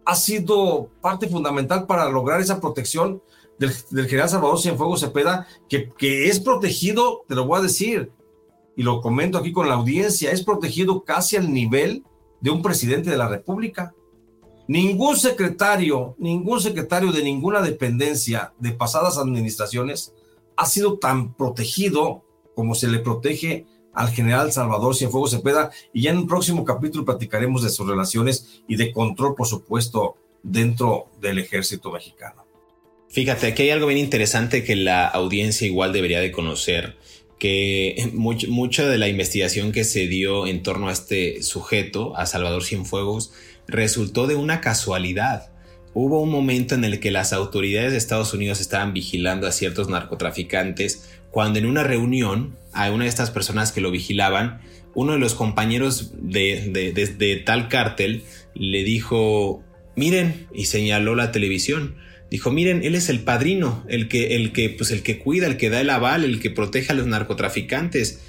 ha 0.05 0.15
sido 0.15 0.89
parte 1.01 1.27
fundamental 1.27 1.85
para 1.85 2.09
lograr 2.09 2.41
esa 2.41 2.59
protección 2.59 3.21
del, 3.59 3.71
general 4.07 4.29
Salvador 4.29 4.59
Cienfuegos 4.59 5.01
Cepeda, 5.01 5.47
que, 5.67 5.89
que 5.89 6.27
es 6.29 6.39
protegido, 6.39 7.23
te 7.27 7.35
lo 7.35 7.45
voy 7.45 7.59
a 7.59 7.63
decir, 7.63 8.11
y 8.75 8.83
lo 8.83 9.01
comento 9.01 9.37
aquí 9.37 9.51
con 9.51 9.67
la 9.67 9.75
audiencia, 9.75 10.31
es 10.31 10.41
protegido 10.43 11.03
casi 11.03 11.35
al 11.35 11.53
nivel 11.53 12.03
de 12.41 12.49
un 12.49 12.61
presidente 12.61 13.09
de 13.09 13.17
la 13.17 13.27
República. 13.27 13.93
Ningún 14.67 15.17
secretario, 15.17 16.15
ningún 16.19 16.61
secretario 16.61 17.11
de 17.11 17.23
ninguna 17.23 17.61
dependencia 17.61 18.53
de 18.59 18.71
pasadas 18.71 19.17
administraciones 19.17 20.13
ha 20.55 20.65
sido 20.65 20.99
tan 20.99 21.33
protegido 21.33 22.23
como 22.53 22.75
se 22.75 22.87
le 22.87 22.99
protege 22.99 23.65
al 23.93 24.09
general 24.09 24.51
Salvador 24.51 24.95
Cienfuegos 24.95 25.31
Cepeda 25.31 25.71
y 25.93 26.03
ya 26.03 26.11
en 26.11 26.17
un 26.17 26.27
próximo 26.27 26.63
capítulo 26.63 27.05
platicaremos 27.05 27.63
de 27.63 27.69
sus 27.69 27.87
relaciones 27.87 28.61
y 28.67 28.75
de 28.75 28.91
control, 28.91 29.35
por 29.35 29.47
supuesto, 29.47 30.17
dentro 30.43 31.07
del 31.19 31.39
ejército 31.39 31.91
mexicano. 31.91 32.45
Fíjate, 33.09 33.47
aquí 33.47 33.63
hay 33.63 33.69
algo 33.71 33.87
bien 33.87 33.99
interesante 33.99 34.63
que 34.63 34.75
la 34.75 35.07
audiencia 35.07 35.65
igual 35.65 35.93
debería 35.93 36.19
de 36.19 36.31
conocer 36.31 36.95
que 37.39 38.11
mucha 38.13 38.87
de 38.87 38.97
la 38.97 39.07
investigación 39.07 39.71
que 39.71 39.83
se 39.83 40.07
dio 40.07 40.45
en 40.45 40.61
torno 40.61 40.89
a 40.89 40.91
este 40.91 41.41
sujeto, 41.41 42.15
a 42.15 42.25
Salvador 42.25 42.63
Cienfuegos, 42.63 43.31
resultó 43.67 44.27
de 44.27 44.35
una 44.35 44.61
casualidad. 44.61 45.51
Hubo 45.93 46.21
un 46.21 46.29
momento 46.29 46.75
en 46.75 46.83
el 46.83 46.99
que 46.99 47.09
las 47.09 47.33
autoridades 47.33 47.91
de 47.91 47.97
Estados 47.97 48.33
Unidos 48.33 48.61
estaban 48.61 48.93
vigilando 48.93 49.47
a 49.47 49.51
ciertos 49.51 49.89
narcotraficantes 49.89 51.09
cuando 51.31 51.59
en 51.59 51.65
una 51.65 51.83
reunión 51.83 52.55
a 52.73 52.91
una 52.91 53.05
de 53.05 53.09
estas 53.09 53.31
personas 53.31 53.71
que 53.71 53.81
lo 53.81 53.89
vigilaban, 53.89 54.61
uno 54.93 55.13
de 55.13 55.19
los 55.19 55.33
compañeros 55.33 56.11
de, 56.19 56.93
de 56.93 57.35
tal 57.37 57.69
cártel 57.69 58.23
le 58.53 58.83
dijo, 58.83 59.63
miren, 59.95 60.47
y 60.53 60.65
señaló 60.65 61.15
la 61.15 61.31
televisión, 61.31 61.95
Dijo, 62.31 62.51
miren, 62.51 62.83
él 62.83 62.95
es 62.95 63.09
el 63.09 63.21
padrino, 63.21 63.83
el 63.87 64.07
que, 64.07 64.35
el 64.35 64.51
que, 64.51 64.69
pues 64.69 64.91
el 64.91 65.01
que 65.01 65.19
cuida, 65.19 65.47
el 65.47 65.57
que 65.57 65.69
da 65.69 65.81
el 65.81 65.89
aval, 65.89 66.23
el 66.23 66.39
que 66.39 66.51
protege 66.51 66.91
a 66.91 66.95
los 66.95 67.07
narcotraficantes. 67.07 68.19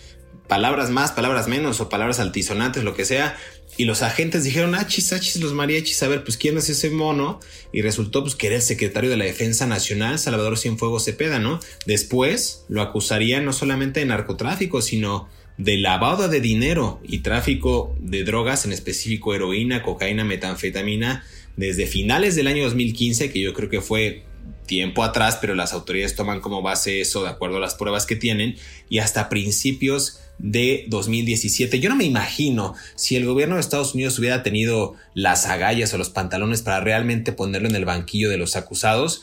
Palabras 0.49 0.91
más, 0.91 1.13
palabras 1.13 1.49
menos, 1.49 1.81
o 1.81 1.89
palabras 1.89 2.19
altisonantes, 2.19 2.83
lo 2.83 2.95
que 2.95 3.05
sea. 3.05 3.37
Y 3.77 3.85
los 3.85 4.03
agentes 4.03 4.43
dijeron, 4.43 4.75
achis, 4.75 5.13
achis, 5.13 5.37
los 5.37 5.53
mariachis, 5.53 6.03
a 6.03 6.09
ver, 6.09 6.25
pues 6.25 6.37
quién 6.37 6.57
es 6.59 6.69
ese 6.69 6.91
mono. 6.91 7.41
Y 7.73 7.83
resultó 7.83 8.23
pues 8.23 8.35
que 8.35 8.49
era 8.49 8.57
el 8.57 8.63
secretario 8.63 9.11
de 9.11 9.17
la 9.17 9.27
Defensa 9.27 9.67
Nacional, 9.67 10.19
Salvador 10.19 10.59
Cienfuegos 10.59 11.05
Cepeda, 11.05 11.39
¿no? 11.39 11.61
Después 11.87 12.65
lo 12.69 12.83
acusarían 12.83 13.45
no 13.45 13.53
solamente 13.53 14.01
de 14.01 14.07
narcotráfico, 14.07 14.83
sino 14.83 15.29
de 15.57 15.77
lavado 15.77 16.29
de 16.29 16.41
dinero 16.41 17.01
y 17.05 17.19
tráfico 17.19 17.95
de 18.01 18.25
drogas, 18.25 18.65
en 18.65 18.73
específico 18.73 19.35
heroína, 19.35 19.83
cocaína, 19.83 20.25
metanfetamina, 20.25 21.23
desde 21.61 21.87
finales 21.87 22.37
del 22.37 22.47
año 22.47 22.65
2015, 22.65 23.31
que 23.31 23.41
yo 23.41 23.53
creo 23.53 23.69
que 23.69 23.83
fue 23.83 24.25
tiempo 24.65 25.05
atrás, 25.05 25.37
pero 25.41 25.55
las 25.55 25.75
autoridades 25.75 26.17
toman 26.17 26.41
como 26.41 26.63
base 26.63 27.03
eso 27.03 27.23
de 27.23 27.29
acuerdo 27.29 27.59
a 27.59 27.61
las 27.61 27.75
pruebas 27.75 28.07
que 28.07 28.17
tienen, 28.17 28.57
y 28.89 28.99
hasta 28.99 29.29
principios 29.29 30.21
de 30.39 30.87
2017. 30.89 31.79
Yo 31.79 31.91
no 31.91 31.97
me 31.97 32.05
imagino 32.05 32.75
si 32.95 33.15
el 33.15 33.27
gobierno 33.27 33.57
de 33.57 33.61
Estados 33.61 33.95
Unidos 33.95 34.19
hubiera 34.19 34.43
tenido 34.43 34.95
las 35.13 35.45
agallas 35.45 35.93
o 35.93 35.99
los 35.99 36.09
pantalones 36.09 36.63
para 36.63 36.81
realmente 36.81 37.33
ponerlo 37.33 37.69
en 37.69 37.77
el 37.77 37.85
banquillo 37.85 38.31
de 38.31 38.39
los 38.39 38.57
acusados. 38.57 39.23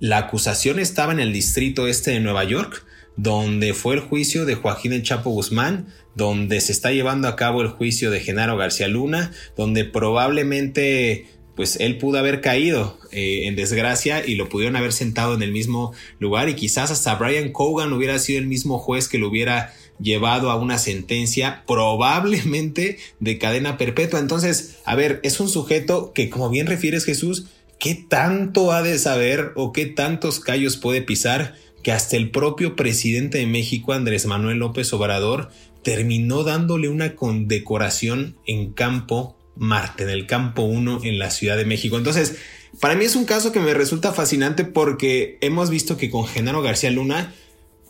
La 0.00 0.18
acusación 0.18 0.80
estaba 0.80 1.12
en 1.12 1.20
el 1.20 1.32
distrito 1.32 1.86
este 1.86 2.10
de 2.10 2.20
Nueva 2.20 2.42
York, 2.42 2.84
donde 3.16 3.74
fue 3.74 3.94
el 3.94 4.00
juicio 4.00 4.44
de 4.44 4.56
Joaquín 4.56 4.92
El 4.92 5.04
Chapo 5.04 5.30
Guzmán, 5.30 5.86
donde 6.16 6.60
se 6.60 6.72
está 6.72 6.90
llevando 6.90 7.28
a 7.28 7.36
cabo 7.36 7.62
el 7.62 7.68
juicio 7.68 8.10
de 8.10 8.20
Genaro 8.20 8.56
García 8.56 8.88
Luna, 8.88 9.30
donde 9.56 9.84
probablemente 9.84 11.35
pues 11.56 11.76
él 11.80 11.98
pudo 11.98 12.18
haber 12.18 12.40
caído 12.42 12.98
eh, 13.10 13.46
en 13.46 13.56
desgracia 13.56 14.24
y 14.24 14.34
lo 14.36 14.48
pudieron 14.48 14.76
haber 14.76 14.92
sentado 14.92 15.34
en 15.34 15.42
el 15.42 15.50
mismo 15.50 15.92
lugar 16.20 16.48
y 16.48 16.54
quizás 16.54 16.90
hasta 16.90 17.14
Brian 17.16 17.50
Cogan 17.50 17.92
hubiera 17.94 18.18
sido 18.18 18.38
el 18.38 18.46
mismo 18.46 18.78
juez 18.78 19.08
que 19.08 19.18
lo 19.18 19.28
hubiera 19.28 19.72
llevado 19.98 20.50
a 20.50 20.56
una 20.56 20.76
sentencia 20.76 21.64
probablemente 21.66 22.98
de 23.18 23.38
cadena 23.38 23.78
perpetua. 23.78 24.20
Entonces, 24.20 24.76
a 24.84 24.94
ver, 24.94 25.20
es 25.24 25.40
un 25.40 25.48
sujeto 25.48 26.12
que 26.12 26.28
como 26.28 26.50
bien 26.50 26.66
refieres 26.66 27.06
Jesús, 27.06 27.46
¿qué 27.80 27.94
tanto 27.94 28.72
ha 28.72 28.82
de 28.82 28.98
saber 28.98 29.52
o 29.56 29.72
qué 29.72 29.86
tantos 29.86 30.40
callos 30.40 30.76
puede 30.76 31.00
pisar 31.00 31.54
que 31.82 31.92
hasta 31.92 32.16
el 32.16 32.30
propio 32.30 32.76
presidente 32.76 33.38
de 33.38 33.46
México, 33.46 33.92
Andrés 33.92 34.26
Manuel 34.26 34.58
López 34.58 34.92
Obrador, 34.92 35.50
terminó 35.82 36.42
dándole 36.42 36.88
una 36.88 37.14
condecoración 37.14 38.36
en 38.44 38.72
campo 38.72 39.36
Marte, 39.56 40.04
en 40.04 40.10
el 40.10 40.26
campo 40.26 40.62
1 40.62 41.00
en 41.04 41.18
la 41.18 41.30
Ciudad 41.30 41.56
de 41.56 41.64
México. 41.64 41.96
Entonces, 41.96 42.36
para 42.80 42.94
mí 42.94 43.04
es 43.04 43.16
un 43.16 43.24
caso 43.24 43.52
que 43.52 43.60
me 43.60 43.74
resulta 43.74 44.12
fascinante 44.12 44.64
porque 44.64 45.38
hemos 45.40 45.70
visto 45.70 45.96
que 45.96 46.10
con 46.10 46.26
Genaro 46.26 46.62
García 46.62 46.90
Luna 46.90 47.34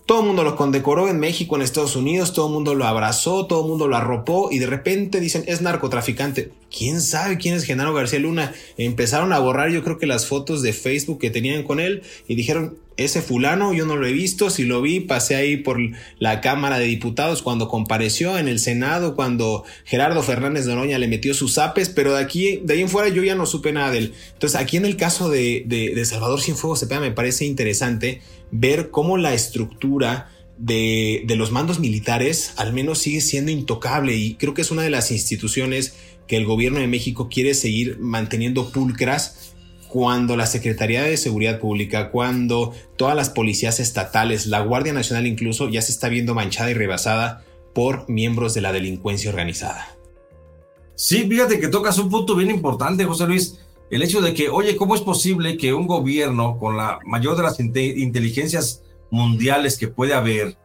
todo 0.06 0.20
el 0.20 0.26
mundo 0.26 0.44
lo 0.44 0.54
condecoró 0.54 1.08
en 1.08 1.18
México, 1.18 1.56
en 1.56 1.62
Estados 1.62 1.96
Unidos, 1.96 2.32
todo 2.32 2.46
el 2.46 2.52
mundo 2.52 2.76
lo 2.76 2.86
abrazó, 2.86 3.46
todo 3.46 3.62
el 3.62 3.68
mundo 3.68 3.88
lo 3.88 3.96
arropó 3.96 4.50
y 4.52 4.60
de 4.60 4.66
repente 4.66 5.18
dicen 5.18 5.42
es 5.48 5.62
narcotraficante. 5.62 6.52
¿Quién 6.70 7.00
sabe 7.00 7.38
quién 7.38 7.54
es 7.54 7.64
Genaro 7.64 7.92
García 7.92 8.20
Luna? 8.20 8.54
Empezaron 8.78 9.32
a 9.32 9.40
borrar 9.40 9.70
yo 9.70 9.82
creo 9.82 9.98
que 9.98 10.06
las 10.06 10.26
fotos 10.26 10.62
de 10.62 10.72
Facebook 10.72 11.18
que 11.18 11.30
tenían 11.30 11.64
con 11.64 11.80
él 11.80 12.02
y 12.28 12.36
dijeron 12.36 12.78
ese 12.96 13.22
fulano 13.22 13.72
yo 13.72 13.86
no 13.86 13.96
lo 13.96 14.06
he 14.06 14.12
visto, 14.12 14.50
si 14.50 14.64
lo 14.64 14.82
vi 14.82 15.00
pasé 15.00 15.36
ahí 15.36 15.56
por 15.56 15.78
la 16.18 16.40
Cámara 16.40 16.78
de 16.78 16.86
Diputados 16.86 17.42
cuando 17.42 17.68
compareció 17.68 18.38
en 18.38 18.48
el 18.48 18.58
Senado, 18.58 19.14
cuando 19.14 19.64
Gerardo 19.84 20.22
Fernández 20.22 20.64
de 20.64 20.74
Noroña 20.74 20.98
le 20.98 21.08
metió 21.08 21.34
sus 21.34 21.58
apes, 21.58 21.88
pero 21.88 22.14
de 22.14 22.22
aquí, 22.22 22.60
de 22.64 22.74
ahí 22.74 22.82
en 22.82 22.88
fuera 22.88 23.08
yo 23.08 23.22
ya 23.22 23.34
no 23.34 23.46
supe 23.46 23.72
nada 23.72 23.90
de 23.90 23.98
él. 23.98 24.14
Entonces 24.32 24.60
aquí 24.60 24.76
en 24.76 24.86
el 24.86 24.96
caso 24.96 25.28
de, 25.28 25.64
de, 25.66 25.94
de 25.94 26.04
Salvador 26.04 26.40
Cienfuegos 26.40 26.80
Cepeda 26.80 27.00
me 27.00 27.12
parece 27.12 27.44
interesante 27.44 28.20
ver 28.50 28.90
cómo 28.90 29.18
la 29.18 29.34
estructura 29.34 30.30
de, 30.58 31.24
los 31.36 31.52
mandos 31.52 31.78
militares 31.78 32.52
al 32.56 32.72
menos 32.72 32.98
sigue 32.98 33.20
siendo 33.20 33.50
intocable 33.50 34.14
y 34.14 34.34
creo 34.34 34.54
que 34.54 34.62
es 34.62 34.70
una 34.70 34.82
de 34.82 34.90
las 34.90 35.10
instituciones 35.10 35.94
que 36.26 36.36
el 36.36 36.44
gobierno 36.44 36.80
de 36.80 36.88
México 36.88 37.28
quiere 37.28 37.54
seguir 37.54 37.98
manteniendo 38.00 38.70
pulcras 38.70 39.45
cuando 39.88 40.36
la 40.36 40.46
Secretaría 40.46 41.02
de 41.02 41.16
Seguridad 41.16 41.58
Pública, 41.60 42.10
cuando 42.10 42.72
todas 42.96 43.16
las 43.16 43.30
policías 43.30 43.80
estatales, 43.80 44.46
la 44.46 44.60
Guardia 44.60 44.92
Nacional 44.92 45.26
incluso, 45.26 45.68
ya 45.68 45.82
se 45.82 45.92
está 45.92 46.08
viendo 46.08 46.34
manchada 46.34 46.70
y 46.70 46.74
rebasada 46.74 47.44
por 47.74 48.08
miembros 48.08 48.54
de 48.54 48.60
la 48.60 48.72
delincuencia 48.72 49.30
organizada. 49.30 49.96
Sí, 50.94 51.26
fíjate 51.28 51.60
que 51.60 51.68
tocas 51.68 51.98
un 51.98 52.08
punto 52.08 52.34
bien 52.34 52.50
importante, 52.50 53.04
José 53.04 53.26
Luis. 53.26 53.60
El 53.90 54.02
hecho 54.02 54.20
de 54.20 54.34
que, 54.34 54.48
oye, 54.48 54.76
¿cómo 54.76 54.94
es 54.94 55.00
posible 55.00 55.56
que 55.56 55.74
un 55.74 55.86
gobierno 55.86 56.58
con 56.58 56.76
la 56.76 56.98
mayor 57.04 57.36
de 57.36 57.42
las 57.42 57.60
inteligencias 57.60 58.82
mundiales 59.10 59.78
que 59.78 59.88
puede 59.88 60.14
haber, 60.14 60.56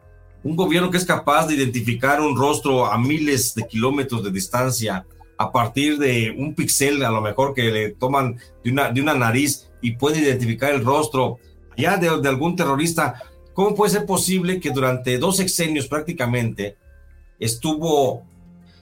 un 0.43 0.55
gobierno 0.55 0.89
que 0.89 0.97
es 0.97 1.05
capaz 1.05 1.47
de 1.47 1.55
identificar 1.55 2.21
un 2.21 2.35
rostro 2.35 2.85
a 2.85 2.97
miles 2.97 3.53
de 3.53 3.67
kilómetros 3.67 4.23
de 4.23 4.31
distancia 4.31 5.05
a 5.41 5.51
partir 5.51 5.97
de 5.97 6.35
un 6.37 6.53
pixel, 6.53 7.03
a 7.03 7.09
lo 7.09 7.21
mejor 7.21 7.53
que 7.53 7.71
le 7.71 7.89
toman 7.91 8.37
de 8.63 8.71
una, 8.71 8.91
de 8.91 9.01
una 9.01 9.13
nariz 9.13 9.69
y 9.81 9.95
puede 9.95 10.19
identificar 10.19 10.73
el 10.73 10.85
rostro 10.85 11.39
ya 11.77 11.97
de, 11.97 12.21
de 12.21 12.29
algún 12.29 12.55
terrorista, 12.55 13.21
¿cómo 13.53 13.75
puede 13.75 13.91
ser 13.91 14.05
posible 14.05 14.59
que 14.59 14.71
durante 14.71 15.17
dos 15.17 15.37
sexenios 15.37 15.87
prácticamente 15.87 16.77
estuvo 17.39 18.23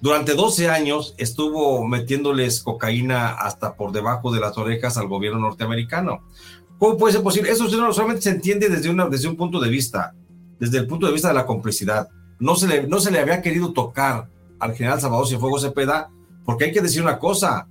durante 0.01 0.33
12 0.33 0.69
años 0.69 1.13
estuvo 1.17 1.85
metiéndoles 1.85 2.61
cocaína 2.61 3.31
hasta 3.31 3.75
por 3.75 3.91
debajo 3.91 4.31
de 4.31 4.39
las 4.39 4.57
orejas 4.57 4.97
al 4.97 5.09
gobierno 5.09 5.39
norteamericano. 5.39 6.23
¿Cómo 6.77 6.97
puede 6.97 7.13
ser 7.13 7.23
posible? 7.23 7.51
Eso 7.51 7.67
solamente 7.67 8.21
se 8.21 8.29
entiende 8.29 8.69
desde, 8.69 8.89
una, 8.89 9.09
desde 9.09 9.27
un 9.27 9.35
punto 9.35 9.59
de 9.59 9.69
vista, 9.69 10.15
desde 10.57 10.77
el 10.77 10.87
punto 10.87 11.05
de 11.05 11.11
vista 11.11 11.27
de 11.27 11.33
la 11.33 11.45
complicidad. 11.45 12.07
No 12.39 12.55
se 12.55 12.67
le, 12.67 12.87
no 12.87 13.01
se 13.01 13.11
le 13.11 13.19
había 13.19 13.41
querido 13.41 13.73
tocar 13.73 14.29
al 14.59 14.73
general 14.73 15.01
Salvador 15.01 15.27
Cienfuegos 15.27 15.63
Cepeda, 15.63 16.11
porque 16.45 16.65
hay 16.65 16.71
que 16.71 16.81
decir 16.81 17.01
una 17.01 17.19
cosa, 17.19 17.67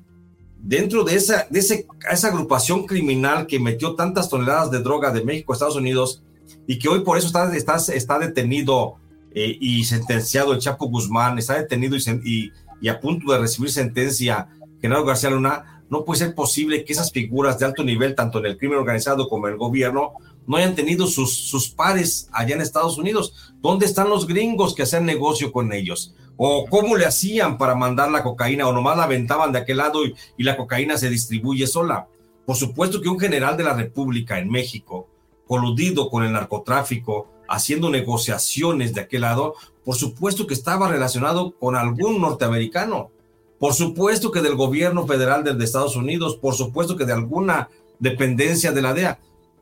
dentro 0.58 1.04
de 1.04 1.14
esa, 1.14 1.46
de 1.50 1.60
ese, 1.60 1.86
esa 2.10 2.28
agrupación 2.28 2.86
criminal 2.86 3.46
que 3.46 3.60
metió 3.60 3.94
tantas 3.94 4.28
toneladas 4.28 4.70
de 4.70 4.80
droga 4.80 5.10
de 5.10 5.24
México 5.24 5.52
a 5.52 5.54
Estados 5.54 5.76
Unidos 5.76 6.22
y 6.66 6.78
que 6.78 6.88
hoy 6.88 7.00
por 7.00 7.16
eso 7.16 7.28
está, 7.28 7.54
está, 7.56 7.76
está 7.92 8.18
detenido 8.18 8.96
eh, 9.32 9.56
y 9.60 9.84
sentenciado 9.84 10.52
el 10.52 10.58
Chapo 10.58 10.88
Guzmán, 10.88 11.38
está 11.38 11.54
detenido 11.58 11.96
y, 11.96 12.52
y, 12.80 12.88
a 12.88 13.00
punto 13.00 13.32
de 13.32 13.38
recibir 13.38 13.70
sentencia 13.70 14.48
Genaro 14.80 15.04
García 15.04 15.30
Luna, 15.30 15.82
no 15.90 16.04
puede 16.04 16.20
ser 16.20 16.34
posible 16.34 16.84
que 16.84 16.92
esas 16.92 17.12
figuras 17.12 17.58
de 17.58 17.66
alto 17.66 17.82
nivel, 17.82 18.14
tanto 18.14 18.38
en 18.38 18.46
el 18.46 18.58
crimen 18.58 18.78
organizado 18.78 19.28
como 19.28 19.46
en 19.46 19.54
el 19.54 19.58
gobierno, 19.58 20.12
no 20.48 20.56
hayan 20.56 20.74
tenido 20.74 21.06
sus, 21.06 21.32
sus 21.32 21.68
pares 21.68 22.28
allá 22.32 22.54
en 22.54 22.62
Estados 22.62 22.96
Unidos. 22.96 23.52
¿Dónde 23.60 23.86
están 23.86 24.08
los 24.08 24.26
gringos 24.26 24.74
que 24.74 24.82
hacían 24.82 25.04
negocio 25.04 25.52
con 25.52 25.72
ellos? 25.72 26.14
¿O 26.38 26.64
cómo 26.68 26.96
le 26.96 27.04
hacían 27.04 27.58
para 27.58 27.74
mandar 27.74 28.10
la 28.10 28.22
cocaína? 28.22 28.66
¿O 28.66 28.72
nomás 28.72 28.96
la 28.96 29.04
aventaban 29.04 29.52
de 29.52 29.58
aquel 29.58 29.76
lado 29.76 30.06
y, 30.06 30.14
y 30.38 30.42
la 30.44 30.56
cocaína 30.56 30.96
se 30.96 31.10
distribuye 31.10 31.66
sola? 31.66 32.08
Por 32.46 32.56
supuesto 32.56 33.02
que 33.02 33.10
un 33.10 33.20
general 33.20 33.58
de 33.58 33.64
la 33.64 33.74
República 33.74 34.38
en 34.38 34.48
México, 34.48 35.06
coludido 35.46 36.08
con 36.08 36.24
el 36.24 36.32
narcotráfico, 36.32 37.28
haciendo 37.46 37.90
negociaciones 37.90 38.94
de 38.94 39.02
aquel 39.02 39.20
lado, 39.20 39.54
por 39.84 39.96
supuesto 39.96 40.46
que 40.46 40.54
estaba 40.54 40.88
relacionado 40.88 41.58
con 41.58 41.76
algún 41.76 42.22
norteamericano, 42.22 43.10
por 43.58 43.74
supuesto 43.74 44.30
que 44.30 44.40
del 44.40 44.54
gobierno 44.54 45.06
federal 45.06 45.44
de 45.44 45.64
Estados 45.64 45.94
Unidos, 45.94 46.36
por 46.36 46.54
supuesto 46.54 46.96
que 46.96 47.04
de 47.04 47.12
alguna 47.12 47.68
dependencia 47.98 48.72
de 48.72 48.82
la 48.82 48.94
DEA. 48.94 49.18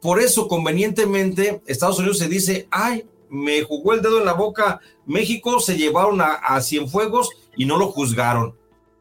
Por 0.06 0.20
eso, 0.20 0.46
convenientemente, 0.46 1.60
Estados 1.66 1.98
Unidos 1.98 2.18
se 2.18 2.28
dice, 2.28 2.68
ay, 2.70 3.08
me 3.28 3.62
jugó 3.62 3.92
el 3.92 4.02
dedo 4.02 4.20
en 4.20 4.24
la 4.24 4.34
boca, 4.34 4.78
México 5.04 5.58
se 5.58 5.76
llevaron 5.76 6.20
a, 6.20 6.34
a 6.34 6.60
Cienfuegos 6.60 7.30
y 7.56 7.64
no 7.64 7.76
lo 7.76 7.88
juzgaron. 7.88 8.54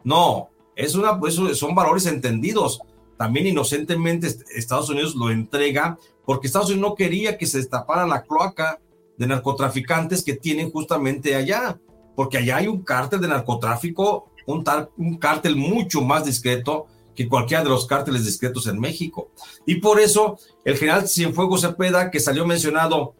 No, 0.03 0.49
es 0.76 0.95
una, 0.95 1.20
pues, 1.20 1.36
son 1.36 1.76
valores 1.76 2.08
entendidos. 2.08 2.80
También 3.20 3.45
inocentemente 3.45 4.36
Estados 4.56 4.89
Unidos 4.89 5.14
lo 5.14 5.30
entrega 5.30 5.99
porque 6.26 6.47
Estados 6.47 6.72
Unidos 6.72 6.89
no 6.89 6.95
quería 6.95 7.38
que 7.38 7.45
se 7.45 7.60
destapara 7.60 8.08
la 8.08 8.24
cloaca 8.24 8.80
de 9.16 9.28
narcotraficantes 9.28 10.24
que 10.24 10.34
tienen 10.34 10.72
justamente 10.72 11.36
allá, 11.36 11.80
porque 12.16 12.39
allá 12.39 12.56
hay 12.58 12.68
un 12.68 12.82
cártel 12.82 13.22
de 13.22 13.28
narcotráfico, 13.28 14.32
un, 14.47 14.64
un 14.97 15.18
cártel 15.18 15.56
mucho 15.56 16.01
más 16.01 16.26
discreto 16.26 16.88
que 17.16 17.28
cualquiera 17.28 17.63
de 17.63 17.70
los 17.70 17.88
cárteles 17.88 18.26
discretos 18.26 18.68
en 18.68 18.80
México. 18.80 19.32
Y 19.66 19.76
por 19.76 19.99
eso 19.99 20.38
el 20.63 20.78
general 20.78 21.07
Cienfuegos 21.07 21.61
Cepeda, 21.61 22.11
que 22.11 22.20
salió 22.20 22.45
mencionado 22.45 23.16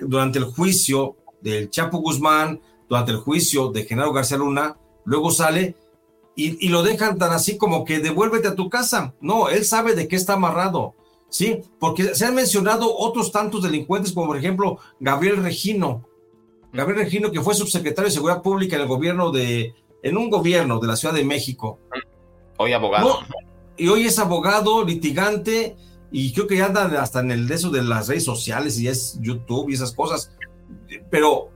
durante 0.00 0.38
el 0.38 0.46
juicio 0.46 1.16
del 1.40 1.70
Chapo 1.70 1.98
Guzmán, 1.98 2.60
durante 2.88 3.12
el 3.12 3.18
juicio 3.18 3.70
de 3.70 3.84
Genaro 3.84 4.12
García 4.12 4.38
Luna, 4.38 4.78
luego 5.04 5.30
sale 5.30 5.76
y, 6.34 6.66
y, 6.66 6.70
lo 6.70 6.82
dejan 6.82 7.18
tan 7.18 7.32
así 7.32 7.58
como 7.58 7.84
que 7.84 7.98
devuélvete 7.98 8.48
a 8.48 8.54
tu 8.54 8.70
casa. 8.70 9.14
No, 9.20 9.48
él 9.48 9.64
sabe 9.64 9.94
de 9.94 10.06
qué 10.06 10.16
está 10.16 10.34
amarrado. 10.34 10.94
¿sí? 11.28 11.62
Porque 11.78 12.14
se 12.14 12.24
han 12.24 12.34
mencionado 12.34 12.94
otros 12.96 13.32
tantos 13.32 13.62
delincuentes, 13.62 14.12
como 14.12 14.28
por 14.28 14.36
ejemplo 14.36 14.78
Gabriel 15.00 15.42
Regino. 15.42 16.04
Gabriel 16.72 17.04
Regino, 17.04 17.30
que 17.30 17.40
fue 17.40 17.54
subsecretario 17.54 18.08
de 18.08 18.14
Seguridad 18.14 18.42
Pública 18.42 18.76
en 18.76 18.82
el 18.82 18.88
gobierno 18.88 19.30
de, 19.30 19.74
en 20.02 20.16
un 20.16 20.30
gobierno 20.30 20.78
de 20.78 20.86
la 20.86 20.96
Ciudad 20.96 21.14
de 21.14 21.24
México. 21.24 21.78
Hoy 22.58 22.72
abogado. 22.72 23.20
y 23.76 23.86
hoy 23.86 24.04
es 24.04 24.18
abogado, 24.18 24.84
litigante, 24.84 25.76
y 26.10 26.32
creo 26.32 26.48
que 26.48 26.56
ya 26.56 26.66
anda 26.66 27.00
hasta 27.00 27.20
en 27.20 27.30
el 27.30 27.46
de 27.46 27.54
eso 27.54 27.70
de 27.70 27.82
las 27.82 28.08
redes 28.08 28.24
sociales 28.24 28.78
y 28.80 28.88
es 28.88 29.16
YouTube 29.20 29.70
y 29.70 29.74
esas 29.74 29.92
cosas. 29.92 30.32
Pero 31.08 31.50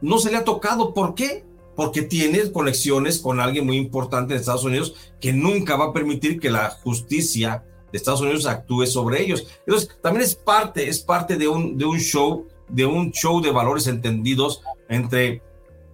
no 0.00 0.18
se 0.18 0.30
le 0.30 0.38
ha 0.38 0.44
tocado. 0.44 0.94
¿Por 0.94 1.14
qué? 1.14 1.44
Porque 1.76 2.02
tiene 2.02 2.50
conexiones 2.50 3.18
con 3.18 3.40
alguien 3.40 3.66
muy 3.66 3.76
importante 3.76 4.32
en 4.32 4.40
Estados 4.40 4.64
Unidos 4.64 4.94
que 5.20 5.34
nunca 5.34 5.76
va 5.76 5.86
a 5.86 5.92
permitir 5.92 6.40
que 6.40 6.50
la 6.50 6.70
justicia 6.70 7.64
de 7.92 7.98
Estados 7.98 8.22
Unidos 8.22 8.46
actúe 8.46 8.86
sobre 8.86 9.22
ellos. 9.22 9.46
Entonces, 9.66 9.98
también 10.00 10.24
es 10.24 10.34
parte, 10.34 10.88
es 10.88 11.00
parte 11.00 11.36
de 11.36 11.46
un, 11.46 11.76
de 11.76 11.84
un 11.84 11.98
show, 11.98 12.46
de 12.68 12.86
un 12.86 13.12
show 13.12 13.42
de 13.42 13.50
valores 13.50 13.86
entendidos 13.86 14.62
entre 14.88 15.42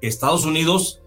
Estados 0.01 0.45
Unidos, 0.45 1.01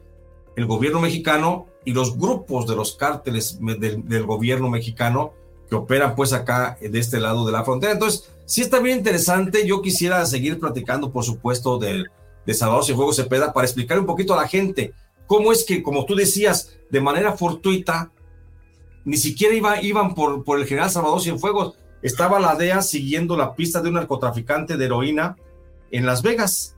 el 0.58 0.66
gobierno 0.66 1.00
mexicano 1.00 1.68
y 1.88 1.94
los 1.94 2.18
grupos 2.18 2.68
de 2.68 2.76
los 2.76 2.98
cárteles 2.98 3.60
del, 3.62 4.26
gobierno 4.26 4.70
mexicano 4.70 5.32
que 5.70 5.76
operan 5.76 6.18
pues 6.18 6.34
acá 6.34 6.78
de 6.82 7.00
este 7.00 7.18
lado 7.18 7.46
de 7.46 7.54
la 7.54 7.64
frontera. 7.64 7.94
Entonces, 7.94 8.30
sí 8.44 8.60
está 8.60 8.80
bien 8.82 8.98
interesante. 8.98 9.66
Yo 9.66 9.82
quisiera 9.82 10.26
seguir 10.26 10.60
platicando, 10.60 11.14
por 11.14 11.24
supuesto, 11.24 11.80
de, 11.80 12.04
de 12.46 12.54
Salvador 12.54 12.84
Cienfuegos 12.84 13.16
Cepeda 13.16 13.54
para 13.54 13.66
explicar 13.66 13.98
un 13.98 14.06
poquito 14.06 14.34
a 14.34 14.42
la 14.42 14.50
gente 14.50 14.94
cómo 15.28 15.54
es 15.54 15.64
que, 15.64 15.82
como 15.82 16.06
tú 16.06 16.14
decías, 16.14 16.78
de 16.90 17.00
manera 17.00 17.38
fortuita, 17.38 18.12
ni 19.06 19.16
siquiera 19.16 19.56
iba, 19.56 19.82
iban 19.82 20.14
por, 20.14 20.44
por 20.44 20.60
el 20.60 20.66
general 20.66 20.92
Salvador 20.92 21.22
Cienfuegos. 21.22 21.78
Estaba 22.02 22.38
la 22.42 22.56
DEA 22.56 22.82
siguiendo 22.82 23.38
la 23.38 23.56
pista 23.56 23.82
de 23.82 23.88
un 23.88 23.96
narcotraficante 23.96 24.76
de 24.76 24.84
heroína 24.84 25.38
en 25.92 26.06
Las 26.06 26.22
Vegas. 26.22 26.76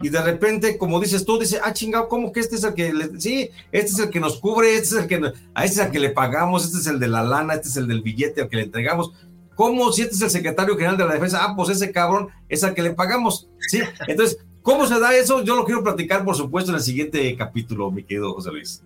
Y 0.00 0.08
de 0.10 0.22
repente, 0.22 0.78
como 0.78 1.00
dices 1.00 1.24
tú, 1.24 1.38
dice, 1.38 1.58
ah, 1.62 1.72
chingado, 1.72 2.08
¿cómo 2.08 2.32
que 2.32 2.40
este 2.40 2.56
es 2.56 2.64
el 2.64 2.74
que, 2.74 2.92
le, 2.92 3.20
sí, 3.20 3.50
este 3.72 3.92
es 3.92 3.98
el 3.98 4.10
que 4.10 4.20
nos 4.20 4.38
cubre, 4.38 4.74
este 4.74 4.94
es 4.94 5.02
el 5.02 5.08
que, 5.08 5.32
a 5.54 5.64
este 5.64 5.80
es 5.80 5.86
el 5.86 5.92
que 5.92 5.98
le 5.98 6.10
pagamos, 6.10 6.64
este 6.64 6.78
es 6.78 6.86
el 6.86 7.00
de 7.00 7.08
la 7.08 7.22
lana, 7.22 7.54
este 7.54 7.68
es 7.68 7.76
el 7.76 7.88
del 7.88 8.02
billete 8.02 8.42
al 8.42 8.48
que 8.48 8.56
le 8.56 8.62
entregamos. 8.62 9.12
¿Cómo 9.54 9.92
si 9.92 10.02
este 10.02 10.14
es 10.14 10.22
el 10.22 10.30
secretario 10.30 10.76
general 10.76 10.96
de 10.96 11.04
la 11.04 11.14
defensa? 11.14 11.40
Ah, 11.42 11.54
pues 11.56 11.68
ese 11.68 11.90
cabrón 11.90 12.28
es 12.48 12.62
al 12.64 12.74
que 12.74 12.82
le 12.82 12.92
pagamos, 12.92 13.48
¿sí? 13.68 13.80
Entonces, 14.06 14.38
¿cómo 14.62 14.86
se 14.86 14.98
da 14.98 15.14
eso? 15.16 15.42
Yo 15.42 15.56
lo 15.56 15.64
quiero 15.64 15.82
platicar, 15.82 16.24
por 16.24 16.36
supuesto, 16.36 16.70
en 16.70 16.76
el 16.76 16.82
siguiente 16.82 17.36
capítulo, 17.36 17.90
mi 17.90 18.04
querido 18.04 18.32
José 18.34 18.50
Luis. 18.50 18.82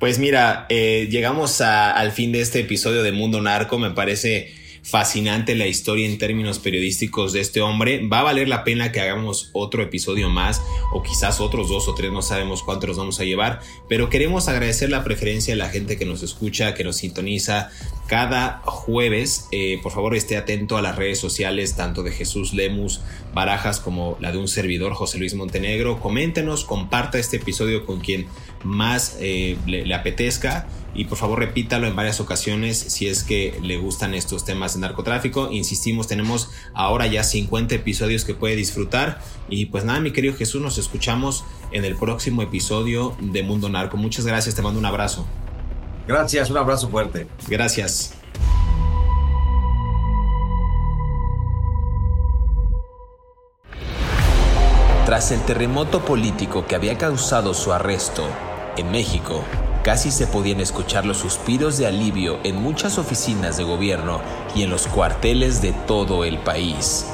Pues 0.00 0.18
mira, 0.18 0.66
eh, 0.70 1.08
llegamos 1.10 1.60
al 1.60 2.10
fin 2.12 2.32
de 2.32 2.40
este 2.40 2.60
episodio 2.60 3.02
de 3.02 3.12
Mundo 3.12 3.40
Narco. 3.40 3.78
Me 3.78 3.90
parece 3.90 4.54
fascinante 4.82 5.54
la 5.54 5.66
historia 5.66 6.06
en 6.06 6.18
términos 6.18 6.58
periodísticos 6.58 7.32
de 7.32 7.40
este 7.40 7.60
hombre. 7.60 8.06
Va 8.06 8.20
a 8.20 8.24
valer 8.24 8.48
la 8.48 8.64
pena 8.64 8.92
que 8.92 9.00
hagamos 9.00 9.50
otro 9.52 9.82
episodio 9.82 10.28
más 10.28 10.62
o 10.92 11.02
quizás 11.02 11.40
otros 11.40 11.68
dos 11.68 11.88
o 11.88 11.94
tres, 11.94 12.12
no 12.12 12.22
sabemos 12.22 12.62
cuántos 12.62 12.88
nos 12.88 12.98
vamos 12.98 13.20
a 13.20 13.24
llevar, 13.24 13.60
pero 13.88 14.08
queremos 14.08 14.48
agradecer 14.48 14.90
la 14.90 15.04
preferencia 15.04 15.54
de 15.54 15.58
la 15.58 15.68
gente 15.68 15.96
que 15.96 16.04
nos 16.04 16.22
escucha, 16.22 16.74
que 16.74 16.84
nos 16.84 16.96
sintoniza 16.96 17.70
cada 18.06 18.60
jueves. 18.64 19.46
Eh, 19.52 19.78
por 19.82 19.92
favor, 19.92 20.16
esté 20.16 20.36
atento 20.36 20.76
a 20.76 20.82
las 20.82 20.96
redes 20.96 21.20
sociales, 21.20 21.76
tanto 21.76 22.02
de 22.02 22.10
Jesús 22.10 22.52
Lemus 22.52 23.00
Barajas 23.32 23.78
como 23.78 24.16
la 24.20 24.32
de 24.32 24.38
un 24.38 24.48
servidor, 24.48 24.94
José 24.94 25.18
Luis 25.18 25.34
Montenegro. 25.34 26.00
Coméntenos, 26.00 26.64
comparta 26.64 27.18
este 27.18 27.36
episodio 27.36 27.86
con 27.86 28.00
quien 28.00 28.26
más 28.62 29.16
eh, 29.20 29.56
le, 29.66 29.94
apetezca 29.94 30.66
y 30.94 31.04
por 31.04 31.18
favor 31.18 31.38
repítalo 31.38 31.86
en 31.86 31.94
varias 31.94 32.20
ocasiones 32.20 32.78
si 32.78 33.06
es 33.06 33.22
que 33.22 33.58
le 33.62 33.78
gustan 33.78 34.14
estos 34.14 34.44
temas 34.44 34.74
de 34.74 34.80
narcotráfico. 34.80 35.50
Insistimos, 35.50 36.08
tenemos 36.08 36.50
ahora 36.74 37.06
ya 37.06 37.22
50 37.22 37.74
episodios 37.74 38.24
que 38.24 38.34
puede 38.34 38.56
disfrutar 38.56 39.22
y 39.48 39.66
pues 39.66 39.84
nada, 39.84 40.00
mi 40.00 40.12
querido 40.12 40.34
Jesús, 40.34 40.60
nos 40.60 40.78
escuchamos 40.78 41.44
en 41.72 41.84
el 41.84 41.96
próximo 41.96 42.42
episodio 42.42 43.16
de 43.20 43.42
Mundo 43.42 43.68
Narco. 43.68 43.96
Muchas 43.96 44.26
gracias, 44.26 44.54
te 44.54 44.62
mando 44.62 44.78
un 44.78 44.86
abrazo. 44.86 45.26
Gracias, 46.06 46.50
un 46.50 46.56
abrazo 46.56 46.88
fuerte. 46.88 47.28
Gracias. 47.48 48.14
Tras 55.10 55.32
el 55.32 55.40
terremoto 55.40 56.04
político 56.04 56.68
que 56.68 56.76
había 56.76 56.96
causado 56.96 57.52
su 57.52 57.72
arresto, 57.72 58.28
en 58.80 58.90
México, 58.90 59.44
casi 59.84 60.10
se 60.10 60.26
podían 60.26 60.60
escuchar 60.60 61.06
los 61.06 61.18
suspiros 61.18 61.78
de 61.78 61.86
alivio 61.86 62.38
en 62.44 62.56
muchas 62.56 62.98
oficinas 62.98 63.56
de 63.56 63.64
gobierno 63.64 64.20
y 64.54 64.62
en 64.62 64.70
los 64.70 64.86
cuarteles 64.86 65.62
de 65.62 65.72
todo 65.72 66.24
el 66.24 66.38
país. 66.38 67.06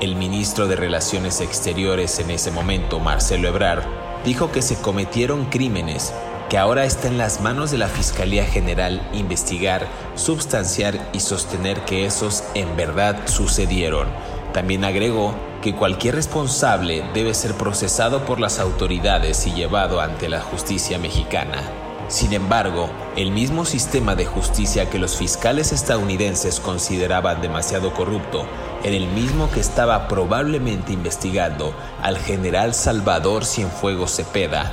El 0.00 0.16
ministro 0.16 0.66
de 0.66 0.76
Relaciones 0.76 1.40
Exteriores 1.40 2.18
en 2.18 2.30
ese 2.30 2.50
momento, 2.50 2.98
Marcelo 2.98 3.48
Ebrard, 3.48 3.84
dijo 4.24 4.52
que 4.52 4.62
se 4.62 4.76
cometieron 4.76 5.46
crímenes 5.46 6.12
que 6.48 6.58
ahora 6.58 6.84
está 6.84 7.08
en 7.08 7.16
las 7.16 7.40
manos 7.40 7.70
de 7.70 7.78
la 7.78 7.88
Fiscalía 7.88 8.44
General 8.44 9.00
investigar, 9.14 9.86
substanciar 10.16 11.08
y 11.14 11.20
sostener 11.20 11.80
que 11.86 12.04
esos 12.04 12.44
en 12.54 12.76
verdad 12.76 13.16
sucedieron. 13.26 14.08
También 14.52 14.84
agregó 14.84 15.34
que 15.62 15.74
cualquier 15.74 16.14
responsable 16.14 17.04
debe 17.14 17.32
ser 17.32 17.54
procesado 17.54 18.24
por 18.24 18.40
las 18.40 18.58
autoridades 18.58 19.46
y 19.46 19.52
llevado 19.52 20.00
ante 20.00 20.28
la 20.28 20.40
justicia 20.40 20.98
mexicana. 20.98 21.62
Sin 22.08 22.34
embargo, 22.34 22.90
el 23.16 23.30
mismo 23.30 23.64
sistema 23.64 24.14
de 24.14 24.26
justicia 24.26 24.90
que 24.90 24.98
los 24.98 25.16
fiscales 25.16 25.72
estadounidenses 25.72 26.60
consideraban 26.60 27.40
demasiado 27.40 27.94
corrupto 27.94 28.44
era 28.84 28.96
el 28.96 29.06
mismo 29.06 29.50
que 29.50 29.60
estaba 29.60 30.08
probablemente 30.08 30.92
investigando 30.92 31.72
al 32.02 32.18
general 32.18 32.74
Salvador 32.74 33.46
Cienfuegos 33.46 34.16
Cepeda. 34.16 34.70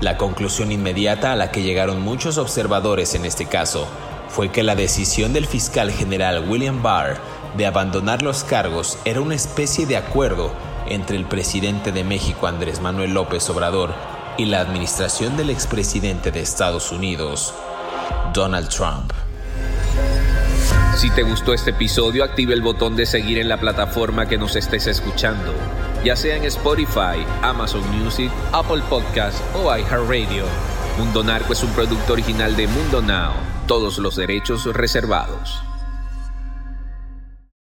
La 0.00 0.16
conclusión 0.16 0.72
inmediata 0.72 1.30
a 1.30 1.36
la 1.36 1.52
que 1.52 1.62
llegaron 1.62 2.00
muchos 2.00 2.38
observadores 2.38 3.14
en 3.14 3.24
este 3.24 3.46
caso 3.46 3.86
fue 4.28 4.50
que 4.50 4.62
la 4.62 4.74
decisión 4.74 5.32
del 5.32 5.46
fiscal 5.46 5.90
general 5.92 6.48
William 6.48 6.82
Barr 6.82 7.18
de 7.56 7.66
abandonar 7.66 8.22
los 8.22 8.44
cargos 8.44 8.98
era 9.04 9.20
una 9.20 9.34
especie 9.34 9.86
de 9.86 9.96
acuerdo 9.96 10.52
entre 10.88 11.16
el 11.16 11.26
presidente 11.26 11.92
de 11.92 12.04
México 12.04 12.46
Andrés 12.46 12.80
Manuel 12.80 13.14
López 13.14 13.48
Obrador 13.50 13.94
y 14.38 14.46
la 14.46 14.60
administración 14.60 15.36
del 15.36 15.50
expresidente 15.50 16.30
de 16.30 16.40
Estados 16.40 16.92
Unidos, 16.92 17.54
Donald 18.32 18.68
Trump. 18.68 19.12
Si 20.96 21.10
te 21.10 21.22
gustó 21.22 21.54
este 21.54 21.70
episodio, 21.70 22.24
active 22.24 22.52
el 22.52 22.62
botón 22.62 22.94
de 22.94 23.06
seguir 23.06 23.38
en 23.38 23.48
la 23.48 23.58
plataforma 23.58 24.26
que 24.26 24.38
nos 24.38 24.56
estés 24.56 24.86
escuchando, 24.86 25.52
ya 26.04 26.14
sea 26.14 26.36
en 26.36 26.44
Spotify, 26.44 27.24
Amazon 27.42 27.82
Music, 27.98 28.30
Apple 28.52 28.82
Podcast 28.88 29.38
o 29.54 29.74
iHeartRadio. 29.74 30.44
Mundo 30.98 31.24
Narco 31.24 31.52
es 31.52 31.62
un 31.62 31.70
producto 31.70 32.12
original 32.12 32.54
de 32.56 32.66
Mundo 32.66 33.00
Now, 33.00 33.32
todos 33.66 33.98
los 33.98 34.16
derechos 34.16 34.64
reservados. 34.66 35.62